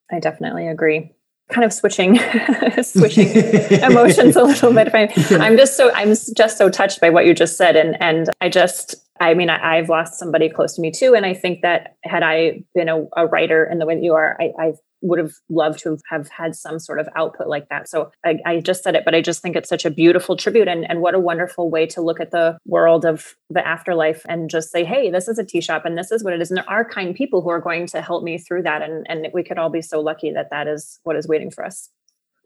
I 0.10 0.20
definitely 0.20 0.68
agree. 0.68 1.12
kind 1.50 1.66
of 1.66 1.74
switching 1.74 2.18
switching 2.82 3.28
emotions 3.84 4.38
a 4.38 4.44
little 4.44 4.74
bit. 4.74 4.90
I'm 5.32 5.58
just 5.58 5.76
so 5.76 5.92
I'm 5.94 6.16
just 6.36 6.58
so 6.58 6.70
touched 6.70 7.02
by 7.02 7.10
what 7.10 7.26
you 7.26 7.34
just 7.34 7.58
said, 7.58 7.76
and 7.76 8.02
and 8.02 8.30
I 8.40 8.48
just 8.50 8.96
I 9.22 9.34
mean 9.36 9.50
I, 9.50 9.76
have 9.76 9.90
lost 9.90 10.18
somebody 10.18 10.50
close 10.50 10.76
to 10.76 10.82
me 10.82 10.92
too, 10.92 11.14
and 11.14 11.26
I 11.26 11.34
think 11.34 11.62
that 11.62 11.96
had 12.04 12.24
I 12.24 12.64
been 12.74 12.90
a, 12.90 13.04
a 13.16 13.28
writer 13.28 13.64
in 13.64 13.78
the 13.78 13.86
way 13.86 13.96
that 13.96 14.04
you 14.04 14.14
are, 14.14 14.36
I, 14.42 14.52
I 14.60 14.74
would 15.02 15.20
have 15.20 15.34
loved 15.50 15.80
to 15.80 15.98
have 16.10 16.30
had 16.30 16.56
some 16.56 16.80
sort 16.80 17.00
of 17.00 17.10
output 17.16 17.48
like 17.48 17.70
that. 17.70 17.90
So 17.90 18.12
I, 18.24 18.40
I, 18.46 18.60
just 18.60 18.84
said 18.84 18.96
it, 18.96 19.04
but 19.04 19.16
I 19.16 19.22
just 19.22 19.42
think 19.42 19.56
it's 19.56 19.70
such 19.70 19.84
a 19.86 19.90
beautiful 19.90 20.38
tribute 20.38 20.68
and, 20.68 20.90
and 20.90 21.02
what 21.02 21.16
a 21.16 21.20
wonderful 21.20 21.72
way 21.72 21.88
to 21.88 22.02
look 22.02 22.20
at 22.20 22.32
the 22.32 22.58
world 22.66 23.04
of 23.04 23.36
the 23.50 23.66
afterlife 23.68 24.24
and 24.30 24.50
just 24.50 24.72
say, 24.72 24.84
hey, 24.84 25.10
this 25.10 25.28
is 25.28 25.40
a 25.40 25.44
tea 25.44 25.62
shop 25.62 25.86
and 25.86 25.98
this 25.98 26.12
is 26.12 26.24
what 26.24 26.34
it 26.34 26.42
is. 26.42 26.52
And 26.52 26.58
there 26.58 26.70
are 26.70 26.86
kind 26.86 27.16
people 27.16 27.42
who 27.42 27.50
are 27.50 27.60
going 27.60 27.88
to 27.88 28.02
help 28.02 28.24
me 28.24 28.38
through 28.38 28.64
that. 28.64 28.84
And, 28.84 29.06
and 29.10 29.28
we 29.34 29.44
could 29.44 29.58
all 29.58 29.70
be 29.70 29.82
so 29.82 30.00
lucky 30.00 30.32
that 30.32 30.50
that 30.52 30.68
is 30.68 31.00
what 31.04 31.16
is 31.16 31.28
waiting 31.28 31.50
for 31.50 31.66
us. 31.66 31.90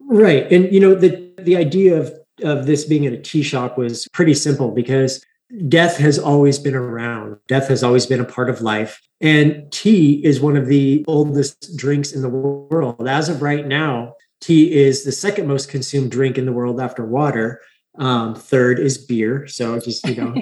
Right. 0.00 0.50
And, 0.50 0.72
you 0.72 0.80
know, 0.80 0.94
the, 0.94 1.32
the 1.38 1.56
idea 1.56 1.98
of, 1.98 2.14
of 2.42 2.66
this 2.66 2.84
being 2.84 3.04
in 3.04 3.12
a 3.12 3.20
tea 3.20 3.42
shop 3.42 3.76
was 3.76 4.08
pretty 4.12 4.34
simple 4.34 4.70
because 4.70 5.24
death 5.68 5.96
has 5.98 6.18
always 6.18 6.58
been 6.58 6.74
around. 6.74 7.38
Death 7.48 7.68
has 7.68 7.82
always 7.82 8.06
been 8.06 8.20
a 8.20 8.24
part 8.24 8.50
of 8.50 8.60
life. 8.60 9.00
And 9.20 9.70
tea 9.72 10.24
is 10.24 10.40
one 10.40 10.56
of 10.56 10.66
the 10.66 11.04
oldest 11.06 11.76
drinks 11.76 12.12
in 12.12 12.22
the 12.22 12.28
world. 12.28 13.06
As 13.08 13.28
of 13.28 13.42
right 13.42 13.66
now, 13.66 14.14
tea 14.40 14.72
is 14.74 15.04
the 15.04 15.12
second 15.12 15.46
most 15.46 15.68
consumed 15.68 16.10
drink 16.10 16.38
in 16.38 16.46
the 16.46 16.52
world 16.52 16.80
after 16.80 17.04
water. 17.04 17.60
Um, 17.98 18.34
third 18.34 18.78
is 18.78 18.98
beer. 18.98 19.46
So 19.46 19.80
just, 19.80 20.06
you 20.06 20.16
know, 20.16 20.34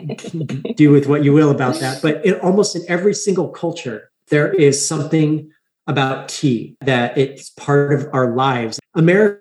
do 0.77 0.91
with 0.91 1.07
what 1.07 1.23
you 1.23 1.33
will 1.33 1.51
about 1.51 1.79
that. 1.81 2.03
But 2.03 2.25
in 2.25 2.35
almost 2.41 2.75
in 2.75 2.83
every 2.89 3.15
single 3.15 3.49
culture, 3.49 4.11
there 4.29 4.53
is 4.53 4.85
something 4.85 5.51
about 5.87 6.29
tea 6.29 6.77
that 6.81 7.17
it's 7.17 7.51
part 7.51 7.93
of 7.93 8.09
our 8.13 8.35
lives. 8.35 8.81
America 8.95 9.39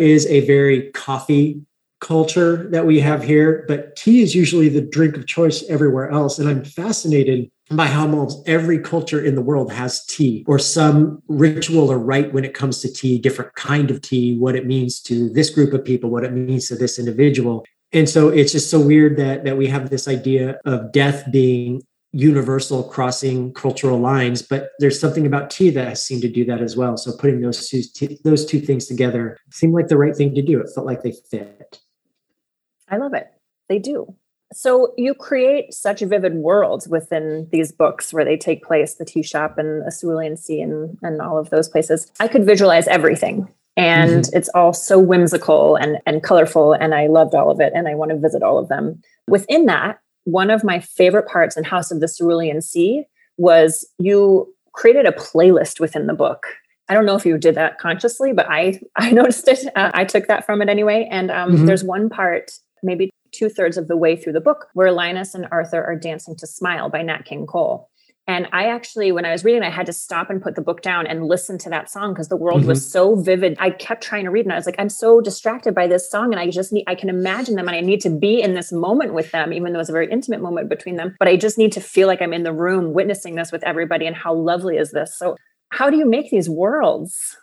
is 0.00 0.26
a 0.26 0.46
very 0.46 0.90
coffee 0.92 1.60
culture 2.00 2.68
that 2.70 2.86
we 2.86 3.00
have 3.00 3.22
here, 3.22 3.64
but 3.68 3.94
tea 3.96 4.22
is 4.22 4.34
usually 4.34 4.68
the 4.68 4.80
drink 4.80 5.16
of 5.16 5.26
choice 5.26 5.62
everywhere 5.68 6.10
else. 6.10 6.38
And 6.38 6.48
I'm 6.48 6.64
fascinated 6.64 7.50
by 7.70 7.86
how 7.86 8.02
almost 8.02 8.48
every 8.48 8.78
culture 8.78 9.22
in 9.24 9.36
the 9.36 9.42
world 9.42 9.72
has 9.72 10.04
tea 10.06 10.44
or 10.48 10.58
some 10.58 11.22
ritual 11.28 11.90
or 11.90 11.98
rite 11.98 12.32
when 12.32 12.44
it 12.44 12.54
comes 12.54 12.80
to 12.80 12.92
tea, 12.92 13.18
different 13.18 13.54
kind 13.54 13.90
of 13.90 14.00
tea, 14.02 14.36
what 14.38 14.56
it 14.56 14.66
means 14.66 15.00
to 15.02 15.28
this 15.30 15.50
group 15.50 15.72
of 15.72 15.84
people, 15.84 16.10
what 16.10 16.24
it 16.24 16.32
means 16.32 16.66
to 16.68 16.74
this 16.74 16.98
individual. 16.98 17.64
And 17.92 18.08
so 18.08 18.28
it's 18.28 18.52
just 18.52 18.70
so 18.70 18.80
weird 18.80 19.16
that 19.18 19.44
that 19.44 19.56
we 19.56 19.66
have 19.68 19.90
this 19.90 20.08
idea 20.08 20.58
of 20.64 20.92
death 20.92 21.24
being 21.30 21.82
universal 22.12 22.82
crossing 22.82 23.52
cultural 23.54 23.96
lines 23.96 24.42
but 24.42 24.70
there's 24.80 24.98
something 24.98 25.26
about 25.26 25.48
tea 25.48 25.70
that 25.70 25.86
has 25.86 26.02
seemed 26.04 26.20
to 26.20 26.28
do 26.28 26.44
that 26.44 26.60
as 26.60 26.76
well 26.76 26.96
so 26.96 27.12
putting 27.16 27.40
those 27.40 27.68
two 27.68 27.82
those 28.24 28.44
two 28.44 28.58
things 28.58 28.86
together 28.86 29.38
seemed 29.52 29.72
like 29.72 29.86
the 29.86 29.96
right 29.96 30.16
thing 30.16 30.34
to 30.34 30.42
do 30.42 30.60
it 30.60 30.68
felt 30.74 30.86
like 30.86 31.02
they 31.02 31.14
fit 31.30 31.78
I 32.90 32.96
love 32.96 33.14
it. 33.14 33.32
They 33.68 33.78
do. 33.78 34.14
So 34.52 34.94
you 34.96 35.14
create 35.14 35.72
such 35.72 36.00
vivid 36.00 36.34
worlds 36.34 36.88
within 36.88 37.48
these 37.52 37.70
books 37.70 38.12
where 38.12 38.24
they 38.24 38.36
take 38.36 38.64
place, 38.64 38.94
the 38.94 39.04
tea 39.04 39.22
shop 39.22 39.58
and 39.58 39.86
the 39.86 39.96
Cerulean 39.98 40.36
Sea 40.36 40.60
and, 40.60 40.98
and 41.02 41.22
all 41.22 41.38
of 41.38 41.50
those 41.50 41.68
places. 41.68 42.10
I 42.18 42.26
could 42.26 42.44
visualize 42.44 42.88
everything. 42.88 43.48
And 43.76 44.24
mm-hmm. 44.24 44.36
it's 44.36 44.48
all 44.48 44.72
so 44.72 44.98
whimsical 44.98 45.76
and, 45.76 45.98
and 46.04 46.22
colorful. 46.22 46.72
And 46.72 46.94
I 46.94 47.06
loved 47.06 47.34
all 47.34 47.50
of 47.50 47.60
it. 47.60 47.72
And 47.74 47.86
I 47.86 47.94
want 47.94 48.10
to 48.10 48.18
visit 48.18 48.42
all 48.42 48.58
of 48.58 48.68
them. 48.68 49.00
Within 49.28 49.66
that, 49.66 50.00
one 50.24 50.50
of 50.50 50.64
my 50.64 50.80
favorite 50.80 51.28
parts 51.28 51.56
in 51.56 51.62
House 51.62 51.92
of 51.92 52.00
the 52.00 52.08
Cerulean 52.08 52.60
Sea 52.60 53.04
was 53.38 53.88
you 53.98 54.52
created 54.72 55.06
a 55.06 55.12
playlist 55.12 55.78
within 55.78 56.08
the 56.08 56.14
book. 56.14 56.46
I 56.88 56.94
don't 56.94 57.06
know 57.06 57.14
if 57.14 57.24
you 57.24 57.38
did 57.38 57.54
that 57.54 57.78
consciously, 57.78 58.32
but 58.32 58.46
I 58.50 58.80
I 58.96 59.12
noticed 59.12 59.46
it. 59.46 59.64
Uh, 59.76 59.92
I 59.94 60.04
took 60.04 60.26
that 60.26 60.44
from 60.44 60.60
it 60.60 60.68
anyway. 60.68 61.08
And 61.10 61.30
um, 61.30 61.52
mm-hmm. 61.52 61.66
there's 61.66 61.84
one 61.84 62.10
part 62.10 62.50
maybe 62.82 63.10
two 63.32 63.48
thirds 63.48 63.76
of 63.76 63.88
the 63.88 63.96
way 63.96 64.16
through 64.16 64.32
the 64.32 64.40
book, 64.40 64.66
where 64.74 64.92
Linus 64.92 65.34
and 65.34 65.46
Arthur 65.50 65.84
are 65.84 65.96
dancing 65.96 66.36
to 66.36 66.46
Smile 66.46 66.90
by 66.90 67.02
Nat 67.02 67.24
King 67.24 67.46
Cole. 67.46 67.90
And 68.30 68.46
I 68.52 68.66
actually, 68.66 69.10
when 69.10 69.24
I 69.24 69.32
was 69.32 69.44
reading, 69.44 69.64
I 69.64 69.70
had 69.70 69.86
to 69.86 69.92
stop 69.92 70.30
and 70.30 70.40
put 70.40 70.54
the 70.54 70.62
book 70.62 70.82
down 70.82 71.04
and 71.04 71.26
listen 71.26 71.58
to 71.58 71.70
that 71.70 71.90
song 71.90 72.12
because 72.12 72.28
the 72.28 72.36
world 72.36 72.60
mm-hmm. 72.60 72.68
was 72.68 72.88
so 72.88 73.16
vivid. 73.16 73.56
I 73.58 73.70
kept 73.70 74.04
trying 74.04 74.24
to 74.24 74.30
read 74.30 74.44
and 74.44 74.52
I 74.52 74.56
was 74.56 74.66
like, 74.66 74.76
I'm 74.78 74.88
so 74.88 75.20
distracted 75.20 75.74
by 75.74 75.88
this 75.88 76.08
song. 76.08 76.32
And 76.32 76.40
I 76.40 76.48
just 76.48 76.72
need, 76.72 76.84
I 76.86 76.94
can 76.94 77.08
imagine 77.08 77.56
them 77.56 77.66
and 77.66 77.76
I 77.76 77.80
need 77.80 78.00
to 78.02 78.10
be 78.10 78.40
in 78.40 78.54
this 78.54 78.70
moment 78.70 79.14
with 79.14 79.32
them, 79.32 79.52
even 79.52 79.72
though 79.72 79.80
it's 79.80 79.88
a 79.88 79.92
very 79.92 80.08
intimate 80.12 80.40
moment 80.40 80.68
between 80.68 80.94
them. 80.94 81.16
But 81.18 81.26
I 81.26 81.36
just 81.36 81.58
need 81.58 81.72
to 81.72 81.80
feel 81.80 82.06
like 82.06 82.22
I'm 82.22 82.32
in 82.32 82.44
the 82.44 82.52
room 82.52 82.92
witnessing 82.92 83.34
this 83.34 83.50
with 83.50 83.64
everybody. 83.64 84.06
And 84.06 84.14
how 84.14 84.32
lovely 84.32 84.76
is 84.76 84.92
this? 84.92 85.18
So, 85.18 85.36
how 85.70 85.90
do 85.90 85.96
you 85.96 86.08
make 86.08 86.30
these 86.30 86.48
worlds? 86.48 87.36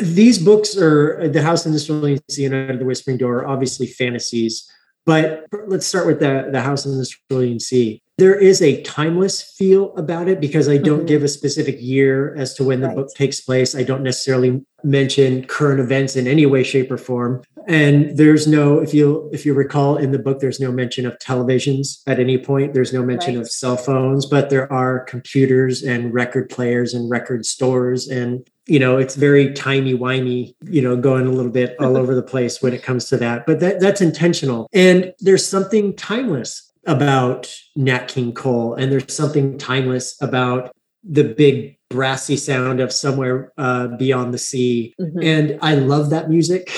These 0.00 0.38
books 0.38 0.76
are 0.76 1.28
the 1.28 1.42
house 1.42 1.66
in 1.66 1.72
the 1.72 1.80
cerulean 1.80 2.20
sea 2.30 2.44
and 2.44 2.54
under 2.54 2.76
the 2.76 2.84
whispering 2.84 3.16
door 3.16 3.38
are 3.38 3.48
obviously 3.48 3.86
fantasies 3.86 4.70
but 5.06 5.46
let's 5.66 5.86
start 5.86 6.06
with 6.06 6.20
the, 6.20 6.48
the 6.52 6.60
house 6.60 6.84
in 6.84 6.98
the 6.98 7.06
cerulean 7.06 7.58
sea 7.58 8.02
there 8.18 8.34
is 8.34 8.60
a 8.60 8.82
timeless 8.82 9.42
feel 9.42 9.94
about 9.96 10.28
it 10.28 10.40
because 10.40 10.68
i 10.68 10.76
don't 10.76 10.98
mm-hmm. 10.98 11.06
give 11.06 11.24
a 11.24 11.28
specific 11.28 11.76
year 11.80 12.34
as 12.36 12.54
to 12.54 12.64
when 12.64 12.80
the 12.80 12.88
right. 12.88 12.96
book 12.96 13.08
takes 13.14 13.40
place 13.40 13.74
i 13.74 13.82
don't 13.82 14.02
necessarily 14.02 14.64
mention 14.84 15.44
current 15.46 15.80
events 15.80 16.14
in 16.16 16.26
any 16.26 16.46
way 16.46 16.62
shape 16.62 16.90
or 16.90 16.98
form 16.98 17.42
and 17.66 18.16
there's 18.16 18.46
no 18.46 18.78
if 18.78 18.94
you 18.94 19.28
if 19.32 19.44
you 19.44 19.52
recall 19.52 19.96
in 19.96 20.12
the 20.12 20.18
book 20.18 20.40
there's 20.40 20.60
no 20.60 20.72
mention 20.72 21.04
of 21.06 21.18
televisions 21.18 22.02
at 22.06 22.18
any 22.18 22.38
point 22.38 22.72
there's 22.72 22.92
no 22.92 23.02
mention 23.02 23.34
right. 23.34 23.42
of 23.42 23.50
cell 23.50 23.76
phones 23.76 24.24
but 24.24 24.50
there 24.50 24.72
are 24.72 25.00
computers 25.00 25.82
and 25.82 26.14
record 26.14 26.48
players 26.48 26.94
and 26.94 27.10
record 27.10 27.44
stores 27.44 28.08
and 28.08 28.48
you 28.68 28.78
know 28.78 28.98
it's 28.98 29.16
very 29.16 29.52
timey 29.54 29.94
wimey 29.94 30.54
you 30.62 30.82
know 30.82 30.96
going 30.96 31.26
a 31.26 31.30
little 31.30 31.50
bit 31.50 31.74
all 31.80 31.96
over 32.02 32.14
the 32.14 32.22
place 32.22 32.62
when 32.62 32.72
it 32.72 32.82
comes 32.82 33.06
to 33.06 33.16
that 33.16 33.46
but 33.46 33.60
that 33.60 33.80
that's 33.80 34.00
intentional. 34.00 34.68
And 34.72 35.14
there's 35.20 35.46
something 35.46 35.94
timeless 35.96 36.72
about 36.86 37.52
nat 37.76 38.08
king 38.08 38.32
cole 38.32 38.74
and 38.74 38.90
there's 38.92 39.14
something 39.14 39.58
timeless 39.58 40.20
about 40.20 40.74
the 41.02 41.24
big 41.24 41.76
brassy 41.90 42.36
sound 42.36 42.80
of 42.80 42.92
somewhere 42.92 43.52
uh, 43.56 43.88
beyond 43.96 44.34
the 44.34 44.38
sea. 44.38 44.94
Mm-hmm. 45.00 45.22
and 45.22 45.58
i 45.62 45.74
love 45.74 46.10
that 46.10 46.28
music. 46.28 46.70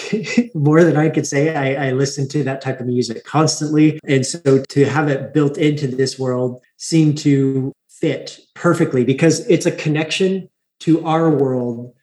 More 0.55 0.85
than 0.85 0.97
i 0.97 1.09
could 1.09 1.27
say 1.27 1.55
I, 1.55 1.89
I 1.89 1.93
listen 1.93 2.29
to 2.29 2.45
that 2.45 2.61
type 2.61 2.81
of 2.81 2.87
music 2.87 3.25
constantly. 3.25 3.99
And 4.07 4.25
so 4.25 4.63
to 4.63 4.85
have 4.85 5.09
it 5.09 5.35
built 5.35 5.59
into 5.59 5.87
this 5.89 6.19
world 6.19 6.63
seemed 6.77 7.19
to 7.19 7.73
fit 7.89 8.39
perfectly 8.55 9.05
because 9.05 9.41
it's 9.49 9.67
a 9.67 9.73
connection 9.73 10.49
to 10.81 11.05
our 11.05 11.31
world 11.31 11.95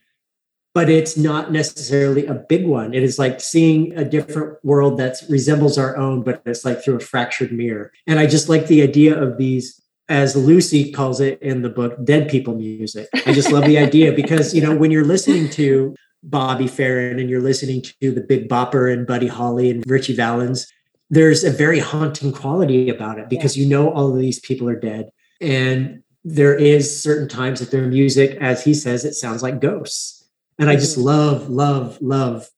but 0.78 0.92
it's 0.92 1.18
not 1.18 1.52
necessarily 1.52 2.28
a 2.28 2.36
big 2.36 2.68
one. 2.68 2.94
It 2.94 3.02
is 3.02 3.18
like 3.18 3.42
seeing 3.42 3.98
a 3.98 4.06
different 4.06 4.64
world 4.64 5.00
that 5.00 5.16
resembles 5.28 5.76
our 5.76 5.98
own, 5.98 6.22
but 6.22 6.44
it's 6.46 6.64
like 6.64 6.84
through 6.84 6.98
a 6.98 7.00
fractured 7.00 7.52
mirror. 7.52 7.92
And 8.06 8.20
I 8.20 8.28
just 8.28 8.48
like 8.48 8.68
the 8.68 8.84
idea 8.84 9.20
of 9.20 9.40
these, 9.40 9.82
as 10.08 10.36
Lucy 10.36 10.92
calls 10.92 11.20
it 11.20 11.42
in 11.42 11.64
the 11.64 11.70
book, 11.70 11.98
dead 12.06 12.30
people 12.30 12.54
music. 12.54 13.08
I 13.26 13.34
just 13.34 13.52
love 13.52 13.66
the 13.66 13.78
idea 13.88 14.12
because, 14.12 14.54
you 14.54 14.62
know, 14.62 14.76
when 14.76 14.92
you're 14.92 15.04
listening 15.04 15.50
to 15.54 15.96
Bobby 16.22 16.68
Darin 16.68 17.18
and 17.18 17.28
you're 17.28 17.42
listening 17.42 17.82
to 17.82 18.12
the 18.12 18.22
Big 18.22 18.48
Bopper 18.48 18.94
and 18.94 19.08
Buddy 19.08 19.26
Holly 19.26 19.72
and 19.72 19.84
Ritchie 19.90 20.16
Valens, 20.16 20.72
there's 21.10 21.44
a 21.44 21.50
very 21.50 21.80
haunting 21.80 22.32
quality 22.32 22.88
about 22.88 23.18
it 23.18 23.30
because 23.30 23.58
yeah. 23.58 23.64
you 23.64 23.70
know 23.72 23.90
all 23.92 24.14
of 24.14 24.20
these 24.20 24.40
people 24.42 24.70
are 24.70 24.80
dead. 24.80 25.10
And 25.42 26.04
there 26.30 26.56
is 26.56 27.02
certain 27.02 27.30
times 27.30 27.62
that 27.62 27.72
their 27.72 27.88
music, 27.88 28.38
as 28.42 28.62
he 28.62 28.74
says, 28.74 29.06
it 29.06 29.14
sounds 29.14 29.42
like 29.42 29.62
ghosts. 29.62 30.28
And 30.60 30.70
I 30.70 30.76
just 30.76 30.98
mm-hmm. 30.98 31.08
love, 31.08 31.50
love, 31.50 32.02
love 32.02 32.50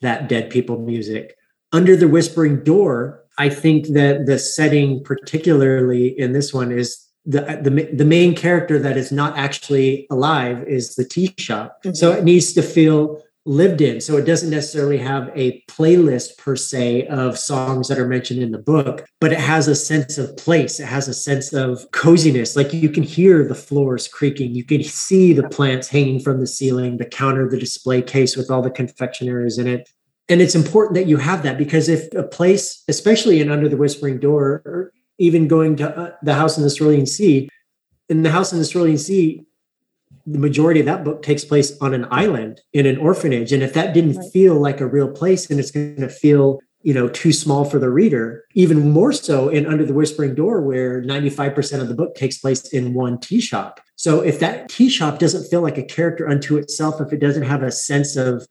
that 0.00 0.28
dead 0.28 0.50
people 0.50 0.80
music. 0.80 1.36
Under 1.72 1.94
the 1.94 2.08
Whispering 2.08 2.64
Door, 2.64 3.22
I 3.38 3.50
think 3.50 3.86
that 3.88 4.26
the 4.26 4.38
setting, 4.38 5.04
particularly 5.04 6.08
in 6.18 6.32
this 6.32 6.52
one, 6.52 6.72
is 6.72 7.06
the 7.24 7.60
the, 7.62 7.88
the 7.94 8.04
main 8.04 8.34
character 8.34 8.80
that 8.80 8.96
is 8.96 9.12
not 9.12 9.38
actually 9.38 10.08
alive 10.10 10.64
is 10.66 10.96
the 10.96 11.04
tea 11.04 11.34
shop. 11.38 11.78
Mm-hmm. 11.84 11.94
So 11.94 12.10
it 12.12 12.24
needs 12.24 12.52
to 12.54 12.62
feel 12.62 13.22
lived 13.46 13.80
in. 13.80 14.00
So 14.00 14.16
it 14.16 14.24
doesn't 14.24 14.50
necessarily 14.50 14.98
have 14.98 15.30
a 15.34 15.62
playlist 15.68 16.38
per 16.38 16.56
se 16.56 17.06
of 17.08 17.38
songs 17.38 17.88
that 17.88 17.98
are 17.98 18.08
mentioned 18.08 18.42
in 18.42 18.52
the 18.52 18.58
book, 18.58 19.04
but 19.20 19.32
it 19.32 19.40
has 19.40 19.68
a 19.68 19.74
sense 19.74 20.16
of 20.16 20.36
place. 20.36 20.80
It 20.80 20.86
has 20.86 21.08
a 21.08 21.14
sense 21.14 21.52
of 21.52 21.90
coziness. 21.92 22.56
Like 22.56 22.72
you 22.72 22.88
can 22.88 23.02
hear 23.02 23.46
the 23.46 23.54
floors 23.54 24.08
creaking, 24.08 24.54
you 24.54 24.64
can 24.64 24.82
see 24.82 25.32
the 25.32 25.48
plants 25.48 25.88
hanging 25.88 26.20
from 26.20 26.40
the 26.40 26.46
ceiling, 26.46 26.96
the 26.96 27.04
counter, 27.04 27.48
the 27.48 27.58
display 27.58 28.00
case 28.00 28.36
with 28.36 28.50
all 28.50 28.62
the 28.62 28.70
confectionaries 28.70 29.58
in 29.58 29.66
it. 29.66 29.90
And 30.28 30.40
it's 30.40 30.54
important 30.54 30.94
that 30.94 31.06
you 31.06 31.18
have 31.18 31.42
that 31.42 31.58
because 31.58 31.88
if 31.88 32.12
a 32.14 32.22
place, 32.22 32.82
especially 32.88 33.40
in 33.40 33.50
Under 33.50 33.68
the 33.68 33.76
Whispering 33.76 34.20
Door, 34.20 34.62
or 34.64 34.92
even 35.18 35.48
going 35.48 35.76
to 35.76 35.96
uh, 35.96 36.12
the 36.22 36.34
House 36.34 36.56
in 36.56 36.64
the 36.64 36.70
Cerulean 36.70 37.06
Sea, 37.06 37.48
in 38.08 38.22
the 38.22 38.30
House 38.30 38.52
in 38.52 38.58
the 38.58 38.64
Cerulean 38.64 38.96
Sea, 38.96 39.44
the 40.26 40.38
majority 40.38 40.80
of 40.80 40.86
that 40.86 41.04
book 41.04 41.22
takes 41.22 41.44
place 41.44 41.76
on 41.80 41.94
an 41.94 42.06
island 42.10 42.60
in 42.72 42.86
an 42.86 42.98
orphanage 42.98 43.52
and 43.52 43.62
if 43.62 43.74
that 43.74 43.94
didn't 43.94 44.16
right. 44.16 44.32
feel 44.32 44.54
like 44.54 44.80
a 44.80 44.86
real 44.86 45.10
place 45.10 45.46
then 45.46 45.58
it's 45.58 45.70
going 45.70 45.96
to 45.96 46.08
feel 46.08 46.60
you 46.82 46.94
know 46.94 47.08
too 47.08 47.32
small 47.32 47.64
for 47.64 47.78
the 47.78 47.90
reader 47.90 48.44
even 48.54 48.90
more 48.90 49.12
so 49.12 49.48
in 49.48 49.66
under 49.66 49.84
the 49.84 49.94
whispering 49.94 50.34
door 50.34 50.60
where 50.60 51.02
95% 51.02 51.80
of 51.80 51.88
the 51.88 51.94
book 51.94 52.14
takes 52.14 52.38
place 52.38 52.66
in 52.72 52.94
one 52.94 53.18
tea 53.18 53.40
shop 53.40 53.80
So 53.96 54.20
if 54.20 54.40
that 54.40 54.68
tea 54.68 54.88
shop 54.88 55.18
doesn't 55.18 55.48
feel 55.48 55.60
like 55.60 55.78
a 55.78 55.82
character 55.82 56.28
unto 56.28 56.56
itself, 56.56 57.00
if 57.00 57.12
it 57.12 57.20
doesn't 57.20 57.44
have 57.44 57.62
a 57.62 57.70
sense 57.70 58.16
of 58.16 58.46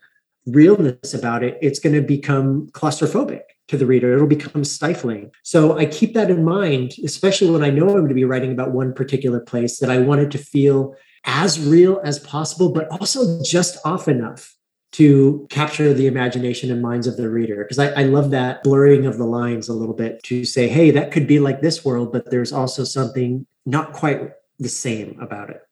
realness 0.45 1.13
about 1.13 1.43
it, 1.43 1.57
it's 1.61 1.79
going 1.79 1.95
to 1.95 2.01
become 2.01 2.69
claustrophobic 2.71 3.41
to 3.67 3.77
the 3.77 3.85
reader. 3.85 4.13
It'll 4.13 4.27
become 4.27 4.63
stifling. 4.63 5.31
So 5.43 5.77
I 5.77 5.85
keep 5.85 6.13
that 6.15 6.29
in 6.29 6.43
mind, 6.43 6.95
especially 7.03 7.51
when 7.51 7.63
I 7.63 7.69
know 7.69 7.87
I'm 7.89 7.97
going 7.97 8.09
to 8.09 8.15
be 8.15 8.25
writing 8.25 8.51
about 8.51 8.71
one 8.71 8.93
particular 8.93 9.39
place 9.39 9.79
that 9.79 9.89
I 9.89 9.99
want 9.99 10.21
it 10.21 10.31
to 10.31 10.37
feel 10.37 10.95
as 11.25 11.59
real 11.59 12.01
as 12.03 12.19
possible, 12.19 12.71
but 12.71 12.87
also 12.89 13.41
just 13.43 13.77
off 13.85 14.07
enough 14.07 14.55
to 14.93 15.47
capture 15.49 15.93
the 15.93 16.05
imagination 16.05 16.71
and 16.71 16.81
minds 16.81 17.07
of 17.07 17.17
the 17.17 17.29
reader. 17.29 17.63
Because 17.63 17.79
I, 17.79 17.87
I, 18.01 18.03
love 18.03 18.29
that 18.29 18.63
blurring 18.63 19.07
of 19.07 19.17
the 19.17 19.25
lines 19.25 19.67
a 19.67 19.73
little 19.73 19.95
bit 19.95 20.21
to 20.23 20.45
say, 20.45 20.67
hey, 20.67 20.91
that 20.91 21.11
could 21.11 21.25
be 21.25 21.39
like 21.39 21.61
this 21.61 21.83
world, 21.83 22.11
but 22.11 22.29
there's 22.29 22.53
also 22.53 22.83
something 22.83 23.47
not 23.65 23.93
quite 23.93 24.33
the 24.59 24.69
same 24.69 25.19
about 25.19 25.49
it 25.49 25.63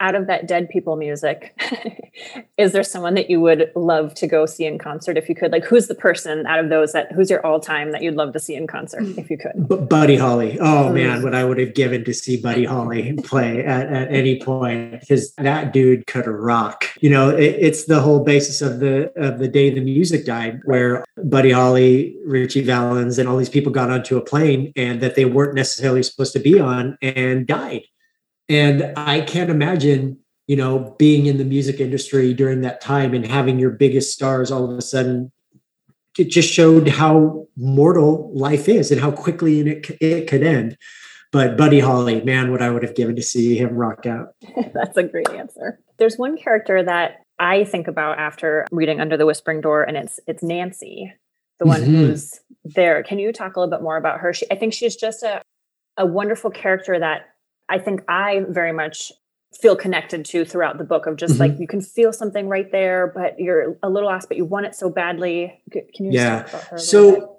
out 0.00 0.14
of 0.14 0.26
that 0.26 0.46
dead 0.46 0.68
people 0.68 0.96
music 0.96 1.58
is 2.58 2.72
there 2.72 2.82
someone 2.82 3.14
that 3.14 3.30
you 3.30 3.40
would 3.40 3.70
love 3.74 4.14
to 4.14 4.26
go 4.26 4.46
see 4.46 4.64
in 4.64 4.78
concert 4.78 5.16
if 5.16 5.28
you 5.28 5.34
could? 5.34 5.52
Like 5.52 5.64
who's 5.64 5.86
the 5.86 5.94
person 5.94 6.46
out 6.46 6.58
of 6.58 6.70
those 6.70 6.92
that 6.92 7.12
who's 7.12 7.30
your 7.30 7.44
all-time 7.44 7.92
that 7.92 8.02
you'd 8.02 8.14
love 8.14 8.32
to 8.32 8.38
see 8.38 8.54
in 8.54 8.66
concert 8.66 9.02
hmm. 9.02 9.18
if 9.18 9.30
you 9.30 9.38
could? 9.38 9.68
B- 9.68 9.76
buddy 9.76 10.16
holly. 10.16 10.58
Oh 10.60 10.88
hmm. 10.88 10.94
man 10.94 11.22
what 11.22 11.34
i 11.34 11.44
would 11.44 11.58
have 11.58 11.74
given 11.74 12.04
to 12.04 12.14
see 12.14 12.40
buddy 12.40 12.64
holly 12.64 13.14
play 13.24 13.64
at, 13.64 13.86
at 13.86 14.12
any 14.12 14.40
point 14.40 15.00
because 15.00 15.32
that 15.34 15.72
dude 15.72 16.06
could 16.06 16.26
rock. 16.26 16.86
You 17.00 17.10
know 17.10 17.30
it, 17.30 17.56
it's 17.58 17.84
the 17.84 18.00
whole 18.00 18.24
basis 18.24 18.62
of 18.62 18.80
the 18.80 19.12
of 19.16 19.38
the 19.38 19.48
day 19.48 19.70
the 19.70 19.80
music 19.80 20.24
died 20.24 20.60
where 20.64 21.04
buddy 21.24 21.50
holly 21.50 22.16
ritchie 22.26 22.62
valens 22.62 23.18
and 23.18 23.28
all 23.28 23.36
these 23.36 23.48
people 23.48 23.72
got 23.72 23.90
onto 23.90 24.16
a 24.16 24.20
plane 24.20 24.72
and 24.76 25.00
that 25.00 25.14
they 25.14 25.24
weren't 25.24 25.54
necessarily 25.54 26.02
supposed 26.02 26.32
to 26.32 26.38
be 26.38 26.58
on 26.60 26.96
and 27.02 27.46
died 27.46 27.82
and 28.48 28.92
I 28.96 29.20
can't 29.20 29.50
imagine, 29.50 30.18
you 30.46 30.56
know, 30.56 30.94
being 30.98 31.26
in 31.26 31.38
the 31.38 31.44
music 31.44 31.80
industry 31.80 32.34
during 32.34 32.60
that 32.60 32.80
time 32.80 33.14
and 33.14 33.26
having 33.26 33.58
your 33.58 33.70
biggest 33.70 34.12
stars 34.12 34.50
all 34.50 34.70
of 34.70 34.76
a 34.76 34.82
sudden. 34.82 35.32
It 36.18 36.30
just 36.30 36.50
showed 36.50 36.88
how 36.88 37.46
mortal 37.56 38.32
life 38.34 38.68
is 38.68 38.90
and 38.90 39.00
how 39.00 39.10
quickly 39.10 39.60
it, 39.60 39.96
it 40.00 40.28
could 40.28 40.42
end. 40.42 40.78
But 41.30 41.58
Buddy 41.58 41.80
Holly, 41.80 42.22
man, 42.22 42.50
what 42.50 42.62
I 42.62 42.70
would 42.70 42.82
have 42.82 42.94
given 42.94 43.16
to 43.16 43.22
see 43.22 43.58
him 43.58 43.74
rock 43.74 44.06
out. 44.06 44.28
That's 44.72 44.96
a 44.96 45.02
great 45.02 45.28
answer. 45.30 45.78
There's 45.98 46.16
one 46.16 46.38
character 46.38 46.82
that 46.82 47.22
I 47.38 47.64
think 47.64 47.88
about 47.88 48.18
after 48.18 48.66
reading 48.70 49.00
Under 49.00 49.16
the 49.16 49.26
Whispering 49.26 49.60
Door, 49.60 49.84
and 49.84 49.96
it's 49.96 50.18
it's 50.26 50.42
Nancy, 50.42 51.12
the 51.58 51.66
one 51.66 51.82
mm-hmm. 51.82 51.94
who's 51.94 52.40
there. 52.64 53.02
Can 53.02 53.18
you 53.18 53.32
talk 53.32 53.56
a 53.56 53.60
little 53.60 53.70
bit 53.70 53.82
more 53.82 53.98
about 53.98 54.20
her? 54.20 54.32
She, 54.32 54.50
I 54.50 54.54
think 54.54 54.72
she's 54.72 54.96
just 54.96 55.22
a 55.22 55.42
a 55.98 56.06
wonderful 56.06 56.50
character 56.50 56.98
that 56.98 57.26
I 57.68 57.78
think 57.78 58.02
I 58.08 58.44
very 58.48 58.72
much 58.72 59.12
feel 59.60 59.76
connected 59.76 60.24
to 60.26 60.44
throughout 60.44 60.78
the 60.78 60.84
book 60.84 61.06
of 61.06 61.16
just 61.16 61.34
mm-hmm. 61.34 61.42
like 61.42 61.58
you 61.58 61.66
can 61.66 61.80
feel 61.80 62.12
something 62.12 62.48
right 62.48 62.70
there, 62.72 63.12
but 63.14 63.38
you're 63.38 63.76
a 63.82 63.88
little 63.88 64.08
lost, 64.08 64.28
but 64.28 64.36
you 64.36 64.44
want 64.44 64.66
it 64.66 64.74
so 64.74 64.90
badly. 64.90 65.62
Can 65.72 66.06
you 66.06 66.12
yeah. 66.12 66.46
so 66.76 67.36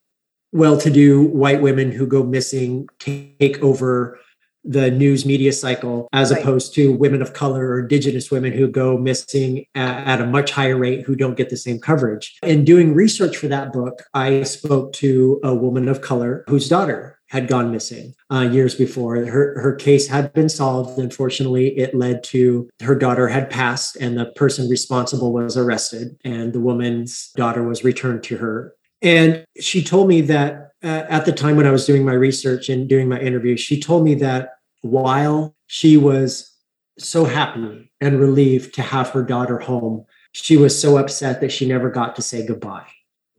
well 0.51 0.77
to 0.77 0.89
do 0.89 1.23
white 1.23 1.61
women 1.61 1.91
who 1.91 2.07
go 2.07 2.23
missing 2.23 2.87
take 2.99 3.61
over 3.61 4.17
the 4.65 4.91
news 4.91 5.25
media 5.25 5.53
cycle 5.53 6.09
as 6.11 6.31
right. 6.31 6.41
opposed 6.41 6.73
to 6.75 6.93
women 6.93 7.21
of 7.21 7.33
color 7.33 7.67
or 7.67 7.79
indigenous 7.79 8.31
women 8.31 8.51
who 8.51 8.67
go 8.67 8.97
missing 8.97 9.65
at, 9.75 10.07
at, 10.07 10.21
a 10.21 10.25
much 10.25 10.51
higher 10.51 10.77
rate 10.77 11.05
who 11.05 11.15
don't 11.15 11.37
get 11.37 11.49
the 11.49 11.57
same 11.57 11.79
coverage. 11.79 12.37
In 12.41 12.65
doing 12.65 12.95
research 12.95 13.37
for 13.37 13.47
that 13.47 13.71
book, 13.71 14.03
I 14.13 14.43
spoke 14.43 14.93
to 14.93 15.39
a 15.43 15.53
woman 15.53 15.87
of 15.87 16.01
color 16.01 16.43
whose 16.47 16.67
daughter 16.67 17.19
had 17.27 17.47
gone 17.47 17.71
missing 17.71 18.13
uh, 18.31 18.41
years 18.41 18.75
before. 18.75 19.17
Her, 19.25 19.59
her 19.59 19.75
case 19.75 20.07
had 20.07 20.31
been 20.33 20.49
solved. 20.49 20.97
Unfortunately, 20.99 21.77
it 21.77 21.95
led 21.95 22.23
to 22.25 22.69
her 22.81 22.95
daughter 22.95 23.27
had 23.27 23.49
passed 23.49 23.95
and 23.97 24.17
the 24.17 24.27
person 24.35 24.69
responsible 24.69 25.33
was 25.33 25.57
arrested, 25.57 26.17
and 26.23 26.53
the 26.53 26.59
woman's 26.59 27.31
daughter 27.35 27.63
was 27.63 27.83
returned 27.83 28.23
to 28.23 28.37
her. 28.37 28.73
And 29.01 29.45
she 29.59 29.83
told 29.83 30.07
me 30.07 30.21
that 30.21 30.71
uh, 30.83 31.05
at 31.09 31.25
the 31.25 31.31
time 31.31 31.55
when 31.55 31.65
I 31.65 31.71
was 31.71 31.85
doing 31.85 32.05
my 32.05 32.13
research 32.13 32.69
and 32.69 32.87
doing 32.87 33.09
my 33.09 33.19
interview, 33.19 33.57
she 33.57 33.79
told 33.79 34.03
me 34.03 34.13
that 34.15 34.49
while 34.85 35.55
she 35.65 35.97
was 35.97 36.53
so 36.99 37.25
happy 37.25 37.91
and 37.99 38.19
relieved 38.19 38.75
to 38.75 38.83
have 38.83 39.09
her 39.09 39.23
daughter 39.23 39.57
home, 39.57 40.05
she 40.31 40.57
was 40.57 40.79
so 40.79 40.97
upset 40.97 41.41
that 41.41 41.51
she 41.51 41.67
never 41.67 41.89
got 41.89 42.15
to 42.15 42.21
say 42.21 42.45
goodbye. 42.45 42.85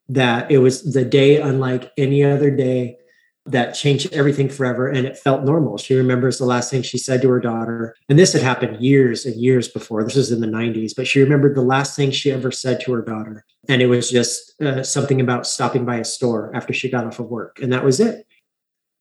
That 0.08 0.50
it 0.50 0.58
was 0.58 0.92
the 0.92 1.04
day 1.04 1.40
unlike 1.40 1.92
any 1.96 2.24
other 2.24 2.50
day 2.50 2.98
that 3.46 3.74
changed 3.74 4.12
everything 4.12 4.48
forever 4.48 4.88
and 4.88 5.06
it 5.06 5.16
felt 5.16 5.44
normal. 5.44 5.78
She 5.78 5.94
remembers 5.94 6.38
the 6.38 6.44
last 6.44 6.68
thing 6.68 6.82
she 6.82 6.98
said 6.98 7.22
to 7.22 7.28
her 7.28 7.38
daughter. 7.38 7.94
And 8.08 8.18
this 8.18 8.32
had 8.32 8.42
happened 8.42 8.80
years 8.80 9.24
and 9.24 9.36
years 9.36 9.68
before. 9.68 10.02
This 10.02 10.16
was 10.16 10.32
in 10.32 10.40
the 10.40 10.48
90s, 10.48 10.94
but 10.96 11.06
she 11.06 11.22
remembered 11.22 11.54
the 11.54 11.62
last 11.62 11.94
thing 11.94 12.10
she 12.10 12.32
ever 12.32 12.50
said 12.50 12.80
to 12.80 12.92
her 12.94 13.02
daughter. 13.02 13.44
And 13.68 13.80
it 13.80 13.86
was 13.86 14.10
just 14.10 14.60
uh, 14.60 14.82
something 14.82 15.20
about 15.20 15.46
stopping 15.46 15.84
by 15.84 15.98
a 15.98 16.04
store 16.04 16.50
after 16.56 16.72
she 16.72 16.90
got 16.90 17.06
off 17.06 17.20
of 17.20 17.28
work. 17.28 17.60
And 17.62 17.72
that 17.72 17.84
was 17.84 18.00
it. 18.00 18.26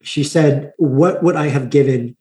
She 0.04 0.24
said, 0.24 0.74
What 0.78 1.24
would 1.24 1.36
I 1.36 1.48
have 1.48 1.72
given 1.72 2.16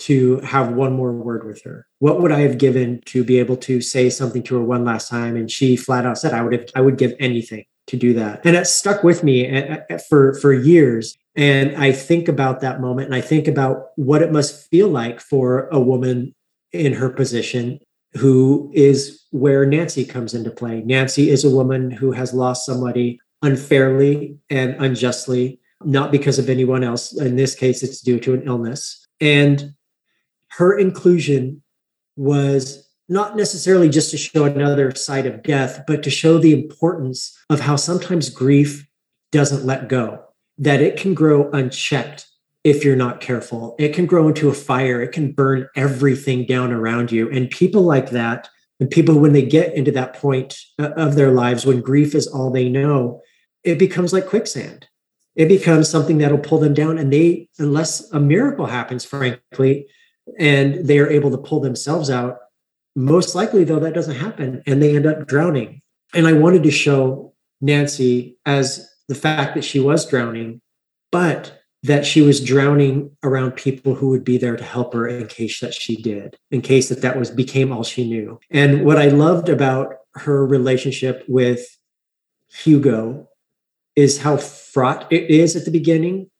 to 0.00 0.38
have 0.40 0.72
one 0.72 0.92
more 0.92 1.12
word 1.12 1.44
with 1.44 1.62
her? 1.64 1.86
What 1.98 2.20
would 2.20 2.32
I 2.32 2.40
have 2.40 2.58
given 2.58 3.00
to 3.06 3.24
be 3.24 3.38
able 3.38 3.56
to 3.58 3.80
say 3.80 4.10
something 4.10 4.42
to 4.44 4.56
her 4.56 4.62
one 4.62 4.84
last 4.84 5.08
time? 5.08 5.36
And 5.36 5.50
she 5.50 5.76
flat 5.76 6.06
out 6.06 6.18
said, 6.18 6.34
I 6.34 6.42
would 6.42 6.52
have, 6.52 6.66
I 6.74 6.80
would 6.80 6.98
give 6.98 7.14
anything 7.18 7.64
to 7.88 7.96
do 7.96 8.14
that. 8.14 8.40
And 8.44 8.56
it 8.56 8.66
stuck 8.66 9.02
with 9.02 9.24
me 9.24 9.46
eh, 9.46 9.78
eh, 9.88 9.98
for, 10.08 10.34
for 10.34 10.52
years. 10.52 11.16
And 11.34 11.76
I 11.76 11.92
think 11.92 12.28
about 12.28 12.60
that 12.60 12.80
moment 12.80 13.06
and 13.06 13.14
I 13.14 13.20
think 13.20 13.48
about 13.48 13.90
what 13.96 14.22
it 14.22 14.32
must 14.32 14.68
feel 14.70 14.88
like 14.88 15.20
for 15.20 15.68
a 15.68 15.80
woman 15.80 16.34
in 16.72 16.92
her 16.92 17.10
position 17.10 17.80
who 18.14 18.70
is 18.74 19.24
where 19.30 19.66
Nancy 19.66 20.04
comes 20.04 20.34
into 20.34 20.50
play. 20.50 20.82
Nancy 20.82 21.30
is 21.30 21.44
a 21.44 21.54
woman 21.54 21.90
who 21.90 22.12
has 22.12 22.32
lost 22.32 22.64
somebody 22.66 23.20
unfairly 23.42 24.36
and 24.50 24.74
unjustly, 24.82 25.60
not 25.84 26.10
because 26.10 26.38
of 26.38 26.48
anyone 26.48 26.82
else. 26.82 27.18
In 27.20 27.36
this 27.36 27.54
case, 27.54 27.82
it's 27.82 28.00
due 28.00 28.18
to 28.20 28.34
an 28.34 28.42
illness. 28.44 29.06
And 29.20 29.74
her 30.58 30.76
inclusion 30.76 31.62
was 32.16 32.84
not 33.08 33.36
necessarily 33.36 33.88
just 33.88 34.10
to 34.10 34.18
show 34.18 34.44
another 34.44 34.92
side 34.94 35.24
of 35.24 35.44
death, 35.44 35.84
but 35.86 36.02
to 36.02 36.10
show 36.10 36.36
the 36.36 36.52
importance 36.52 37.38
of 37.48 37.60
how 37.60 37.76
sometimes 37.76 38.28
grief 38.28 38.84
doesn't 39.30 39.64
let 39.64 39.88
go, 39.88 40.20
that 40.58 40.80
it 40.80 40.98
can 40.98 41.14
grow 41.14 41.48
unchecked 41.52 42.26
if 42.64 42.84
you're 42.84 42.96
not 42.96 43.20
careful. 43.20 43.76
It 43.78 43.94
can 43.94 44.04
grow 44.04 44.26
into 44.26 44.48
a 44.48 44.54
fire, 44.54 45.00
it 45.00 45.12
can 45.12 45.30
burn 45.30 45.68
everything 45.76 46.44
down 46.44 46.72
around 46.72 47.12
you. 47.12 47.30
And 47.30 47.48
people 47.48 47.82
like 47.82 48.10
that, 48.10 48.48
and 48.80 48.90
people, 48.90 49.20
when 49.20 49.34
they 49.34 49.46
get 49.46 49.74
into 49.74 49.92
that 49.92 50.14
point 50.14 50.58
uh, 50.80 50.90
of 50.96 51.14
their 51.14 51.30
lives, 51.30 51.66
when 51.66 51.80
grief 51.80 52.16
is 52.16 52.26
all 52.26 52.50
they 52.50 52.68
know, 52.68 53.22
it 53.62 53.78
becomes 53.78 54.12
like 54.12 54.26
quicksand. 54.26 54.88
It 55.36 55.46
becomes 55.46 55.88
something 55.88 56.18
that'll 56.18 56.38
pull 56.38 56.58
them 56.58 56.74
down. 56.74 56.98
And 56.98 57.12
they, 57.12 57.48
unless 57.60 58.10
a 58.10 58.18
miracle 58.18 58.66
happens, 58.66 59.04
frankly, 59.04 59.86
and 60.38 60.86
they 60.86 60.98
are 60.98 61.08
able 61.08 61.30
to 61.30 61.38
pull 61.38 61.60
themselves 61.60 62.10
out. 62.10 62.38
Most 62.96 63.34
likely, 63.34 63.64
though, 63.64 63.78
that 63.78 63.94
doesn't 63.94 64.16
happen 64.16 64.62
and 64.66 64.82
they 64.82 64.96
end 64.96 65.06
up 65.06 65.26
drowning. 65.26 65.82
And 66.14 66.26
I 66.26 66.32
wanted 66.32 66.62
to 66.64 66.70
show 66.70 67.34
Nancy 67.60 68.38
as 68.46 68.88
the 69.08 69.14
fact 69.14 69.54
that 69.54 69.64
she 69.64 69.80
was 69.80 70.06
drowning, 70.06 70.60
but 71.10 71.58
that 71.84 72.04
she 72.04 72.20
was 72.22 72.42
drowning 72.42 73.16
around 73.22 73.52
people 73.52 73.94
who 73.94 74.08
would 74.08 74.24
be 74.24 74.36
there 74.36 74.56
to 74.56 74.64
help 74.64 74.92
her 74.94 75.06
in 75.06 75.26
case 75.26 75.60
that 75.60 75.74
she 75.74 75.96
did, 75.96 76.36
in 76.50 76.60
case 76.60 76.88
that 76.88 77.02
that 77.02 77.18
was 77.18 77.30
became 77.30 77.72
all 77.72 77.84
she 77.84 78.08
knew. 78.08 78.38
And 78.50 78.84
what 78.84 78.98
I 78.98 79.08
loved 79.08 79.48
about 79.48 79.94
her 80.14 80.44
relationship 80.44 81.24
with 81.28 81.78
Hugo 82.50 83.28
is 83.94 84.18
how 84.18 84.36
fraught 84.36 85.10
it 85.12 85.30
is 85.30 85.54
at 85.56 85.64
the 85.64 85.70
beginning, 85.70 86.30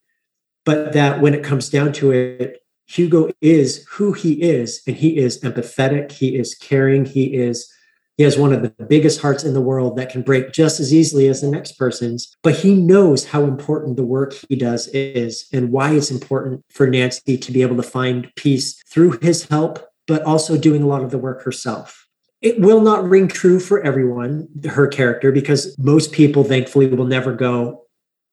but 0.64 0.92
that 0.92 1.20
when 1.20 1.34
it 1.34 1.44
comes 1.44 1.68
down 1.68 1.92
to 1.94 2.10
it, 2.10 2.58
Hugo 2.88 3.30
is 3.40 3.86
who 3.90 4.12
he 4.12 4.42
is, 4.42 4.82
and 4.86 4.96
he 4.96 5.18
is 5.18 5.40
empathetic, 5.42 6.10
he 6.10 6.36
is 6.36 6.54
caring, 6.54 7.04
he 7.04 7.34
is 7.34 7.72
he 8.16 8.24
has 8.24 8.36
one 8.36 8.52
of 8.52 8.62
the 8.62 8.70
biggest 8.86 9.20
hearts 9.20 9.44
in 9.44 9.54
the 9.54 9.60
world 9.60 9.96
that 9.96 10.10
can 10.10 10.22
break 10.22 10.52
just 10.52 10.80
as 10.80 10.92
easily 10.92 11.28
as 11.28 11.40
the 11.40 11.48
next 11.48 11.78
person's, 11.78 12.36
but 12.42 12.56
he 12.56 12.74
knows 12.74 13.24
how 13.24 13.44
important 13.44 13.96
the 13.96 14.04
work 14.04 14.34
he 14.48 14.56
does 14.56 14.88
is 14.88 15.46
and 15.52 15.70
why 15.70 15.92
it's 15.92 16.10
important 16.10 16.64
for 16.68 16.88
Nancy 16.88 17.38
to 17.38 17.52
be 17.52 17.62
able 17.62 17.76
to 17.76 17.82
find 17.84 18.28
peace 18.34 18.82
through 18.88 19.20
his 19.22 19.44
help, 19.44 19.88
but 20.08 20.24
also 20.24 20.58
doing 20.58 20.82
a 20.82 20.88
lot 20.88 21.04
of 21.04 21.12
the 21.12 21.18
work 21.18 21.44
herself. 21.44 22.08
It 22.42 22.58
will 22.60 22.80
not 22.80 23.08
ring 23.08 23.28
true 23.28 23.60
for 23.60 23.80
everyone, 23.82 24.48
her 24.68 24.88
character, 24.88 25.30
because 25.30 25.76
most 25.78 26.10
people, 26.10 26.42
thankfully, 26.42 26.88
will 26.88 27.06
never 27.06 27.32
go 27.32 27.84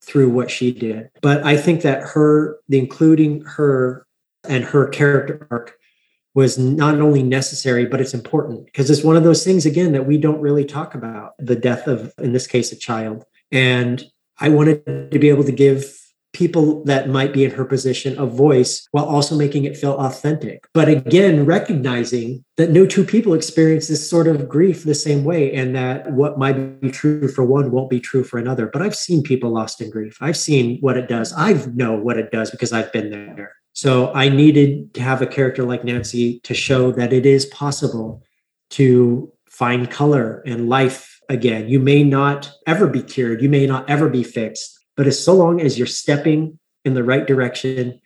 through 0.01 0.29
what 0.29 0.49
she 0.49 0.71
did. 0.71 1.09
But 1.21 1.43
I 1.43 1.57
think 1.57 1.81
that 1.81 2.01
her, 2.01 2.57
the 2.69 2.79
including 2.79 3.41
her 3.41 4.04
and 4.47 4.63
her 4.63 4.87
character 4.87 5.47
arc 5.49 5.77
was 6.33 6.57
not 6.57 6.99
only 6.99 7.23
necessary, 7.23 7.85
but 7.85 8.01
it's 8.01 8.13
important 8.13 8.65
because 8.65 8.89
it's 8.89 9.03
one 9.03 9.15
of 9.15 9.23
those 9.23 9.43
things, 9.43 9.65
again, 9.65 9.93
that 9.93 10.05
we 10.05 10.17
don't 10.17 10.41
really 10.41 10.65
talk 10.65 10.93
about 10.93 11.31
the 11.39 11.55
death 11.55 11.87
of, 11.87 12.13
in 12.17 12.33
this 12.33 12.45
case, 12.45 12.71
a 12.71 12.75
child. 12.75 13.23
And 13.51 14.03
I 14.39 14.49
wanted 14.49 15.11
to 15.11 15.19
be 15.19 15.29
able 15.29 15.45
to 15.45 15.51
give 15.51 15.97
people 16.33 16.83
that 16.83 17.07
might 17.07 17.31
be 17.31 17.45
in 17.45 17.51
her 17.51 17.63
position 17.63 18.19
a 18.19 18.25
voice 18.25 18.85
while 18.91 19.05
also 19.05 19.37
making 19.37 19.63
it 19.63 19.77
feel 19.77 19.93
authentic. 19.93 20.67
But 20.73 20.89
again, 20.89 21.45
recognizing 21.45 22.43
that 22.57 22.71
no 22.71 22.85
two 22.85 23.05
people 23.05 23.33
experience 23.33 23.87
this 23.87 24.09
sort 24.09 24.27
of 24.27 24.49
grief 24.49 24.83
the 24.83 24.93
same 24.93 25.23
way, 25.23 25.53
and 25.53 25.73
that 25.77 26.11
what 26.11 26.37
might 26.37 26.81
be 26.81 26.91
true 26.91 27.29
for 27.29 27.45
one 27.45 27.71
won't 27.71 27.89
be 27.89 28.01
true 28.01 28.25
for 28.25 28.37
another. 28.37 28.67
But 28.67 28.81
I've 28.81 28.95
seen 28.95 29.23
people 29.23 29.51
lost 29.51 29.79
in 29.79 29.89
grief. 29.89 30.17
I've 30.19 30.35
seen 30.35 30.79
what 30.81 30.97
it 30.97 31.07
does. 31.07 31.33
I 31.37 31.53
know 31.73 31.95
what 31.95 32.17
it 32.17 32.31
does 32.31 32.51
because 32.51 32.73
I've 32.73 32.91
been 32.91 33.09
there. 33.09 33.53
So 33.75 34.13
I 34.13 34.29
needed 34.29 34.93
to 34.93 35.01
have 35.01 35.21
a 35.21 35.27
character 35.27 35.63
like 35.65 35.83
Nancy 35.83 36.39
to 36.45 36.53
show 36.53 36.93
that 36.93 37.11
it 37.11 37.25
is 37.25 37.45
possible 37.47 38.23
to 38.71 39.31
find 39.49 39.91
color 39.91 40.41
and 40.45 40.69
life 40.69 41.19
again. 41.27 41.67
You 41.67 41.81
may 41.81 42.01
not 42.01 42.49
ever 42.65 42.87
be 42.87 43.03
cured, 43.03 43.41
you 43.41 43.49
may 43.49 43.67
not 43.67 43.89
ever 43.89 44.09
be 44.09 44.23
fixed, 44.23 44.79
but 44.95 45.07
as 45.07 45.21
so 45.21 45.33
long 45.33 45.59
as 45.59 45.77
you're 45.77 45.87
stepping 45.87 46.57
in 46.85 46.93
the 46.93 47.03
right 47.03 47.27
direction, 47.27 47.99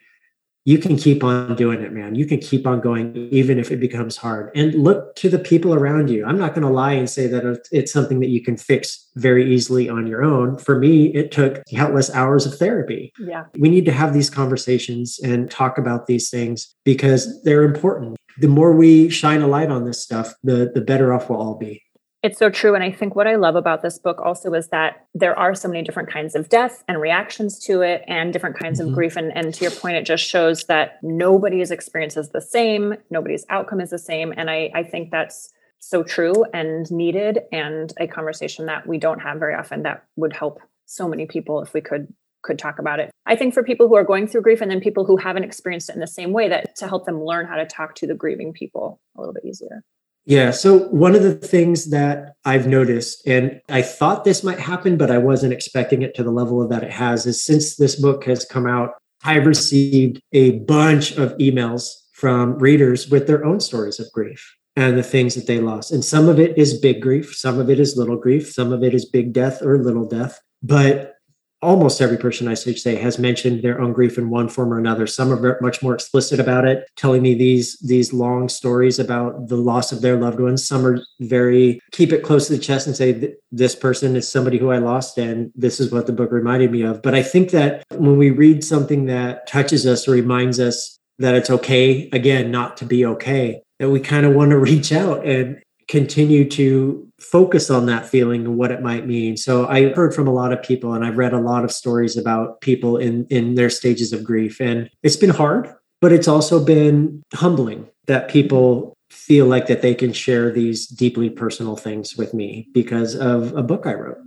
you 0.69 0.77
can 0.77 0.97
keep 0.97 1.23
on 1.23 1.55
doing 1.55 1.81
it, 1.81 1.91
man. 1.91 2.13
You 2.13 2.27
can 2.27 2.37
keep 2.37 2.67
on 2.67 2.79
going, 2.79 3.15
even 3.31 3.57
if 3.57 3.71
it 3.71 3.79
becomes 3.79 4.15
hard. 4.15 4.51
And 4.53 4.75
look 4.75 5.15
to 5.15 5.27
the 5.27 5.39
people 5.39 5.73
around 5.73 6.11
you. 6.11 6.23
I'm 6.23 6.37
not 6.37 6.53
going 6.53 6.61
to 6.61 6.69
lie 6.69 6.91
and 6.91 7.09
say 7.09 7.25
that 7.25 7.67
it's 7.71 7.91
something 7.91 8.19
that 8.19 8.29
you 8.29 8.43
can 8.43 8.55
fix 8.55 9.09
very 9.15 9.51
easily 9.51 9.89
on 9.89 10.05
your 10.05 10.23
own. 10.23 10.59
For 10.59 10.77
me, 10.77 11.07
it 11.15 11.31
took 11.31 11.63
countless 11.65 12.11
hours 12.11 12.45
of 12.45 12.53
therapy. 12.53 13.11
Yeah. 13.19 13.45
We 13.57 13.69
need 13.69 13.85
to 13.85 13.91
have 13.91 14.13
these 14.13 14.29
conversations 14.29 15.19
and 15.23 15.49
talk 15.49 15.79
about 15.79 16.05
these 16.05 16.29
things 16.29 16.75
because 16.85 17.41
they're 17.41 17.63
important. 17.63 18.17
The 18.37 18.47
more 18.47 18.75
we 18.75 19.09
shine 19.09 19.41
a 19.41 19.47
light 19.47 19.71
on 19.71 19.85
this 19.85 20.03
stuff, 20.03 20.35
the, 20.43 20.69
the 20.71 20.81
better 20.81 21.11
off 21.15 21.31
we'll 21.31 21.41
all 21.41 21.57
be. 21.57 21.81
It's 22.21 22.37
so 22.37 22.49
true. 22.49 22.75
And 22.75 22.83
I 22.83 22.91
think 22.91 23.15
what 23.15 23.27
I 23.27 23.35
love 23.35 23.55
about 23.55 23.81
this 23.81 23.97
book 23.97 24.19
also 24.21 24.53
is 24.53 24.67
that 24.69 25.07
there 25.13 25.37
are 25.39 25.55
so 25.55 25.69
many 25.69 25.83
different 25.83 26.11
kinds 26.11 26.35
of 26.35 26.49
death 26.49 26.83
and 26.87 26.99
reactions 26.99 27.59
to 27.59 27.81
it 27.81 28.03
and 28.07 28.33
different 28.33 28.59
kinds 28.59 28.79
mm-hmm. 28.79 28.89
of 28.89 28.95
grief. 28.95 29.15
And, 29.15 29.35
and 29.35 29.53
to 29.53 29.61
your 29.61 29.71
point, 29.71 29.95
it 29.95 30.05
just 30.05 30.25
shows 30.25 30.65
that 30.65 30.99
nobody's 31.01 31.71
experience 31.71 32.17
is 32.17 32.29
the 32.29 32.41
same, 32.41 32.95
nobody's 33.09 33.45
outcome 33.49 33.79
is 33.79 33.91
the 33.91 33.97
same. 33.97 34.33
And 34.35 34.49
I, 34.49 34.69
I 34.75 34.83
think 34.83 35.11
that's 35.11 35.53
so 35.79 36.03
true 36.03 36.43
and 36.53 36.91
needed 36.91 37.39
and 37.53 37.93
a 37.97 38.07
conversation 38.07 38.65
that 38.65 38.85
we 38.85 38.97
don't 38.97 39.19
have 39.19 39.39
very 39.39 39.55
often 39.55 39.83
that 39.83 40.03
would 40.17 40.33
help 40.33 40.59
so 40.85 41.07
many 41.07 41.25
people 41.25 41.61
if 41.61 41.73
we 41.73 41.81
could 41.81 42.13
could 42.41 42.57
talk 42.57 42.79
about 42.79 43.01
it. 43.01 43.11
I 43.25 43.35
think 43.35 43.53
for 43.53 43.63
people 43.63 43.89
who 43.89 43.95
are 43.95 44.03
going 44.05 44.25
through 44.25 44.43
grief 44.43 44.61
and 44.61 44.71
then 44.71 44.79
people 44.79 45.05
who 45.05 45.17
haven't 45.17 45.43
experienced 45.43 45.89
it 45.89 45.95
in 45.95 45.99
the 45.99 46.07
same 46.07 46.31
way 46.31 46.47
that 46.47 46.75
to 46.77 46.87
help 46.87 47.05
them 47.05 47.21
learn 47.21 47.45
how 47.45 47.57
to 47.57 47.65
talk 47.65 47.95
to 47.95 48.07
the 48.07 48.13
grieving 48.13 48.53
people 48.53 49.01
a 49.17 49.19
little 49.19 49.33
bit 49.33 49.43
easier. 49.43 49.83
Yeah. 50.29 50.51
So, 50.51 50.81
one 50.89 51.15
of 51.15 51.23
the 51.23 51.33
things 51.33 51.89
that 51.89 52.35
I've 52.45 52.67
noticed, 52.67 53.25
and 53.25 53.59
I 53.67 53.81
thought 53.81 54.25
this 54.25 54.43
might 54.43 54.59
happen, 54.59 54.95
but 54.95 55.09
I 55.09 55.17
wasn't 55.17 55.53
expecting 55.53 56.03
it 56.03 56.13
to 56.15 56.23
the 56.23 56.29
level 56.29 56.65
that 56.67 56.83
it 56.83 56.91
has, 56.91 57.25
is 57.25 57.43
since 57.43 57.77
this 57.77 57.99
book 57.99 58.25
has 58.25 58.45
come 58.45 58.67
out, 58.67 58.91
I've 59.23 59.47
received 59.47 60.21
a 60.31 60.59
bunch 60.59 61.17
of 61.17 61.35
emails 61.39 61.89
from 62.13 62.59
readers 62.59 63.09
with 63.09 63.25
their 63.25 63.43
own 63.43 63.59
stories 63.59 63.99
of 63.99 64.05
grief 64.13 64.55
and 64.75 64.95
the 64.95 65.03
things 65.03 65.33
that 65.33 65.47
they 65.47 65.59
lost. 65.59 65.91
And 65.91 66.05
some 66.05 66.29
of 66.29 66.39
it 66.39 66.55
is 66.59 66.79
big 66.79 67.01
grief, 67.01 67.35
some 67.35 67.59
of 67.59 67.67
it 67.67 67.79
is 67.79 67.97
little 67.97 68.15
grief, 68.15 68.51
some 68.51 68.71
of 68.71 68.83
it 68.83 68.93
is 68.93 69.09
big 69.09 69.33
death 69.33 69.63
or 69.63 69.83
little 69.83 70.07
death. 70.07 70.39
But 70.61 71.15
almost 71.61 72.01
every 72.01 72.17
person 72.17 72.47
I 72.47 72.53
should 72.53 72.79
say 72.79 72.95
has 72.95 73.19
mentioned 73.19 73.61
their 73.61 73.81
own 73.81 73.93
grief 73.93 74.17
in 74.17 74.29
one 74.29 74.49
form 74.49 74.73
or 74.73 74.77
another. 74.77 75.07
Some 75.07 75.31
are 75.31 75.59
much 75.61 75.81
more 75.81 75.93
explicit 75.93 76.39
about 76.39 76.65
it, 76.65 76.89
telling 76.95 77.21
me 77.21 77.33
these 77.33 77.77
these 77.79 78.13
long 78.13 78.49
stories 78.49 78.99
about 78.99 79.47
the 79.47 79.57
loss 79.57 79.91
of 79.91 80.01
their 80.01 80.17
loved 80.17 80.39
ones. 80.39 80.67
Some 80.67 80.85
are 80.85 81.01
very 81.19 81.79
keep 81.91 82.11
it 82.11 82.23
close 82.23 82.47
to 82.47 82.53
the 82.53 82.59
chest 82.59 82.87
and 82.87 82.95
say 82.95 83.35
this 83.51 83.75
person 83.75 84.15
is 84.15 84.29
somebody 84.29 84.57
who 84.57 84.71
I 84.71 84.77
lost, 84.77 85.17
and 85.17 85.51
this 85.55 85.79
is 85.79 85.91
what 85.91 86.07
the 86.07 86.13
book 86.13 86.31
reminded 86.31 86.71
me 86.71 86.81
of. 86.81 87.01
But 87.01 87.15
I 87.15 87.23
think 87.23 87.51
that 87.51 87.83
when 87.91 88.17
we 88.17 88.29
read 88.31 88.63
something 88.63 89.05
that 89.05 89.47
touches 89.47 89.85
us 89.85 90.07
or 90.07 90.11
reminds 90.11 90.59
us 90.59 90.97
that 91.19 91.35
it's 91.35 91.49
okay, 91.49 92.09
again, 92.13 92.49
not 92.49 92.77
to 92.77 92.85
be 92.85 93.05
okay, 93.05 93.61
that 93.79 93.89
we 93.89 93.99
kind 93.99 94.25
of 94.25 94.33
want 94.33 94.51
to 94.51 94.57
reach 94.69 94.91
out 94.91 95.25
and 95.25 95.61
continue 95.89 96.47
to 96.47 97.05
focus 97.19 97.69
on 97.69 97.87
that 97.87 98.05
feeling 98.05 98.45
and 98.45 98.57
what 98.57 98.71
it 98.71 98.81
might 98.81 99.07
mean. 99.07 99.35
So 99.35 99.67
I 99.67 99.91
heard 99.93 100.13
from 100.13 100.27
a 100.27 100.33
lot 100.33 100.53
of 100.53 100.61
people 100.61 100.93
and 100.93 101.03
I've 101.03 101.17
read 101.17 101.33
a 101.33 101.39
lot 101.39 101.63
of 101.63 101.71
stories 101.71 102.15
about 102.15 102.61
people 102.61 102.95
in 102.95 103.25
in 103.29 103.55
their 103.55 103.69
stages 103.69 104.13
of 104.13 104.23
grief 104.23 104.61
and 104.61 104.89
it's 105.03 105.17
been 105.17 105.31
hard, 105.31 105.73
but 105.99 106.13
it's 106.13 106.27
also 106.27 106.63
been 106.63 107.23
humbling 107.33 107.89
that 108.05 108.29
people 108.29 108.93
feel 109.09 109.47
like 109.47 109.65
that 109.67 109.81
they 109.81 109.95
can 109.95 110.13
share 110.13 110.51
these 110.51 110.87
deeply 110.87 111.29
personal 111.29 111.75
things 111.75 112.15
with 112.15 112.33
me 112.33 112.67
because 112.73 113.15
of 113.15 113.55
a 113.57 113.63
book 113.63 113.87
I 113.87 113.93
wrote. 113.95 114.19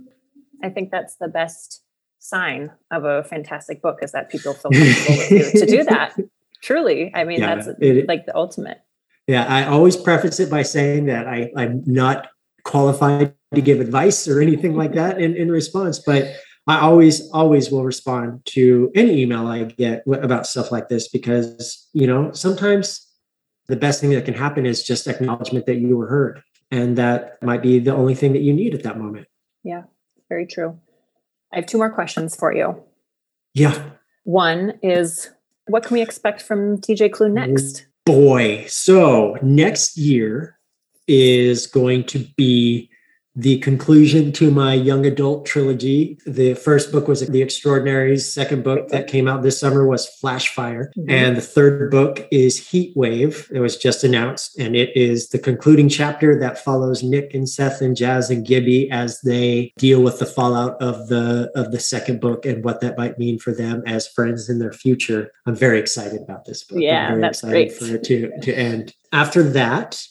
I 0.61 0.69
think 0.69 0.91
that's 0.91 1.15
the 1.15 1.29
best 1.29 1.81
sign 2.19 2.71
of 2.91 3.05
a 3.05 3.23
fantastic 3.23 3.81
book 3.81 3.99
is 4.01 4.11
that 4.11 4.29
people 4.29 4.53
feel 4.53 4.71
comfortable 4.71 5.17
with 5.17 5.31
you 5.31 5.59
to 5.59 5.65
do 5.65 5.83
that. 5.85 6.15
Truly. 6.61 7.11
I 7.13 7.25
mean, 7.25 7.41
yeah, 7.41 7.55
that's 7.55 7.67
it, 7.79 8.07
like 8.07 8.25
the 8.25 8.35
ultimate. 8.35 8.81
Yeah, 9.27 9.45
I 9.45 9.65
always 9.65 9.95
preface 9.95 10.39
it 10.39 10.49
by 10.49 10.63
saying 10.63 11.05
that 11.05 11.27
I, 11.27 11.51
I'm 11.55 11.83
not 11.85 12.27
qualified 12.63 13.33
to 13.53 13.61
give 13.61 13.79
advice 13.79 14.27
or 14.27 14.41
anything 14.41 14.75
like 14.75 14.93
that 14.93 15.21
in, 15.21 15.35
in 15.35 15.51
response, 15.51 15.99
but 15.99 16.35
I 16.67 16.79
always, 16.79 17.29
always 17.31 17.71
will 17.71 17.83
respond 17.83 18.45
to 18.47 18.91
any 18.95 19.21
email 19.21 19.47
I 19.47 19.63
get 19.63 20.03
about 20.07 20.47
stuff 20.47 20.71
like 20.71 20.89
this 20.89 21.07
because, 21.07 21.89
you 21.93 22.07
know, 22.07 22.31
sometimes 22.31 23.07
the 23.67 23.75
best 23.75 24.01
thing 24.01 24.11
that 24.11 24.25
can 24.25 24.33
happen 24.33 24.65
is 24.65 24.83
just 24.83 25.07
acknowledgement 25.07 25.65
that 25.65 25.75
you 25.75 25.97
were 25.97 26.07
heard. 26.07 26.41
And 26.71 26.97
that 26.97 27.41
might 27.43 27.61
be 27.61 27.79
the 27.79 27.93
only 27.93 28.15
thing 28.15 28.33
that 28.33 28.41
you 28.41 28.53
need 28.53 28.73
at 28.73 28.83
that 28.83 28.97
moment. 28.97 29.27
Yeah, 29.63 29.83
very 30.29 30.47
true. 30.47 30.79
I 31.51 31.57
have 31.57 31.65
two 31.65 31.77
more 31.77 31.91
questions 31.91 32.35
for 32.35 32.53
you. 32.53 32.81
Yeah. 33.53 33.91
One 34.23 34.79
is 34.81 35.29
what 35.67 35.83
can 35.83 35.93
we 35.93 36.01
expect 36.01 36.41
from 36.41 36.77
TJ 36.79 37.11
Klune 37.11 37.33
next? 37.33 37.85
Boy. 38.05 38.65
So 38.67 39.37
next 39.41 39.97
year 39.97 40.59
is 41.07 41.67
going 41.67 42.05
to 42.05 42.19
be 42.37 42.89
the 43.35 43.57
conclusion 43.59 44.31
to 44.33 44.51
my 44.51 44.73
young 44.73 45.05
adult 45.05 45.45
trilogy. 45.45 46.19
The 46.25 46.53
first 46.53 46.91
book 46.91 47.07
was 47.07 47.27
The 47.27 47.41
Extraordinaries. 47.41 48.31
Second 48.31 48.63
book 48.63 48.89
that 48.89 49.07
came 49.07 49.27
out 49.27 49.41
this 49.41 49.59
summer 49.59 49.87
was 49.87 50.09
Flashfire. 50.21 50.89
Mm-hmm. 50.97 51.09
And 51.09 51.37
the 51.37 51.41
third 51.41 51.89
book 51.89 52.27
is 52.31 52.69
Heat 52.69 52.95
Wave. 52.95 53.49
It 53.51 53.59
was 53.59 53.77
just 53.77 54.03
announced. 54.03 54.57
And 54.59 54.75
it 54.75 54.95
is 54.95 55.29
the 55.29 55.39
concluding 55.39 55.89
chapter 55.89 56.39
that 56.39 56.63
follows 56.63 57.01
Nick 57.01 57.33
and 57.33 57.49
Seth 57.49 57.81
and 57.81 57.97
Jazz 57.97 58.29
and 58.29 58.45
Gibby 58.45 58.89
as 58.91 59.21
they 59.21 59.73
deal 59.77 60.03
with 60.03 60.19
the 60.19 60.25
fallout 60.25 60.79
of 60.81 61.07
the 61.07 61.51
of 61.55 61.71
the 61.71 61.79
second 61.79 62.21
book 62.21 62.45
and 62.45 62.63
what 62.63 62.81
that 62.81 62.97
might 62.97 63.17
mean 63.17 63.39
for 63.39 63.51
them 63.51 63.81
as 63.87 64.07
friends 64.07 64.49
in 64.49 64.59
their 64.59 64.73
future. 64.73 65.31
I'm 65.47 65.55
very 65.55 65.79
excited 65.79 66.21
about 66.21 66.45
this 66.45 66.63
book. 66.63 66.79
Yeah, 66.79 67.07
I'm 67.07 67.11
very 67.13 67.21
that's 67.21 67.39
excited 67.39 67.69
great. 67.69 67.73
for 67.73 67.95
it 67.95 68.03
to, 68.03 68.39
to 68.41 68.53
end. 68.53 68.93
After 69.11 69.43
that, 69.43 70.05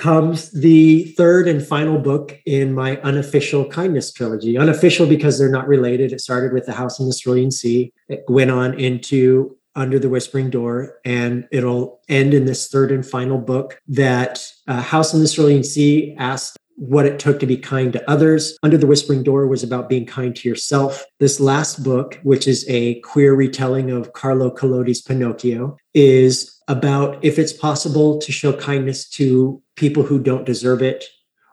comes 0.00 0.50
the 0.52 1.04
third 1.12 1.46
and 1.46 1.64
final 1.64 1.98
book 1.98 2.40
in 2.46 2.72
my 2.72 2.96
unofficial 3.02 3.66
kindness 3.66 4.10
trilogy. 4.10 4.56
Unofficial 4.56 5.06
because 5.06 5.38
they're 5.38 5.50
not 5.50 5.68
related. 5.68 6.10
It 6.10 6.22
started 6.22 6.54
with 6.54 6.64
The 6.64 6.72
House 6.72 6.98
in 6.98 7.06
the 7.06 7.12
Cerulean 7.12 7.50
Sea. 7.50 7.92
It 8.08 8.24
went 8.26 8.50
on 8.50 8.80
into 8.80 9.58
Under 9.76 9.98
the 9.98 10.08
Whispering 10.08 10.48
Door, 10.48 10.98
and 11.04 11.46
it'll 11.52 12.00
end 12.08 12.32
in 12.32 12.46
this 12.46 12.68
third 12.68 12.90
and 12.90 13.06
final 13.06 13.36
book 13.36 13.78
that 13.88 14.50
uh, 14.66 14.80
House 14.80 15.12
in 15.12 15.20
the 15.20 15.28
Cerulean 15.28 15.62
Sea 15.62 16.16
asked 16.18 16.56
what 16.80 17.04
it 17.04 17.18
took 17.18 17.38
to 17.38 17.46
be 17.46 17.58
kind 17.58 17.92
to 17.92 18.10
others. 18.10 18.58
Under 18.62 18.78
the 18.78 18.86
Whispering 18.86 19.22
Door 19.22 19.48
was 19.48 19.62
about 19.62 19.90
being 19.90 20.06
kind 20.06 20.34
to 20.34 20.48
yourself. 20.48 21.04
This 21.18 21.38
last 21.38 21.84
book, 21.84 22.18
which 22.22 22.48
is 22.48 22.64
a 22.68 23.00
queer 23.00 23.34
retelling 23.34 23.90
of 23.90 24.14
Carlo 24.14 24.50
Collodi's 24.50 25.02
Pinocchio, 25.02 25.76
is 25.92 26.58
about 26.68 27.22
if 27.22 27.38
it's 27.38 27.52
possible 27.52 28.18
to 28.18 28.32
show 28.32 28.54
kindness 28.54 29.06
to 29.10 29.62
people 29.76 30.04
who 30.04 30.18
don't 30.18 30.46
deserve 30.46 30.80
it, 30.80 31.04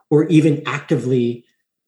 or 0.08 0.24
even 0.28 0.62
actively 0.66 1.44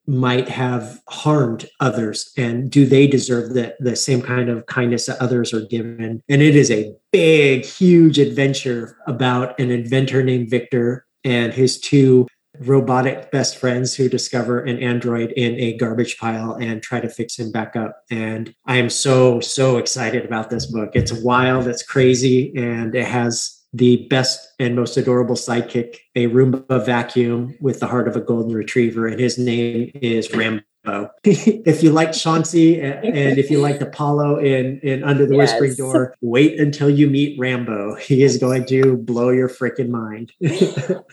might 0.06 0.48
have 0.48 1.00
harmed 1.08 1.68
others 1.78 2.32
and 2.36 2.70
do 2.70 2.84
they 2.84 3.06
deserve 3.06 3.54
the, 3.54 3.74
the 3.80 3.94
same 3.94 4.20
kind 4.20 4.50
of 4.50 4.66
kindness 4.66 5.06
that 5.06 5.20
others 5.20 5.54
are 5.54 5.64
given 5.66 6.20
and 6.28 6.42
it 6.42 6.56
is 6.56 6.70
a 6.70 6.92
big 7.12 7.64
huge 7.64 8.18
adventure 8.18 8.96
about 9.06 9.56
an 9.60 9.70
inventor 9.70 10.24
named 10.24 10.50
victor 10.50 11.06
and 11.22 11.52
his 11.52 11.78
two 11.78 12.26
robotic 12.60 13.30
best 13.30 13.56
friends 13.56 13.94
who 13.94 14.08
discover 14.08 14.60
an 14.60 14.78
android 14.78 15.32
in 15.32 15.54
a 15.54 15.76
garbage 15.76 16.18
pile 16.18 16.54
and 16.54 16.82
try 16.82 17.00
to 17.00 17.08
fix 17.08 17.38
him 17.38 17.50
back 17.50 17.74
up. 17.74 18.04
And 18.10 18.54
I 18.66 18.76
am 18.76 18.90
so, 18.90 19.40
so 19.40 19.78
excited 19.78 20.24
about 20.24 20.50
this 20.50 20.66
book. 20.66 20.90
It's 20.94 21.12
wild, 21.12 21.66
it's 21.66 21.82
crazy, 21.82 22.54
and 22.56 22.94
it 22.94 23.06
has 23.06 23.56
the 23.72 24.08
best 24.08 24.54
and 24.58 24.74
most 24.74 24.96
adorable 24.96 25.36
sidekick, 25.36 25.96
a 26.16 26.26
Roomba 26.26 26.84
vacuum 26.84 27.56
with 27.60 27.80
the 27.80 27.86
heart 27.86 28.08
of 28.08 28.16
a 28.16 28.20
golden 28.20 28.54
retriever. 28.54 29.06
And 29.06 29.20
his 29.20 29.38
name 29.38 29.90
is 29.94 30.32
Rambo. 30.34 30.62
if 31.24 31.82
you 31.82 31.92
like 31.92 32.12
Chauncey 32.12 32.80
and 32.80 33.38
if 33.38 33.50
you 33.50 33.60
like 33.60 33.80
Apollo 33.80 34.38
in, 34.38 34.80
in 34.80 35.04
Under 35.04 35.26
the 35.26 35.36
yes. 35.36 35.52
Whispering 35.52 35.74
Door, 35.74 36.16
wait 36.22 36.58
until 36.58 36.88
you 36.88 37.08
meet 37.08 37.38
Rambo. 37.38 37.96
He 38.10 38.22
is 38.24 38.38
going 38.38 38.66
to 38.66 38.96
blow 38.96 39.30
your 39.30 39.48
freaking 39.48 39.88
mind. 39.88 40.32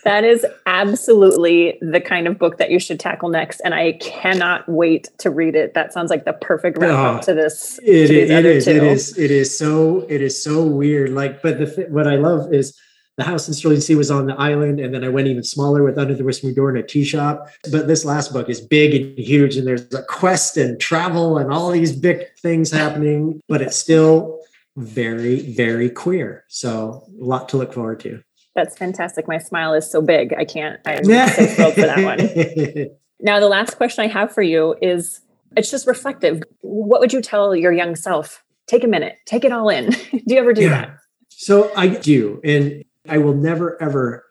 that 0.04 0.24
is 0.24 0.44
absolutely 0.66 1.78
the 1.80 2.00
kind 2.00 2.26
of 2.26 2.38
book 2.38 2.58
that 2.58 2.70
you 2.70 2.80
should 2.80 2.98
tackle 2.98 3.28
next. 3.28 3.60
And 3.60 3.72
I 3.72 3.92
cannot 3.92 4.68
wait 4.68 5.10
to 5.18 5.30
read 5.30 5.54
it. 5.54 5.74
That 5.74 5.92
sounds 5.92 6.10
like 6.10 6.24
the 6.24 6.32
perfect 6.32 6.78
wrap 6.78 6.90
up 6.90 7.22
oh, 7.22 7.26
to 7.26 7.34
this. 7.34 7.78
It, 7.84 8.08
to 8.08 8.14
it 8.18 8.44
is. 8.44 8.64
Two. 8.64 8.70
It 8.70 8.82
is. 8.82 9.18
It 9.18 9.30
is 9.30 9.56
so. 9.56 10.06
It 10.08 10.22
is 10.22 10.42
so 10.42 10.64
weird. 10.64 11.10
Like, 11.10 11.40
but 11.40 11.58
the 11.58 11.86
what 11.88 12.08
I 12.08 12.16
love 12.16 12.52
is 12.52 12.76
the 13.18 13.24
house 13.24 13.48
in 13.48 13.54
Cerulean 13.54 13.80
Sea 13.80 13.96
was 13.96 14.12
on 14.12 14.26
the 14.26 14.34
island, 14.34 14.78
and 14.78 14.94
then 14.94 15.02
I 15.02 15.08
went 15.08 15.26
even 15.26 15.42
smaller 15.42 15.82
with 15.82 15.98
Under 15.98 16.14
the 16.14 16.22
Whispering 16.22 16.54
Door 16.54 16.70
and 16.70 16.78
a 16.78 16.82
tea 16.84 17.04
shop. 17.04 17.48
But 17.70 17.88
this 17.88 18.04
last 18.04 18.32
book 18.32 18.48
is 18.48 18.60
big 18.60 18.94
and 18.94 19.18
huge, 19.18 19.56
and 19.56 19.66
there's 19.66 19.92
a 19.92 20.04
quest 20.04 20.56
and 20.56 20.80
travel 20.80 21.36
and 21.36 21.52
all 21.52 21.72
these 21.72 21.94
big 21.94 22.32
things 22.38 22.70
happening, 22.70 23.40
but 23.48 23.60
it's 23.60 23.76
still 23.76 24.38
very, 24.76 25.40
very 25.40 25.90
queer. 25.90 26.44
So 26.46 27.04
a 27.20 27.24
lot 27.24 27.48
to 27.48 27.56
look 27.56 27.74
forward 27.74 27.98
to. 28.00 28.22
That's 28.54 28.76
fantastic. 28.76 29.26
My 29.26 29.38
smile 29.38 29.74
is 29.74 29.90
so 29.90 30.00
big. 30.00 30.32
I 30.34 30.44
can't, 30.44 30.80
I'm 30.86 31.04
so 31.04 31.26
thrilled 31.46 31.74
for 31.74 31.80
that 31.80 32.04
one. 32.04 32.88
now, 33.20 33.40
the 33.40 33.48
last 33.48 33.76
question 33.76 34.04
I 34.04 34.08
have 34.08 34.32
for 34.32 34.42
you 34.42 34.76
is 34.80 35.22
it's 35.56 35.72
just 35.72 35.88
reflective. 35.88 36.44
What 36.60 37.00
would 37.00 37.12
you 37.12 37.20
tell 37.20 37.56
your 37.56 37.72
young 37.72 37.96
self? 37.96 38.44
Take 38.68 38.84
a 38.84 38.88
minute, 38.88 39.16
take 39.26 39.44
it 39.44 39.50
all 39.50 39.68
in. 39.70 39.90
do 40.12 40.22
you 40.26 40.38
ever 40.38 40.52
do 40.52 40.62
yeah. 40.62 40.68
that? 40.68 40.98
So 41.30 41.72
I 41.76 41.88
do. 41.88 42.40
And 42.44 42.84
I 43.08 43.18
will 43.18 43.34
never, 43.34 43.80
ever 43.82 44.24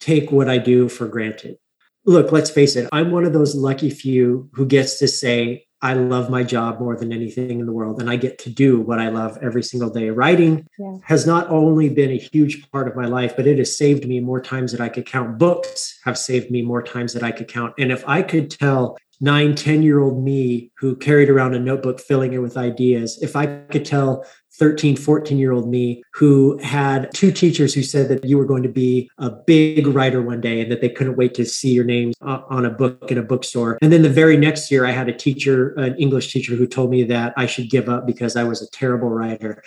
take 0.00 0.32
what 0.32 0.48
I 0.48 0.58
do 0.58 0.88
for 0.88 1.06
granted. 1.06 1.56
Look, 2.04 2.32
let's 2.32 2.50
face 2.50 2.74
it, 2.74 2.88
I'm 2.92 3.12
one 3.12 3.24
of 3.24 3.32
those 3.32 3.54
lucky 3.54 3.90
few 3.90 4.50
who 4.54 4.66
gets 4.66 4.98
to 4.98 5.06
say, 5.06 5.66
I 5.82 5.94
love 5.94 6.30
my 6.30 6.44
job 6.44 6.78
more 6.78 6.96
than 6.96 7.12
anything 7.12 7.58
in 7.58 7.66
the 7.66 7.72
world, 7.72 8.00
and 8.00 8.08
I 8.08 8.14
get 8.14 8.38
to 8.40 8.50
do 8.50 8.80
what 8.80 9.00
I 9.00 9.08
love 9.08 9.36
every 9.42 9.64
single 9.64 9.90
day. 9.90 10.10
Writing 10.10 10.64
yeah. 10.78 10.98
has 11.02 11.26
not 11.26 11.48
only 11.50 11.88
been 11.88 12.10
a 12.10 12.18
huge 12.18 12.70
part 12.70 12.86
of 12.86 12.94
my 12.94 13.06
life, 13.06 13.34
but 13.36 13.48
it 13.48 13.58
has 13.58 13.76
saved 13.76 14.06
me 14.06 14.20
more 14.20 14.40
times 14.40 14.70
that 14.72 14.80
I 14.80 14.88
could 14.88 15.06
count. 15.06 15.38
Books 15.38 15.98
have 16.04 16.16
saved 16.16 16.52
me 16.52 16.62
more 16.62 16.82
times 16.82 17.12
that 17.14 17.24
I 17.24 17.32
could 17.32 17.48
count. 17.48 17.74
And 17.78 17.90
if 17.90 18.08
I 18.08 18.22
could 18.22 18.48
tell 18.48 18.96
nine, 19.20 19.56
10 19.56 19.82
year 19.82 19.98
old 19.98 20.22
me 20.22 20.70
who 20.78 20.94
carried 20.94 21.28
around 21.28 21.54
a 21.54 21.58
notebook 21.58 22.00
filling 22.00 22.32
it 22.32 22.38
with 22.38 22.56
ideas, 22.56 23.18
if 23.20 23.34
I 23.34 23.46
could 23.46 23.84
tell 23.84 24.24
13, 24.62 24.94
14 24.94 25.38
year 25.38 25.50
old 25.50 25.68
me 25.68 26.04
who 26.12 26.56
had 26.62 27.10
two 27.12 27.32
teachers 27.32 27.74
who 27.74 27.82
said 27.82 28.08
that 28.08 28.24
you 28.24 28.38
were 28.38 28.44
going 28.44 28.62
to 28.62 28.68
be 28.68 29.10
a 29.18 29.28
big 29.28 29.88
writer 29.88 30.22
one 30.22 30.40
day 30.40 30.60
and 30.60 30.70
that 30.70 30.80
they 30.80 30.88
couldn't 30.88 31.16
wait 31.16 31.34
to 31.34 31.44
see 31.44 31.72
your 31.72 31.82
name 31.82 32.12
on 32.20 32.64
a 32.64 32.70
book 32.70 33.10
in 33.10 33.18
a 33.18 33.24
bookstore. 33.24 33.76
And 33.82 33.92
then 33.92 34.02
the 34.02 34.08
very 34.08 34.36
next 34.36 34.70
year, 34.70 34.86
I 34.86 34.92
had 34.92 35.08
a 35.08 35.12
teacher, 35.12 35.70
an 35.70 35.96
English 35.96 36.32
teacher, 36.32 36.54
who 36.54 36.68
told 36.68 36.90
me 36.90 37.02
that 37.02 37.34
I 37.36 37.46
should 37.46 37.70
give 37.70 37.88
up 37.88 38.06
because 38.06 38.36
I 38.36 38.44
was 38.44 38.62
a 38.62 38.70
terrible 38.70 39.10
writer 39.10 39.64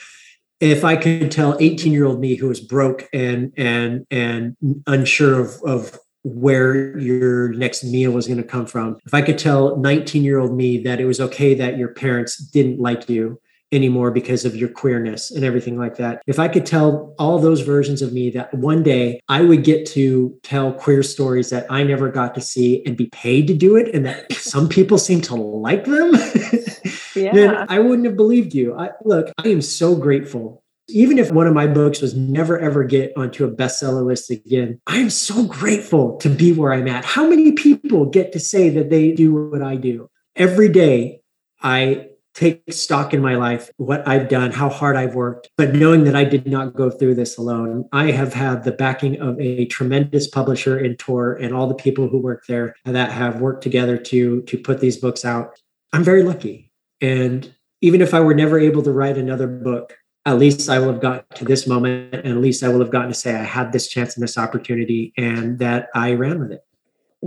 if 0.62 0.86
I 0.86 0.96
could 0.96 1.30
tell 1.30 1.58
18 1.60 1.92
year 1.92 2.06
old 2.06 2.22
me 2.22 2.36
who 2.36 2.48
was 2.48 2.62
broke 2.62 3.10
and 3.12 3.52
and 3.58 4.08
and 4.10 4.56
unsure 4.88 5.42
of, 5.42 5.62
of 5.66 6.00
where 6.24 6.98
your 6.98 7.50
next 7.50 7.84
meal 7.84 8.12
was 8.12 8.28
going 8.28 8.42
to 8.42 8.48
come 8.48 8.66
from, 8.66 8.98
if 9.06 9.14
I 9.14 9.22
could 9.22 9.38
tell 9.38 9.76
19 9.76 10.24
year 10.24 10.40
old 10.40 10.56
me 10.56 10.82
that 10.84 11.02
it 11.02 11.06
was 11.06 11.20
okay 11.20 11.54
that 11.56 11.78
your 11.78 11.90
parents 11.90 12.38
didn't 12.38 12.80
like 12.80 13.10
you 13.10 13.42
anymore 13.76 14.12
because 14.12 14.46
of 14.46 14.56
your 14.56 14.70
queerness 14.70 15.32
and 15.32 15.44
everything 15.44 15.78
like 15.78 15.98
that. 15.98 16.22
If 16.26 16.40
I 16.40 16.48
could 16.48 16.66
tell 16.66 17.14
all 17.20 17.40
those 17.40 17.62
versions 17.62 18.02
of 18.02 18.14
me 18.14 18.30
that 18.32 18.54
one 18.54 18.84
day 18.84 19.20
I 19.30 19.42
would 19.42 19.64
get 19.64 19.86
to 19.88 20.38
tell 20.44 20.74
queer 20.74 21.04
stories 21.04 21.50
that 21.50 21.66
I 21.70 21.84
never 21.84 22.10
got 22.10 22.34
to 22.36 22.42
see 22.42 22.84
and 22.86 22.98
be 22.98 23.08
paid 23.08 23.48
to 23.48 23.54
do 23.54 23.76
it, 23.76 23.94
and 23.94 24.06
that 24.06 24.32
some 24.34 24.70
people 24.70 24.98
seem 24.98 25.22
to 25.22 25.36
like 25.36 25.86
them, 25.86 26.14
yeah. 27.16 27.34
then 27.34 27.66
I 27.70 27.80
wouldn't 27.80 28.06
have 28.06 28.16
believed 28.16 28.54
you. 28.54 28.76
I, 28.78 28.90
look, 29.04 29.32
I 29.38 29.50
am 29.50 29.62
so 29.62 29.96
grateful 29.96 30.64
even 30.88 31.18
if 31.18 31.32
one 31.32 31.48
of 31.48 31.54
my 31.54 31.68
books 31.68 32.02
was 32.02 32.16
never 32.16 32.60
ever 32.60 32.84
get 32.84 33.12
onto 33.18 33.44
a 33.44 33.52
bestseller 33.52 34.06
list 34.06 34.30
again, 34.30 34.80
I 34.88 34.98
am 34.98 35.10
so 35.10 35.46
grateful 35.46 36.18
to 36.18 36.30
be 36.30 36.54
where 36.54 36.74
I'm 36.74 36.88
at. 36.88 37.06
How 37.06 37.28
many 37.28 37.54
people 37.54 38.06
get 38.06 38.32
to 38.34 38.40
say 38.40 38.70
that 38.70 38.90
they 38.90 39.12
do 39.12 39.34
what 39.34 39.62
I 39.62 39.78
do? 39.78 40.10
Every 40.36 40.70
day, 40.70 41.22
I 41.62 42.10
take 42.36 42.62
stock 42.70 43.14
in 43.14 43.22
my 43.22 43.36
life, 43.36 43.72
what 43.78 44.06
I've 44.08 44.28
done, 44.28 44.52
how 44.52 44.70
hard 44.70 44.98
I've 44.98 45.16
worked, 45.16 45.50
but 45.58 45.74
knowing 45.74 46.04
that 46.04 46.16
I 46.16 46.26
did 46.26 46.46
not 46.46 46.76
go 46.76 46.90
through 46.90 47.16
this 47.16 47.38
alone. 47.38 47.88
I 47.94 48.12
have 48.12 48.34
had 48.34 48.64
the 48.64 48.74
backing 48.74 49.20
of 49.22 49.40
a 49.40 49.66
tremendous 49.66 50.28
publisher 50.28 50.78
in 50.78 50.98
Tor 50.98 51.34
and 51.34 51.54
all 51.54 51.68
the 51.68 51.76
people 51.76 52.10
who 52.10 52.20
work 52.20 52.46
there 52.48 52.76
that 52.84 53.12
have 53.12 53.40
worked 53.40 53.64
together 53.64 53.98
to 53.98 54.42
to 54.44 54.58
put 54.58 54.82
these 54.82 54.98
books 54.98 55.24
out. 55.24 55.58
I'm 55.94 56.04
very 56.04 56.24
lucky. 56.24 56.72
And 57.02 57.54
even 57.82 58.02
if 58.02 58.14
I 58.14 58.20
were 58.20 58.34
never 58.34 58.60
able 58.60 58.84
to 58.84 58.92
write 58.92 59.18
another 59.18 59.48
book, 59.48 59.98
at 60.26 60.38
least 60.38 60.70
I 60.70 60.80
will 60.80 60.92
have 60.92 61.02
gotten 61.02 61.26
to 61.36 61.46
this 61.46 61.68
moment 61.68 62.14
and 62.14 62.28
at 62.28 62.38
least 62.38 62.64
I 62.64 62.68
will 62.68 62.80
have 62.80 62.92
gotten 62.92 63.10
to 63.10 63.14
say 63.14 63.36
I 63.36 63.44
had 63.44 63.72
this 63.72 63.88
chance 63.88 64.16
and 64.16 64.24
this 64.24 64.38
opportunity 64.38 65.14
and 65.18 65.60
that 65.60 65.88
I 65.94 66.14
ran 66.14 66.40
with 66.40 66.52
it 66.52 66.65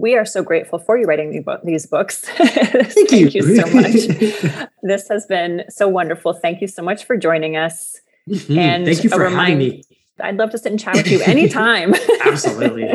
we 0.00 0.16
are 0.16 0.24
so 0.24 0.42
grateful 0.42 0.78
for 0.78 0.96
you 0.96 1.06
writing 1.06 1.44
these 1.64 1.86
books. 1.86 2.20
Thank, 2.20 2.50
Thank 2.92 3.12
you. 3.12 3.28
you. 3.28 3.56
so 3.56 3.66
much. 3.74 4.68
this 4.82 5.08
has 5.08 5.26
been 5.26 5.64
so 5.68 5.88
wonderful. 5.88 6.32
Thank 6.32 6.60
you 6.60 6.68
so 6.68 6.82
much 6.82 7.04
for 7.04 7.16
joining 7.16 7.56
us. 7.56 8.00
Mm-hmm. 8.28 8.58
And 8.58 8.84
Thank 8.86 9.04
you 9.04 9.10
for 9.10 9.20
remind- 9.20 9.60
having 9.62 9.78
me. 9.78 9.82
I'd 10.20 10.36
love 10.36 10.50
to 10.50 10.58
sit 10.58 10.72
and 10.72 10.80
chat 10.80 10.96
with 10.96 11.06
you 11.06 11.20
anytime. 11.22 11.94
Absolutely. 12.24 12.88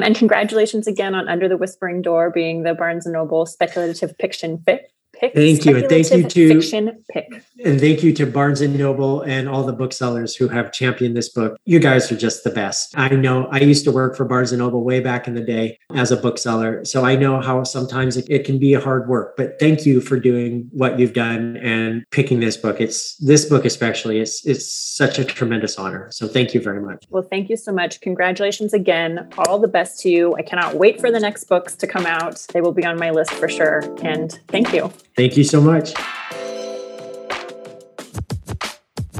and 0.00 0.16
congratulations 0.16 0.88
again 0.88 1.14
on 1.14 1.28
Under 1.28 1.48
the 1.48 1.56
Whispering 1.56 2.02
Door 2.02 2.30
being 2.30 2.64
the 2.64 2.74
Barnes 2.74 3.06
and 3.06 3.12
Noble 3.12 3.46
speculative 3.46 4.16
fiction 4.18 4.58
fit 4.66 4.90
pick. 5.18 5.34
Thank 5.34 5.64
you, 5.64 5.76
and 5.76 5.88
thank 5.88 6.10
you 6.10 6.28
to 6.28 6.48
fiction 6.48 7.04
pick. 7.10 7.42
And 7.64 7.80
thank 7.80 8.02
you 8.02 8.12
to 8.14 8.26
Barnes 8.26 8.60
and 8.60 8.78
Noble 8.78 9.22
and 9.22 9.48
all 9.48 9.64
the 9.64 9.72
booksellers 9.72 10.36
who 10.36 10.48
have 10.48 10.72
championed 10.72 11.16
this 11.16 11.28
book. 11.28 11.58
You 11.64 11.78
guys 11.78 12.10
are 12.12 12.16
just 12.16 12.44
the 12.44 12.50
best. 12.50 12.96
I 12.96 13.08
know 13.10 13.46
I 13.46 13.60
used 13.60 13.84
to 13.84 13.92
work 13.92 14.16
for 14.16 14.24
Barnes 14.24 14.52
and 14.52 14.60
Noble 14.60 14.84
way 14.84 15.00
back 15.00 15.26
in 15.26 15.34
the 15.34 15.40
day 15.40 15.78
as 15.94 16.10
a 16.10 16.16
bookseller, 16.16 16.84
so 16.84 17.04
I 17.04 17.16
know 17.16 17.40
how 17.40 17.64
sometimes 17.64 18.16
it, 18.16 18.26
it 18.28 18.44
can 18.44 18.58
be 18.58 18.74
a 18.74 18.80
hard 18.80 19.08
work. 19.08 19.36
But 19.36 19.58
thank 19.58 19.84
you 19.84 20.00
for 20.00 20.18
doing 20.18 20.68
what 20.72 20.98
you've 20.98 21.12
done 21.12 21.56
and 21.58 22.04
picking 22.10 22.40
this 22.40 22.56
book. 22.56 22.80
It's 22.80 23.16
this 23.16 23.44
book 23.44 23.64
especially. 23.64 24.20
It's 24.20 24.46
it's 24.46 24.70
such 24.72 25.18
a 25.18 25.24
tremendous 25.24 25.78
honor. 25.78 26.08
So 26.10 26.28
thank 26.28 26.54
you 26.54 26.60
very 26.60 26.80
much. 26.80 27.04
Well, 27.10 27.26
thank 27.28 27.48
you 27.48 27.56
so 27.56 27.72
much. 27.72 28.00
Congratulations 28.00 28.72
again. 28.72 29.28
All 29.38 29.58
the 29.58 29.68
best 29.68 30.00
to 30.00 30.10
you. 30.10 30.34
I 30.36 30.42
cannot 30.42 30.76
wait 30.76 31.00
for 31.00 31.10
the 31.10 31.20
next 31.20 31.44
books 31.44 31.74
to 31.76 31.86
come 31.86 32.06
out. 32.06 32.46
They 32.52 32.60
will 32.60 32.72
be 32.72 32.84
on 32.84 32.98
my 32.98 33.10
list 33.10 33.32
for 33.32 33.48
sure. 33.48 33.82
And 34.02 34.38
thank 34.48 34.72
you. 34.72 34.92
Thank 35.18 35.36
you 35.36 35.42
so 35.42 35.60
much. 35.60 35.94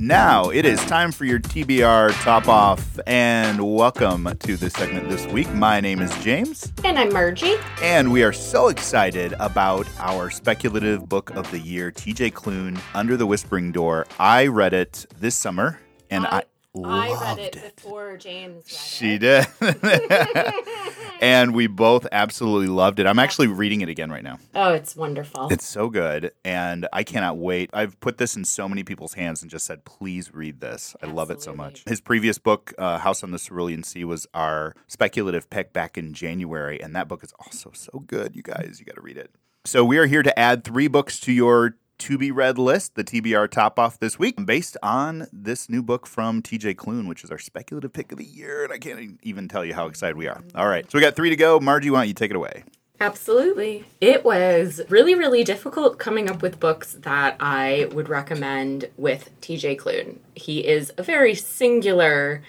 Now 0.01 0.49
it 0.51 0.65
is 0.65 0.79
time 0.85 1.11
for 1.11 1.25
your 1.25 1.41
TBR 1.41 2.13
top 2.23 2.47
off, 2.47 3.01
and 3.05 3.75
welcome 3.75 4.29
to 4.39 4.57
this 4.57 4.75
segment 4.75 5.09
this 5.09 5.27
week. 5.27 5.53
My 5.55 5.81
name 5.81 5.99
is 6.01 6.17
James. 6.23 6.73
And 6.85 7.01
I'm 7.01 7.13
Margie. 7.13 7.57
And 7.83 8.13
we 8.13 8.23
are 8.23 8.33
so 8.33 8.69
excited 8.69 9.35
about 9.41 9.89
our 9.99 10.31
speculative 10.31 11.09
book 11.09 11.31
of 11.31 11.51
the 11.51 11.59
year, 11.59 11.91
TJ 11.91 12.33
Klune, 12.33 12.81
Under 12.95 13.17
the 13.17 13.27
Whispering 13.27 13.73
Door. 13.73 14.07
I 14.21 14.47
read 14.47 14.75
it 14.75 15.05
this 15.19 15.35
summer, 15.35 15.81
and 16.13 16.27
oh, 16.27 16.29
I, 16.31 16.39
I 16.39 16.43
I 16.85 17.13
read 17.21 17.39
it, 17.39 17.57
it, 17.57 17.77
before 17.77 18.17
James 18.17 18.65
read 18.67 18.73
she 18.73 19.19
did. 19.19 19.47
and 21.21 21.55
we 21.55 21.67
both 21.67 22.07
absolutely 22.13 22.69
loved 22.69 22.99
it. 22.99 23.07
I'm 23.07 23.19
actually 23.19 23.49
reading 23.49 23.81
it 23.81 23.89
again 23.89 24.11
right 24.11 24.23
now. 24.23 24.39
Oh, 24.55 24.73
it's 24.73 24.97
wonderful. 24.97 25.49
It's 25.51 25.67
so 25.67 25.89
good. 25.89 26.33
And 26.45 26.87
I 26.93 27.03
cannot 27.05 27.39
wait. 27.39 27.71
I've 27.73 27.99
put 28.01 28.19
this 28.19 28.37
in 28.37 28.45
so 28.45 28.69
many 28.69 28.85
people's 28.85 29.15
hands 29.15 29.43
and 29.43 29.51
just 29.51 29.67
said, 29.67 29.85
please 29.85 30.35
read 30.35 30.61
this. 30.61 30.95
I 31.03 31.07
love 31.07 31.31
it 31.31 31.43
so 31.43 31.55
much. 31.55 31.85
His 31.87 32.01
previous 32.01 32.39
book, 32.39 32.75
uh, 32.79 32.99
House 32.99 33.23
on 33.23 33.31
the 33.31 33.39
Cerulean 33.39 33.83
Sea, 33.83 34.05
was 34.05 34.27
our 34.35 34.75
speculative 34.87 35.51
pick 35.51 35.73
back 35.73 35.99
in 35.99 36.13
January. 36.13 36.81
And 36.81 36.95
that 36.95 37.09
book 37.09 37.23
is 37.25 37.33
also 37.39 37.71
so 37.73 38.01
good, 38.07 38.37
you 38.37 38.43
guys. 38.43 38.77
You 38.79 38.87
got 38.87 38.97
to 38.97 39.03
read 39.03 39.17
it. 39.17 39.31
So 39.65 39.85
we 39.85 39.99
are 39.99 40.07
here 40.07 40.23
to 40.23 40.39
add 40.39 40.65
three 40.65 40.89
books 40.89 41.21
to 41.21 41.33
your 41.33 41.77
to 41.99 42.19
be 42.19 42.31
read 42.31 42.59
list, 42.59 42.95
the 42.95 43.05
TBR 43.05 43.51
top 43.51 43.79
off 43.79 43.99
this 43.99 44.19
week, 44.19 44.45
based 44.45 44.77
on 44.83 45.27
this 45.33 45.69
new 45.69 45.83
book 45.83 46.07
from 46.07 46.43
TJ 46.43 46.77
Klune, 46.77 47.09
which 47.09 47.25
is 47.25 47.31
our 47.31 47.39
speculative 47.39 47.93
pick 47.93 48.13
of 48.13 48.19
the 48.19 48.25
year. 48.25 48.65
And 48.65 48.73
I 48.73 48.79
can't 48.79 49.19
even 49.23 49.49
tell 49.49 49.65
you 49.65 49.75
how 49.75 49.87
excited 49.87 50.17
we 50.17 50.29
are. 50.29 50.43
All 50.55 50.69
right. 50.69 50.91
So 50.91 50.99
we 50.99 51.03
got 51.03 51.17
three 51.17 51.31
to 51.31 51.37
go. 51.37 51.61
Margie, 51.61 51.91
why 51.91 52.01
don't 52.01 52.09
you 52.09 52.15
take 52.15 52.31
it 52.31 52.37
away? 52.37 52.65
Absolutely. 53.01 53.85
It 54.01 54.25
was 54.25 54.81
really, 54.89 55.15
really 55.15 55.45
difficult 55.45 55.99
coming 55.99 56.29
up 56.29 56.43
with 56.43 56.59
books 56.59 56.95
that 57.01 57.37
I 57.39 57.89
would 57.93 58.09
recommend 58.09 58.87
with 58.97 59.31
TJ 59.41 59.79
Klune. 59.79 60.19
He 60.35 60.67
is 60.67 60.93
a 60.99 61.03
very 61.05 61.35
singular 61.35 62.43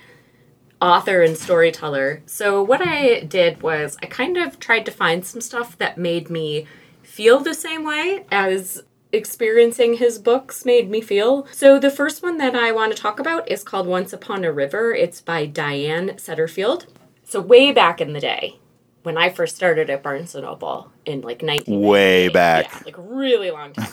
author 0.81 1.21
and 1.21 1.37
storyteller. 1.37 2.23
So, 2.25 2.63
what 2.63 2.81
I 2.81 3.21
did 3.21 3.61
was 3.61 3.97
I 4.01 4.07
kind 4.07 4.37
of 4.37 4.59
tried 4.59 4.85
to 4.85 4.91
find 4.91 5.25
some 5.25 5.41
stuff 5.41 5.77
that 5.77 5.97
made 5.97 6.29
me 6.29 6.65
feel 7.03 7.39
the 7.39 7.53
same 7.53 7.83
way 7.83 8.25
as 8.31 8.83
experiencing 9.11 9.95
his 9.95 10.19
books 10.19 10.65
made 10.65 10.89
me 10.89 11.01
feel. 11.01 11.47
So, 11.51 11.79
the 11.79 11.91
first 11.91 12.21
one 12.23 12.37
that 12.37 12.55
I 12.55 12.71
want 12.71 12.95
to 12.95 13.01
talk 13.01 13.19
about 13.19 13.49
is 13.49 13.63
called 13.63 13.87
Once 13.87 14.13
Upon 14.13 14.43
a 14.43 14.51
River. 14.51 14.93
It's 14.93 15.21
by 15.21 15.45
Diane 15.45 16.09
Setterfield. 16.17 16.85
So, 17.23 17.41
way 17.41 17.71
back 17.71 18.01
in 18.01 18.13
the 18.13 18.19
day, 18.19 18.59
when 19.03 19.17
I 19.17 19.29
first 19.29 19.55
started 19.55 19.89
at 19.89 20.03
Barnes 20.03 20.35
and 20.35 20.43
Noble 20.43 20.91
in 21.05 21.21
like 21.21 21.41
19 21.41 21.81
Way 21.81 22.29
back. 22.29 22.65
yeah, 22.71 22.81
like 22.85 22.95
really 22.97 23.51
long 23.51 23.73
time 23.73 23.89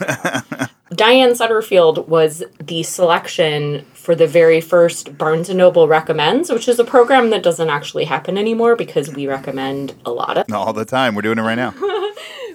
ago. 0.50 0.66
Diane 0.90 1.30
Setterfield 1.30 2.06
was 2.06 2.44
the 2.62 2.82
selection 2.84 3.84
for 3.92 4.14
the 4.14 4.26
very 4.26 4.60
first 4.60 5.18
Barnes 5.18 5.48
and 5.48 5.58
Noble 5.58 5.88
recommends, 5.88 6.48
which 6.50 6.68
is 6.68 6.78
a 6.78 6.84
program 6.84 7.30
that 7.30 7.42
doesn't 7.42 7.70
actually 7.70 8.04
happen 8.04 8.38
anymore 8.38 8.76
because 8.76 9.12
we 9.12 9.26
recommend 9.26 9.94
a 10.04 10.12
lot 10.12 10.38
of. 10.38 10.52
All 10.52 10.72
the 10.72 10.84
time. 10.84 11.14
We're 11.14 11.22
doing 11.22 11.38
it 11.38 11.42
right 11.42 11.54
now. 11.56 11.74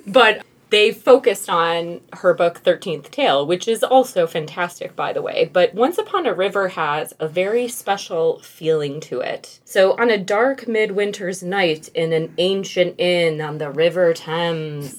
But 0.08 0.44
they 0.72 0.92
focused 0.92 1.50
on 1.50 2.00
her 2.14 2.34
book 2.34 2.64
13th 2.64 3.12
Tale, 3.12 3.46
which 3.46 3.68
is 3.68 3.84
also 3.84 4.26
fantastic, 4.26 4.96
by 4.96 5.12
the 5.12 5.22
way. 5.22 5.50
But 5.52 5.74
Once 5.74 5.98
Upon 5.98 6.26
a 6.26 6.34
River 6.34 6.70
has 6.70 7.14
a 7.20 7.28
very 7.28 7.68
special 7.68 8.40
feeling 8.40 9.02
to 9.02 9.20
it. 9.20 9.60
So, 9.66 9.98
on 10.00 10.10
a 10.10 10.18
dark 10.18 10.70
midwinter's 10.70 11.44
night 11.44 11.90
in 11.94 12.14
an 12.14 12.34
ancient 12.38 12.96
inn 12.98 13.42
on 13.42 13.58
the 13.58 13.70
River 13.70 14.14
Thames, 14.14 14.96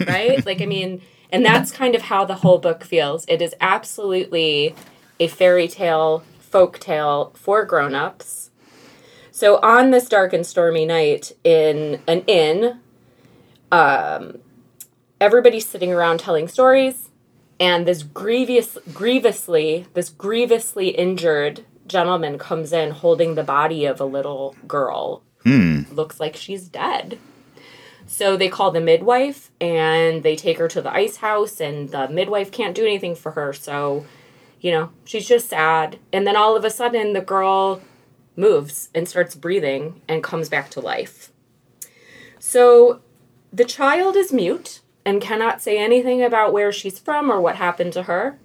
right? 0.06 0.46
Like, 0.46 0.62
I 0.62 0.66
mean, 0.66 1.02
and 1.30 1.44
that's 1.44 1.72
kind 1.72 1.96
of 1.96 2.02
how 2.02 2.24
the 2.24 2.36
whole 2.36 2.58
book 2.58 2.84
feels. 2.84 3.24
It 3.26 3.42
is 3.42 3.54
absolutely 3.60 4.76
a 5.18 5.26
fairy 5.26 5.66
tale, 5.66 6.22
folk 6.38 6.78
tale 6.78 7.32
for 7.34 7.64
grown 7.64 7.96
ups. 7.96 8.50
So, 9.32 9.58
on 9.58 9.90
this 9.90 10.08
dark 10.08 10.32
and 10.32 10.46
stormy 10.46 10.86
night 10.86 11.32
in 11.42 12.00
an 12.06 12.20
inn, 12.28 12.78
um, 13.72 14.38
everybody's 15.20 15.66
sitting 15.66 15.92
around 15.92 16.20
telling 16.20 16.48
stories, 16.48 17.10
and 17.58 17.86
this 17.86 18.02
grievous, 18.02 18.76
grievously, 18.92 19.86
this 19.94 20.10
grievously 20.10 20.88
injured 20.88 21.64
gentleman 21.86 22.38
comes 22.38 22.72
in 22.72 22.90
holding 22.90 23.34
the 23.34 23.44
body 23.44 23.84
of 23.86 24.00
a 24.00 24.04
little 24.04 24.56
girl 24.66 25.22
who 25.44 25.84
looks 25.92 26.18
like 26.18 26.34
she's 26.34 26.68
dead. 26.68 27.18
So 28.06 28.36
they 28.36 28.48
call 28.48 28.72
the 28.72 28.80
midwife 28.80 29.50
and 29.60 30.22
they 30.22 30.34
take 30.34 30.58
her 30.58 30.68
to 30.68 30.82
the 30.82 30.92
ice 30.92 31.16
house, 31.16 31.60
and 31.60 31.88
the 31.90 32.08
midwife 32.08 32.50
can't 32.50 32.74
do 32.74 32.84
anything 32.84 33.14
for 33.14 33.32
her. 33.32 33.52
So, 33.52 34.06
you 34.60 34.70
know, 34.72 34.90
she's 35.04 35.28
just 35.28 35.48
sad. 35.48 35.98
And 36.12 36.26
then 36.26 36.36
all 36.36 36.56
of 36.56 36.64
a 36.64 36.70
sudden, 36.70 37.12
the 37.12 37.20
girl 37.20 37.80
moves 38.36 38.90
and 38.94 39.08
starts 39.08 39.34
breathing 39.34 40.02
and 40.08 40.22
comes 40.22 40.48
back 40.48 40.68
to 40.70 40.80
life. 40.80 41.32
So 42.38 43.00
the 43.52 43.64
child 43.64 44.16
is 44.16 44.32
mute 44.32 44.80
and 45.06 45.22
cannot 45.22 45.62
say 45.62 45.78
anything 45.78 46.22
about 46.22 46.52
where 46.52 46.72
she's 46.72 46.98
from 46.98 47.30
or 47.30 47.40
what 47.40 47.56
happened 47.56 47.92
to 47.94 48.02
her. 48.02 48.38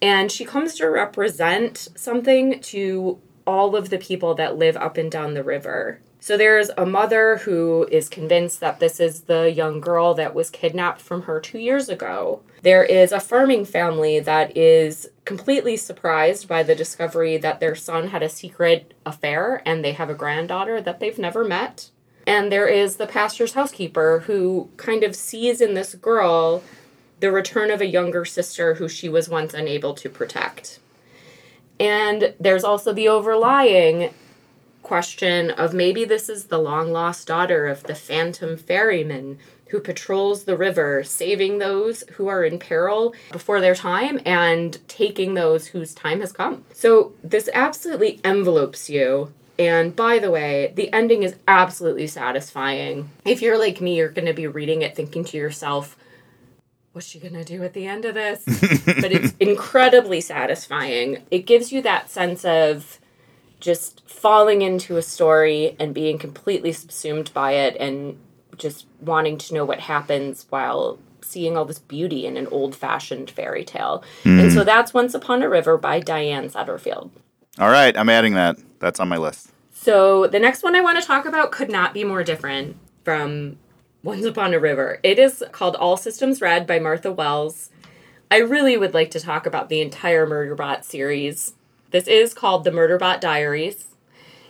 And 0.00 0.30
she 0.30 0.44
comes 0.44 0.76
to 0.76 0.88
represent 0.88 1.88
something 1.96 2.60
to 2.60 3.18
all 3.44 3.74
of 3.74 3.90
the 3.90 3.98
people 3.98 4.34
that 4.36 4.56
live 4.56 4.76
up 4.76 4.96
and 4.96 5.10
down 5.10 5.34
the 5.34 5.42
river. 5.42 6.00
So 6.20 6.36
there's 6.36 6.70
a 6.76 6.86
mother 6.86 7.38
who 7.38 7.88
is 7.90 8.08
convinced 8.08 8.60
that 8.60 8.78
this 8.78 9.00
is 9.00 9.22
the 9.22 9.50
young 9.50 9.80
girl 9.80 10.14
that 10.14 10.34
was 10.34 10.50
kidnapped 10.50 11.00
from 11.00 11.22
her 11.22 11.40
two 11.40 11.58
years 11.58 11.88
ago. 11.88 12.42
There 12.62 12.84
is 12.84 13.12
a 13.12 13.20
farming 13.20 13.64
family 13.64 14.20
that 14.20 14.56
is 14.56 15.08
completely 15.24 15.76
surprised 15.76 16.46
by 16.46 16.62
the 16.62 16.74
discovery 16.74 17.38
that 17.38 17.60
their 17.60 17.74
son 17.74 18.08
had 18.08 18.22
a 18.22 18.28
secret 18.28 18.94
affair 19.06 19.62
and 19.64 19.84
they 19.84 19.92
have 19.92 20.10
a 20.10 20.14
granddaughter 20.14 20.80
that 20.80 21.00
they've 21.00 21.18
never 21.18 21.44
met. 21.44 21.90
And 22.28 22.52
there 22.52 22.68
is 22.68 22.96
the 22.96 23.06
pastor's 23.06 23.54
housekeeper 23.54 24.24
who 24.26 24.68
kind 24.76 25.02
of 25.02 25.16
sees 25.16 25.62
in 25.62 25.72
this 25.72 25.94
girl 25.94 26.62
the 27.20 27.32
return 27.32 27.70
of 27.70 27.80
a 27.80 27.86
younger 27.86 28.26
sister 28.26 28.74
who 28.74 28.86
she 28.86 29.08
was 29.08 29.30
once 29.30 29.54
unable 29.54 29.94
to 29.94 30.10
protect. 30.10 30.78
And 31.80 32.34
there's 32.38 32.64
also 32.64 32.92
the 32.92 33.08
overlying 33.08 34.12
question 34.82 35.50
of 35.52 35.72
maybe 35.72 36.04
this 36.04 36.28
is 36.28 36.44
the 36.44 36.58
long 36.58 36.92
lost 36.92 37.26
daughter 37.26 37.66
of 37.66 37.84
the 37.84 37.94
phantom 37.94 38.58
ferryman 38.58 39.38
who 39.68 39.80
patrols 39.80 40.44
the 40.44 40.56
river, 40.56 41.02
saving 41.04 41.58
those 41.58 42.04
who 42.12 42.28
are 42.28 42.44
in 42.44 42.58
peril 42.58 43.14
before 43.32 43.62
their 43.62 43.74
time 43.74 44.20
and 44.26 44.86
taking 44.86 45.32
those 45.32 45.68
whose 45.68 45.94
time 45.94 46.20
has 46.20 46.32
come. 46.32 46.62
So 46.74 47.14
this 47.24 47.48
absolutely 47.54 48.20
envelopes 48.22 48.90
you. 48.90 49.32
And 49.58 49.96
by 49.96 50.20
the 50.20 50.30
way, 50.30 50.72
the 50.76 50.92
ending 50.92 51.24
is 51.24 51.34
absolutely 51.48 52.06
satisfying. 52.06 53.10
If 53.24 53.42
you're 53.42 53.58
like 53.58 53.80
me, 53.80 53.96
you're 53.96 54.08
going 54.08 54.26
to 54.26 54.32
be 54.32 54.46
reading 54.46 54.82
it 54.82 54.94
thinking 54.94 55.24
to 55.24 55.36
yourself, 55.36 55.96
what's 56.92 57.08
she 57.08 57.18
going 57.18 57.34
to 57.34 57.44
do 57.44 57.64
at 57.64 57.74
the 57.74 57.86
end 57.86 58.04
of 58.04 58.14
this? 58.14 58.44
but 58.86 59.12
it's 59.12 59.34
incredibly 59.40 60.20
satisfying. 60.20 61.24
It 61.30 61.40
gives 61.40 61.72
you 61.72 61.82
that 61.82 62.08
sense 62.10 62.44
of 62.44 63.00
just 63.58 64.08
falling 64.08 64.62
into 64.62 64.96
a 64.96 65.02
story 65.02 65.76
and 65.80 65.92
being 65.92 66.18
completely 66.18 66.72
subsumed 66.72 67.32
by 67.34 67.52
it 67.52 67.76
and 67.80 68.18
just 68.56 68.86
wanting 69.00 69.38
to 69.38 69.54
know 69.54 69.64
what 69.64 69.80
happens 69.80 70.46
while 70.50 70.98
seeing 71.20 71.56
all 71.56 71.64
this 71.64 71.78
beauty 71.78 72.26
in 72.26 72.36
an 72.36 72.46
old 72.48 72.74
fashioned 72.74 73.30
fairy 73.30 73.64
tale. 73.64 74.02
And 74.24 74.52
so 74.52 74.58
mm-hmm. 74.58 74.66
that's 74.66 74.94
Once 74.94 75.14
Upon 75.14 75.42
a 75.42 75.48
River 75.48 75.76
by 75.76 76.00
Diane 76.00 76.48
Setterfield. 76.48 77.10
All 77.58 77.70
right, 77.70 77.96
I'm 77.96 78.08
adding 78.08 78.34
that. 78.34 78.56
That's 78.78 79.00
on 79.00 79.08
my 79.08 79.16
list. 79.16 79.52
So 79.72 80.26
the 80.26 80.40
next 80.40 80.62
one 80.62 80.74
I 80.74 80.80
want 80.80 81.00
to 81.00 81.06
talk 81.06 81.24
about 81.24 81.52
could 81.52 81.70
not 81.70 81.94
be 81.94 82.04
more 82.04 82.24
different 82.24 82.76
from 83.04 83.58
Once 84.02 84.24
Upon 84.24 84.52
a 84.54 84.58
River. 84.58 84.98
It 85.02 85.18
is 85.18 85.44
called 85.52 85.76
All 85.76 85.96
Systems 85.96 86.40
Red 86.40 86.66
by 86.66 86.78
Martha 86.78 87.12
Wells. 87.12 87.70
I 88.30 88.38
really 88.38 88.76
would 88.76 88.94
like 88.94 89.10
to 89.12 89.20
talk 89.20 89.46
about 89.46 89.68
the 89.68 89.80
entire 89.80 90.26
Murderbot 90.26 90.84
series. 90.84 91.54
This 91.90 92.06
is 92.06 92.34
called 92.34 92.64
the 92.64 92.70
Murderbot 92.70 93.20
Diaries. 93.20 93.86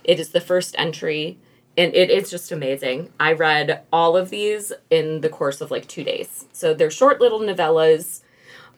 It 0.03 0.19
is 0.19 0.29
the 0.29 0.41
first 0.41 0.75
entry, 0.77 1.37
and 1.77 1.93
it 1.93 2.09
is 2.09 2.29
just 2.29 2.51
amazing. 2.51 3.13
I 3.19 3.33
read 3.33 3.83
all 3.93 4.17
of 4.17 4.29
these 4.29 4.73
in 4.89 5.21
the 5.21 5.29
course 5.29 5.61
of 5.61 5.71
like 5.71 5.87
two 5.87 6.03
days. 6.03 6.45
So 6.51 6.73
they're 6.73 6.91
short 6.91 7.21
little 7.21 7.39
novellas. 7.39 8.21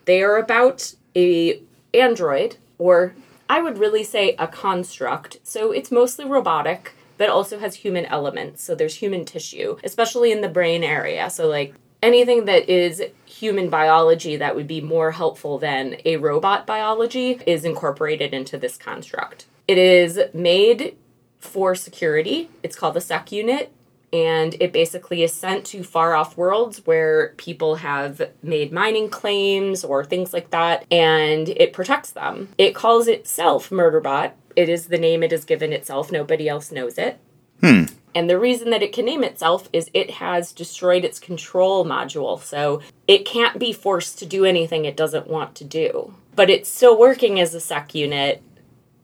They 0.06 0.22
are 0.22 0.38
about 0.38 0.94
a 1.16 1.62
android, 1.94 2.58
or 2.78 3.16
I 3.52 3.62
would 3.62 3.80
really 3.80 4.06
say 4.06 4.34
a 4.40 4.48
construct. 4.48 5.40
So 5.44 5.74
it's 5.74 5.92
mostly 5.92 6.24
robotic, 6.24 6.94
but 7.18 7.28
also 7.28 7.60
has 7.60 7.76
human 7.76 8.06
elements. 8.06 8.64
So 8.64 8.76
there's 8.76 8.96
human 8.96 9.26
tissue, 9.26 9.76
especially 9.84 10.32
in 10.32 10.40
the 10.40 10.48
brain 10.48 10.86
area. 10.86 11.30
So 11.30 11.50
like 11.50 11.76
anything 12.02 12.46
that 12.46 12.70
is 12.70 13.04
human 13.26 13.70
biology 13.70 14.38
that 14.38 14.56
would 14.56 14.68
be 14.68 14.80
more 14.80 15.12
helpful 15.12 15.58
than 15.58 15.98
a 16.06 16.16
robot 16.16 16.66
biology 16.66 17.42
is 17.46 17.66
incorporated 17.66 18.34
into 18.34 18.58
this 18.58 18.78
construct. 18.78 19.48
It 19.68 19.78
is 19.78 20.18
made 20.34 20.96
for 21.38 21.76
security. 21.76 22.50
It's 22.64 22.78
called 22.78 22.94
the 22.94 23.02
SEC 23.02 23.34
unit. 23.34 23.74
And 24.14 24.56
it 24.60 24.74
basically 24.74 25.24
is 25.24 25.34
sent 25.34 25.66
to 25.68 25.84
far 25.84 26.16
off 26.16 26.36
worlds 26.38 26.86
where 26.86 27.30
people 27.38 27.76
have 27.76 28.22
made 28.44 28.74
mining 28.74 29.10
claims 29.10 29.84
or 29.84 30.04
things 30.04 30.34
like 30.34 30.50
that, 30.50 30.86
and 30.92 31.48
it 31.50 31.72
protects 31.72 32.12
them. 32.12 32.50
It 32.58 32.76
calls 32.76 33.08
itself 33.08 33.70
Murderbot. 33.70 34.32
It 34.56 34.68
is 34.68 34.88
the 34.88 34.98
name 34.98 35.24
it 35.24 35.32
has 35.32 35.46
given 35.46 35.72
itself. 35.72 36.12
Nobody 36.12 36.50
else 36.50 36.72
knows 36.72 36.98
it. 36.98 37.20
Hmm. 37.62 37.84
And 38.14 38.30
the 38.30 38.40
reason 38.40 38.70
that 38.72 38.84
it 38.84 38.92
can 38.92 39.06
name 39.06 39.24
itself 39.24 39.70
is 39.72 39.90
it 39.94 40.12
has 40.12 40.52
destroyed 40.52 41.06
its 41.06 41.20
control 41.20 41.86
module. 41.86 42.42
So 42.42 42.82
it 43.08 43.26
can't 43.26 43.58
be 43.58 43.72
forced 43.72 44.20
to 44.20 44.26
do 44.26 44.44
anything 44.46 44.86
it 44.86 44.98
doesn't 44.98 45.28
want 45.28 45.56
to 45.56 45.64
do. 45.64 46.14
But 46.36 46.50
it's 46.50 46.70
still 46.70 46.98
working 46.98 47.40
as 47.40 47.54
a 47.54 47.60
SEC 47.60 47.96
unit 47.96 48.42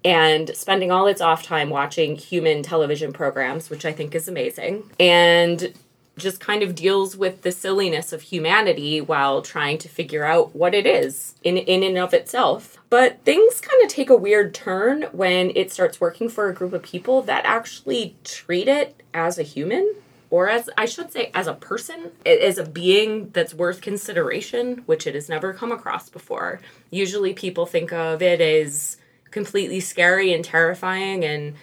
and 0.07 0.55
spending 0.55 0.89
all 0.89 1.05
its 1.05 1.19
off 1.19 1.43
time 1.43 1.69
watching 1.69 2.15
human 2.15 2.63
television 2.63 3.11
programs, 3.11 3.69
which 3.69 3.83
I 3.83 3.91
think 3.91 4.15
is 4.15 4.29
amazing. 4.29 4.89
And 4.97 5.73
just 6.15 6.39
kind 6.39 6.63
of 6.63 6.75
deals 6.75 7.17
with 7.17 7.41
the 7.41 7.51
silliness 7.51 8.13
of 8.13 8.21
humanity 8.21 9.01
while 9.01 9.41
trying 9.41 9.77
to 9.79 9.89
figure 9.89 10.23
out 10.23 10.55
what 10.55 10.73
it 10.73 10.87
is 10.87 11.35
in 11.43 11.57
in 11.57 11.83
and 11.83 11.97
of 11.97 12.13
itself. 12.13 12.77
But 12.89 13.21
things 13.25 13.59
kind 13.59 13.83
of 13.83 13.89
take 13.89 14.09
a 14.09 14.15
weird 14.15 14.53
turn 14.53 15.03
when 15.11 15.51
it 15.55 15.73
starts 15.73 15.99
working 15.99 16.29
for 16.29 16.47
a 16.47 16.53
group 16.53 16.71
of 16.71 16.83
people 16.83 17.21
that 17.23 17.45
actually 17.45 18.15
treat 18.23 18.69
it 18.69 19.03
as 19.13 19.37
a 19.37 19.43
human 19.43 19.93
or 20.29 20.47
as 20.49 20.69
I 20.77 20.85
should 20.85 21.11
say 21.11 21.31
as 21.33 21.47
a 21.47 21.53
person, 21.53 22.11
as 22.25 22.57
a 22.57 22.65
being 22.65 23.29
that's 23.31 23.53
worth 23.53 23.81
consideration, 23.81 24.83
which 24.85 25.05
it 25.05 25.15
has 25.15 25.27
never 25.27 25.53
come 25.53 25.73
across 25.73 26.09
before. 26.09 26.61
Usually 26.91 27.33
people 27.33 27.65
think 27.65 27.91
of 27.91 28.21
it 28.21 28.39
as 28.39 28.97
completely 29.31 29.79
scary 29.79 30.33
and 30.33 30.43
terrifying 30.43 31.23
and 31.23 31.55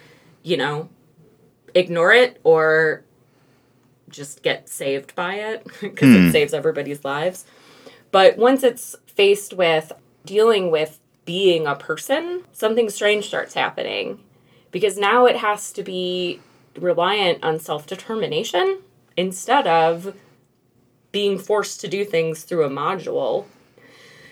you 0.45 0.57
know, 0.57 0.89
ignore 1.75 2.13
it 2.13 2.39
or 2.45 3.03
just 4.09 4.43
get 4.45 4.69
saved 4.69 5.15
by 5.17 5.35
it 5.35 5.65
because 5.81 6.15
it 6.15 6.21
hmm. 6.21 6.31
saves 6.31 6.55
everybody's 6.55 7.05
lives. 7.05 7.45
But 8.13 8.37
once 8.37 8.63
it's 8.63 8.95
faced 9.09 9.55
with 9.55 9.91
dealing 10.25 10.71
with 10.71 11.01
being 11.25 11.67
a 11.67 11.75
person, 11.75 12.45
something 12.53 12.89
strange 12.91 13.27
starts 13.27 13.55
happening 13.55 14.21
because 14.71 14.97
now 14.97 15.27
it 15.27 15.37
has 15.37 15.73
to 15.73 15.83
be 15.83 16.41
reliant 16.79 17.43
on 17.43 17.59
self 17.59 17.87
determination 17.87 18.81
instead 19.17 19.67
of 19.67 20.15
being 21.11 21.39
forced 21.39 21.81
to 21.81 21.89
do 21.89 22.05
things 22.05 22.43
through 22.43 22.65
a 22.65 22.71
module. 22.71 23.47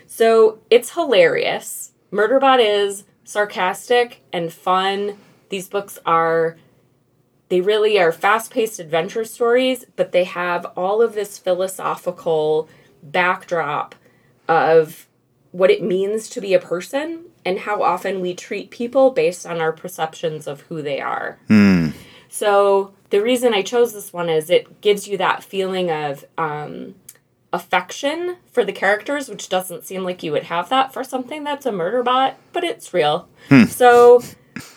So 0.07 0.59
it's 0.69 0.93
hilarious. 0.93 1.93
Murderbot 2.13 2.59
is 2.61 3.05
sarcastic 3.33 4.23
and 4.33 4.53
fun. 4.53 5.17
These 5.49 5.69
books 5.69 5.99
are, 6.05 6.57
they 7.49 7.61
really 7.61 7.99
are 7.99 8.13
fast 8.13 8.51
paced 8.51 8.79
adventure 8.79 9.25
stories, 9.25 9.87
but 9.97 10.13
they 10.13 10.25
have 10.25 10.67
all 10.77 11.01
of 11.01 11.15
this 11.15 11.39
philosophical 11.39 12.69
backdrop 13.03 13.95
of 14.49 15.09
what 15.51 15.71
it 15.71 15.83
means 15.83 16.29
to 16.31 16.41
be 16.41 16.55
a 16.55 16.59
person 16.61 17.25
and 17.45 17.61
how 17.61 17.83
often 17.83 18.21
we 18.21 18.35
treat 18.35 18.71
people 18.71 19.11
based 19.11 19.47
on 19.47 19.61
our 19.61 19.73
perceptions 19.73 20.47
of 20.47 20.61
who 20.63 20.83
they 20.83 21.01
are. 21.01 21.39
So 22.29 22.95
the 23.11 23.21
reason 23.21 23.53
I 23.53 23.63
chose 23.63 23.93
this 23.93 24.13
one 24.13 24.29
is 24.31 24.49
it 24.49 24.81
gives 24.81 25.07
you 25.09 25.19
that 25.19 25.43
feeling 25.43 25.91
of 25.91 26.25
um, 26.39 26.95
affection 27.53 28.37
for 28.51 28.65
the 28.65 28.73
characters, 28.73 29.29
which 29.29 29.49
doesn't 29.49 29.85
seem 29.85 30.05
like 30.05 30.23
you 30.23 30.33
would 30.33 30.45
have 30.45 30.69
that 30.71 30.93
for 30.93 31.05
something 31.05 31.45
that's 31.45 31.67
a 31.67 31.73
murder 31.73 32.03
bot, 32.03 32.37
but 32.53 32.65
it's 32.65 32.95
real. 32.95 33.29
So 33.69 34.23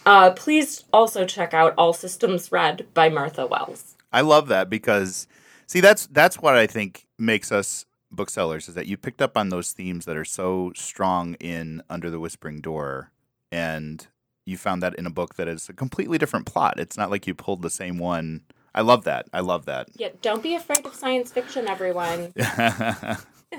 uh, 0.05 0.31
please 0.31 0.83
also 0.91 1.25
check 1.25 1.53
out 1.53 1.73
All 1.77 1.93
Systems 1.93 2.51
Red 2.51 2.85
by 2.93 3.09
Martha 3.09 3.45
Wells. 3.45 3.95
I 4.11 4.21
love 4.21 4.47
that 4.47 4.69
because 4.69 5.27
see 5.67 5.81
that's 5.81 6.07
that's 6.07 6.39
what 6.39 6.55
I 6.55 6.67
think 6.67 7.05
makes 7.17 7.51
us 7.51 7.85
booksellers 8.11 8.69
is 8.69 8.75
that 8.75 8.87
you 8.87 8.97
picked 8.97 9.21
up 9.21 9.37
on 9.37 9.49
those 9.49 9.71
themes 9.71 10.05
that 10.05 10.15
are 10.15 10.25
so 10.25 10.71
strong 10.75 11.35
in 11.35 11.81
Under 11.89 12.09
the 12.09 12.19
Whispering 12.19 12.61
Door 12.61 13.11
and 13.51 14.07
you 14.45 14.57
found 14.57 14.81
that 14.83 14.95
in 14.95 15.05
a 15.05 15.09
book 15.09 15.35
that 15.35 15.47
is 15.47 15.69
a 15.69 15.73
completely 15.73 16.17
different 16.17 16.45
plot. 16.45 16.79
It's 16.79 16.97
not 16.97 17.09
like 17.09 17.27
you 17.27 17.33
pulled 17.33 17.61
the 17.61 17.69
same 17.69 17.97
one. 17.97 18.41
I 18.75 18.81
love 18.81 19.05
that. 19.05 19.27
I 19.33 19.39
love 19.39 19.65
that. 19.65 19.87
Yeah, 19.95 20.09
don't 20.21 20.43
be 20.43 20.53
afraid 20.53 20.85
of 20.85 20.93
science 20.93 21.31
fiction, 21.31 21.67
everyone. 21.67 22.33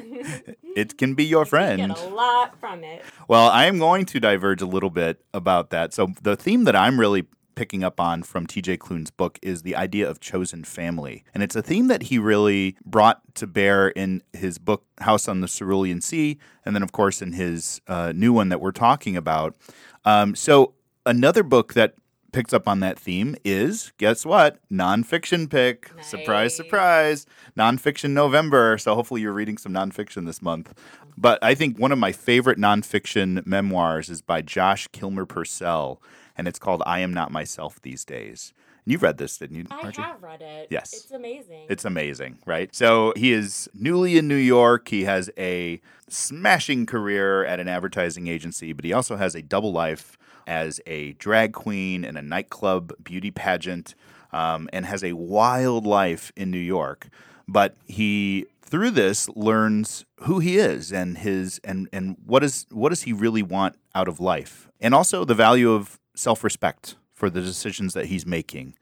it 0.77 0.99
can 0.99 1.15
be 1.15 1.25
your 1.25 1.43
You 1.45 1.47
friend. 1.47 1.79
get 1.79 1.99
a 1.99 2.09
lot 2.09 2.59
from 2.61 2.85
it. 2.85 3.03
Well, 3.27 3.49
I 3.49 3.65
am 3.65 3.79
going 3.79 4.05
to 4.07 4.21
diverge 4.21 4.61
a 4.61 4.67
little 4.67 4.91
bit 4.91 5.25
about 5.33 5.71
that. 5.71 5.95
So, 5.95 6.09
the 6.23 6.37
theme 6.37 6.65
that 6.65 6.77
I'm 6.77 7.01
really 7.01 7.25
picking 7.55 7.83
up 7.83 7.99
on 7.99 8.23
from 8.23 8.47
TJ 8.47 8.79
Klune's 8.79 9.11
book 9.11 9.39
is 9.41 9.63
the 9.63 9.75
idea 9.75 10.07
of 10.09 10.21
chosen 10.21 10.63
family. 10.63 11.25
And 11.33 11.43
it's 11.43 11.57
a 11.57 11.63
theme 11.63 11.87
that 11.89 12.05
he 12.05 12.19
really 12.19 12.77
brought 12.85 13.23
to 13.37 13.47
bear 13.47 13.89
in 13.89 14.23
his 14.35 14.59
book, 14.59 14.85
House 14.99 15.27
on 15.27 15.41
the 15.41 15.49
Cerulean 15.49 16.03
Sea, 16.03 16.37
and 16.67 16.75
then, 16.77 16.83
of 16.83 16.93
course, 16.93 17.23
in 17.23 17.33
his 17.33 17.81
uh, 17.89 18.13
new 18.15 18.35
one 18.35 18.51
that 18.51 18.61
we're 18.61 18.73
talking 18.73 19.17
about. 19.17 19.57
Um, 20.05 20.35
so, 20.35 20.75
another 21.07 21.43
book 21.43 21.73
that 21.73 21.95
picks 22.37 22.53
up 22.53 22.69
on 22.69 22.81
that 22.81 22.99
theme 22.99 23.35
is 23.47 23.93
guess 23.97 24.27
what? 24.27 24.59
Nonfiction 24.71 25.49
pick. 25.49 25.91
Surprise, 26.03 26.27
Nice. 26.51 26.57
surprise. 26.57 27.27
Nonfiction 27.57 28.11
November. 28.11 28.77
So 28.77 28.95
hopefully 28.95 29.23
you're 29.23 29.33
reading 29.33 29.57
some 29.57 29.73
nonfiction 29.73 30.27
this 30.27 30.43
month. 30.43 30.75
But 31.17 31.39
I 31.43 31.55
think 31.55 31.79
one 31.79 31.93
of 31.93 31.99
my 31.99 32.13
favorite 32.13 32.59
nonfiction 32.59 33.47
memoirs 33.47 34.11
is 34.11 34.21
by 34.21 34.43
Josh 34.43 34.87
Kilmer 34.89 35.25
Purcell, 35.25 36.03
and 36.37 36.47
it's 36.47 36.59
called 36.59 36.83
I 36.85 37.01
Am 37.01 37.15
Not 37.15 37.33
Myself 37.33 37.81
These 37.81 38.05
Days. 38.05 38.53
You've 38.85 39.03
read 39.03 39.17
this, 39.17 39.39
didn't 39.39 39.57
you? 39.57 39.65
I 39.71 39.91
have 39.97 40.23
read 40.23 40.43
it. 40.43 40.69
Yes. 40.71 40.93
It's 40.93 41.11
amazing. 41.11 41.67
It's 41.71 41.87
amazing, 41.87 42.39
right? 42.45 42.73
So 42.75 43.15
he 43.17 43.33
is 43.33 43.67
newly 43.73 44.19
in 44.19 44.29
New 44.29 44.37
York. 44.37 44.89
He 44.89 45.05
has 45.05 45.31
a 45.39 45.81
smashing 46.11 46.85
career 46.85 47.47
at 47.47 47.61
an 47.61 47.67
advertising 47.67 48.27
agency, 48.29 48.75
but 48.75 48.85
he 48.85 48.93
also 48.93 49.17
has 49.17 49.35
a 49.35 49.41
double 49.43 49.73
life 49.73 50.19
as 50.47 50.81
a 50.87 51.13
drag 51.15 51.53
queen 51.53 52.05
and 52.05 52.17
a 52.17 52.23
nightclub 52.23 52.93
beauty 53.03 53.31
pageant, 53.31 53.95
um, 54.33 54.69
and 54.73 54.87
has 54.87 55.03
a 55.03 55.13
wild 55.13 55.87
life 55.87 56.33
in 56.37 56.51
New 56.51 56.59
York. 56.59 57.09
But 57.49 57.77
he 57.87 58.47
through 58.63 58.91
this 58.91 59.29
learns 59.31 60.05
who 60.23 60.41
he 60.41 60.59
is 60.59 60.93
and 60.93 61.19
his 61.19 61.61
and 61.63 61.89
and 61.93 62.17
what 62.25 62.43
is 62.43 62.67
what 62.71 62.89
does 62.89 63.03
he 63.03 63.13
really 63.13 63.43
want 63.43 63.77
out 63.95 64.09
of 64.09 64.21
life, 64.21 64.69
and 64.81 64.95
also 64.95 65.25
the 65.25 65.35
value 65.35 65.73
of 65.73 65.99
self 66.15 66.43
respect 66.43 66.97
for 67.15 67.31
the 67.31 67.41
decisions 67.41 67.95
that 67.95 68.07
he's 68.07 68.27
making 68.27 68.75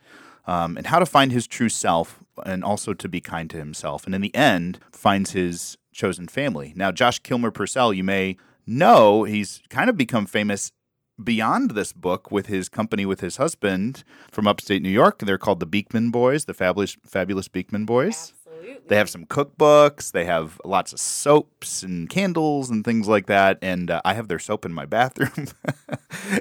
um, 0.47 0.77
and 0.77 0.87
how 0.87 0.99
to 0.99 1.07
find 1.07 1.33
his 1.33 1.47
true 1.47 1.69
self 1.69 2.21
and 2.45 2.65
also 2.65 2.93
to 2.95 3.09
be 3.09 3.21
kind 3.21 3.49
to 3.51 3.57
himself. 3.57 4.07
And 4.07 4.15
in 4.15 4.21
the 4.21 4.35
end, 4.35 4.81
finds 4.93 5.33
his 5.33 5.79
chosen 5.93 6.29
family. 6.29 6.73
Now, 6.77 6.91
Josh 6.91 7.21
Kilmer 7.21 7.51
Purcell, 7.51 7.95
you 7.95 8.05
may 8.05 8.37
know, 8.67 9.25
he's 9.25 9.63
kind 9.69 9.89
of 9.89 9.97
become 9.97 10.27
famous 10.27 10.73
beyond 11.23 11.73
this 11.73 11.93
book 11.93 12.31
with 12.31 12.47
his 12.47 12.69
company 12.69 13.07
with 13.07 13.21
his 13.21 13.37
husband 13.37 14.05
from 14.31 14.47
upstate 14.47 14.83
New 14.83 14.91
York. 14.91 15.19
They're 15.21 15.39
called 15.39 15.61
the 15.61 15.67
Beekman 15.67 16.11
Boys, 16.11 16.45
the 16.47 16.55
fabulous, 16.55 16.97
fabulous 17.07 17.49
Beekman 17.49 17.85
Boys. 17.85 18.33
Absolutely. 18.65 18.89
They 18.89 18.97
have 18.97 19.11
some 19.11 19.27
cookbooks. 19.27 20.13
They 20.13 20.25
have 20.25 20.61
lots 20.65 20.93
of 20.93 21.01
soaps 21.01 21.83
and 21.83 22.09
candles 22.09 22.71
and 22.71 22.85
things 22.85 23.07
like 23.07 23.27
that. 23.27 23.59
And 23.61 23.91
uh, 23.91 24.01
I 24.05 24.15
have 24.15 24.29
their 24.29 24.39
soap 24.39 24.65
in 24.65 24.73
my 24.73 24.87
bathroom. 24.95 25.49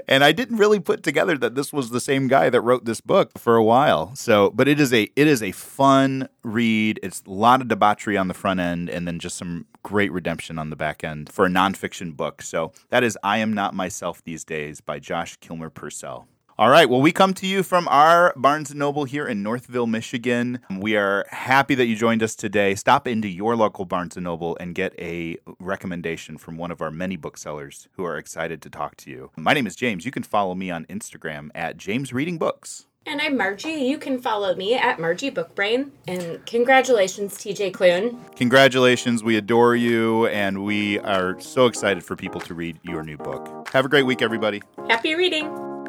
and 0.08 0.24
I 0.24 0.32
didn't 0.32 0.58
really 0.58 0.80
put 0.80 1.04
together 1.04 1.38
that 1.38 1.56
this 1.56 1.74
was 1.74 1.90
the 1.90 2.00
same 2.00 2.28
guy 2.28 2.50
that 2.50 2.62
wrote 2.62 2.86
this 2.86 3.02
book 3.02 3.38
for 3.38 3.56
a 3.56 3.64
while. 3.64 4.16
So, 4.16 4.52
but 4.52 4.68
it 4.68 4.80
is 4.80 4.94
a 4.94 5.10
it 5.16 5.28
is 5.28 5.44
a 5.44 5.52
fun 5.52 6.30
read. 6.44 7.00
It's 7.04 7.24
a 7.28 7.32
lot 7.32 7.62
of 7.62 7.68
debauchery 7.68 8.18
on 8.18 8.28
the 8.28 8.34
front 8.34 8.60
end, 8.60 8.90
and 8.90 9.08
then 9.08 9.20
just 9.20 9.38
some 9.38 9.66
great 9.84 10.12
redemption 10.12 10.58
on 10.58 10.70
the 10.70 10.76
back 10.76 11.04
end 11.04 11.30
for 11.32 11.46
a 11.46 11.50
nonfiction 11.50 12.16
book. 12.16 12.42
So 12.42 12.72
that 12.90 13.04
is 13.04 13.18
I 13.22 13.40
Am 13.40 13.54
Not 13.54 13.74
Myself 13.74 14.24
These 14.24 14.46
Days 14.46 14.80
by 14.80 15.00
Josh 15.00 15.36
Kilmer 15.38 15.70
Purcell. 15.70 16.28
All 16.56 16.70
right. 16.70 16.88
Well, 16.88 17.02
we 17.02 17.12
come 17.12 17.34
to 17.36 17.48
you 17.48 17.64
from 17.64 17.88
our 17.88 18.32
Barnes 18.36 18.70
and 18.70 18.78
Noble 18.78 19.06
here 19.06 19.26
in 19.26 19.42
Northville, 19.42 19.88
Michigan. 19.88 20.60
We 20.70 20.96
are 20.96 21.26
happy 21.30 21.74
that 21.74 21.88
you 21.88 21.96
joined 21.96 22.22
us 22.22 22.36
today. 22.36 22.76
Stop 22.76 23.08
into 23.08 23.28
your 23.28 23.56
local 23.56 23.86
Barnes 23.86 24.16
Noble 24.18 24.56
and 24.60 24.76
get 24.76 24.94
a 25.00 25.38
recommendation 25.60 26.38
from 26.38 26.58
one 26.58 26.70
of 26.70 26.80
our 26.80 26.92
many 26.92 27.18
booksellers 27.18 27.88
who 27.94 28.06
are 28.06 28.20
excited 28.20 28.62
to 28.62 28.70
talk 28.70 28.98
to 28.98 29.10
you. 29.10 29.32
My 29.36 29.54
name 29.54 29.66
is 29.66 29.76
James. 29.76 30.06
You 30.06 30.12
can 30.12 30.22
follow 30.22 30.54
me 30.54 30.70
on 30.70 30.86
Instagram 30.86 31.50
at 31.56 31.78
James 31.78 32.14
Reading 32.14 32.38
Books. 32.38 32.86
And 33.08 33.20
I'm 33.20 33.36
Margie. 33.36 33.72
You 33.72 33.98
can 33.98 34.22
follow 34.22 34.56
me 34.56 34.76
at 34.76 35.00
Margie 35.00 35.32
Bookbrain. 35.32 35.90
And 36.08 36.46
congratulations, 36.46 37.34
TJ 37.34 37.72
Klune. 37.72 38.36
Congratulations. 38.36 39.24
We 39.24 39.38
adore 39.38 39.76
you, 39.76 40.28
and 40.28 40.64
we 40.64 41.00
are 41.00 41.40
so 41.40 41.66
excited 41.66 42.04
for 42.04 42.16
people 42.16 42.40
to 42.42 42.54
read 42.54 42.80
your 42.84 43.02
new 43.02 43.18
book. 43.18 43.68
Have 43.70 43.86
a 43.86 43.90
great 43.90 44.06
week, 44.06 44.22
everybody. 44.22 44.62
Happy 44.88 45.16
reading. 45.16 45.83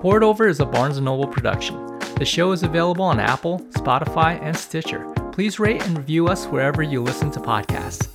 Poured 0.00 0.22
Over 0.22 0.48
is 0.48 0.60
a 0.60 0.64
Barnes 0.64 0.98
& 1.00 1.02
Noble 1.02 1.26
production. 1.26 1.76
The 2.16 2.24
show 2.24 2.52
is 2.52 2.62
available 2.62 3.04
on 3.04 3.20
Apple, 3.20 3.58
Spotify, 3.72 4.40
and 4.40 4.56
Stitcher. 4.56 5.04
Please 5.30 5.60
rate 5.60 5.82
and 5.82 5.98
review 5.98 6.26
us 6.26 6.46
wherever 6.46 6.82
you 6.82 7.02
listen 7.02 7.30
to 7.32 7.38
podcasts. 7.38 8.08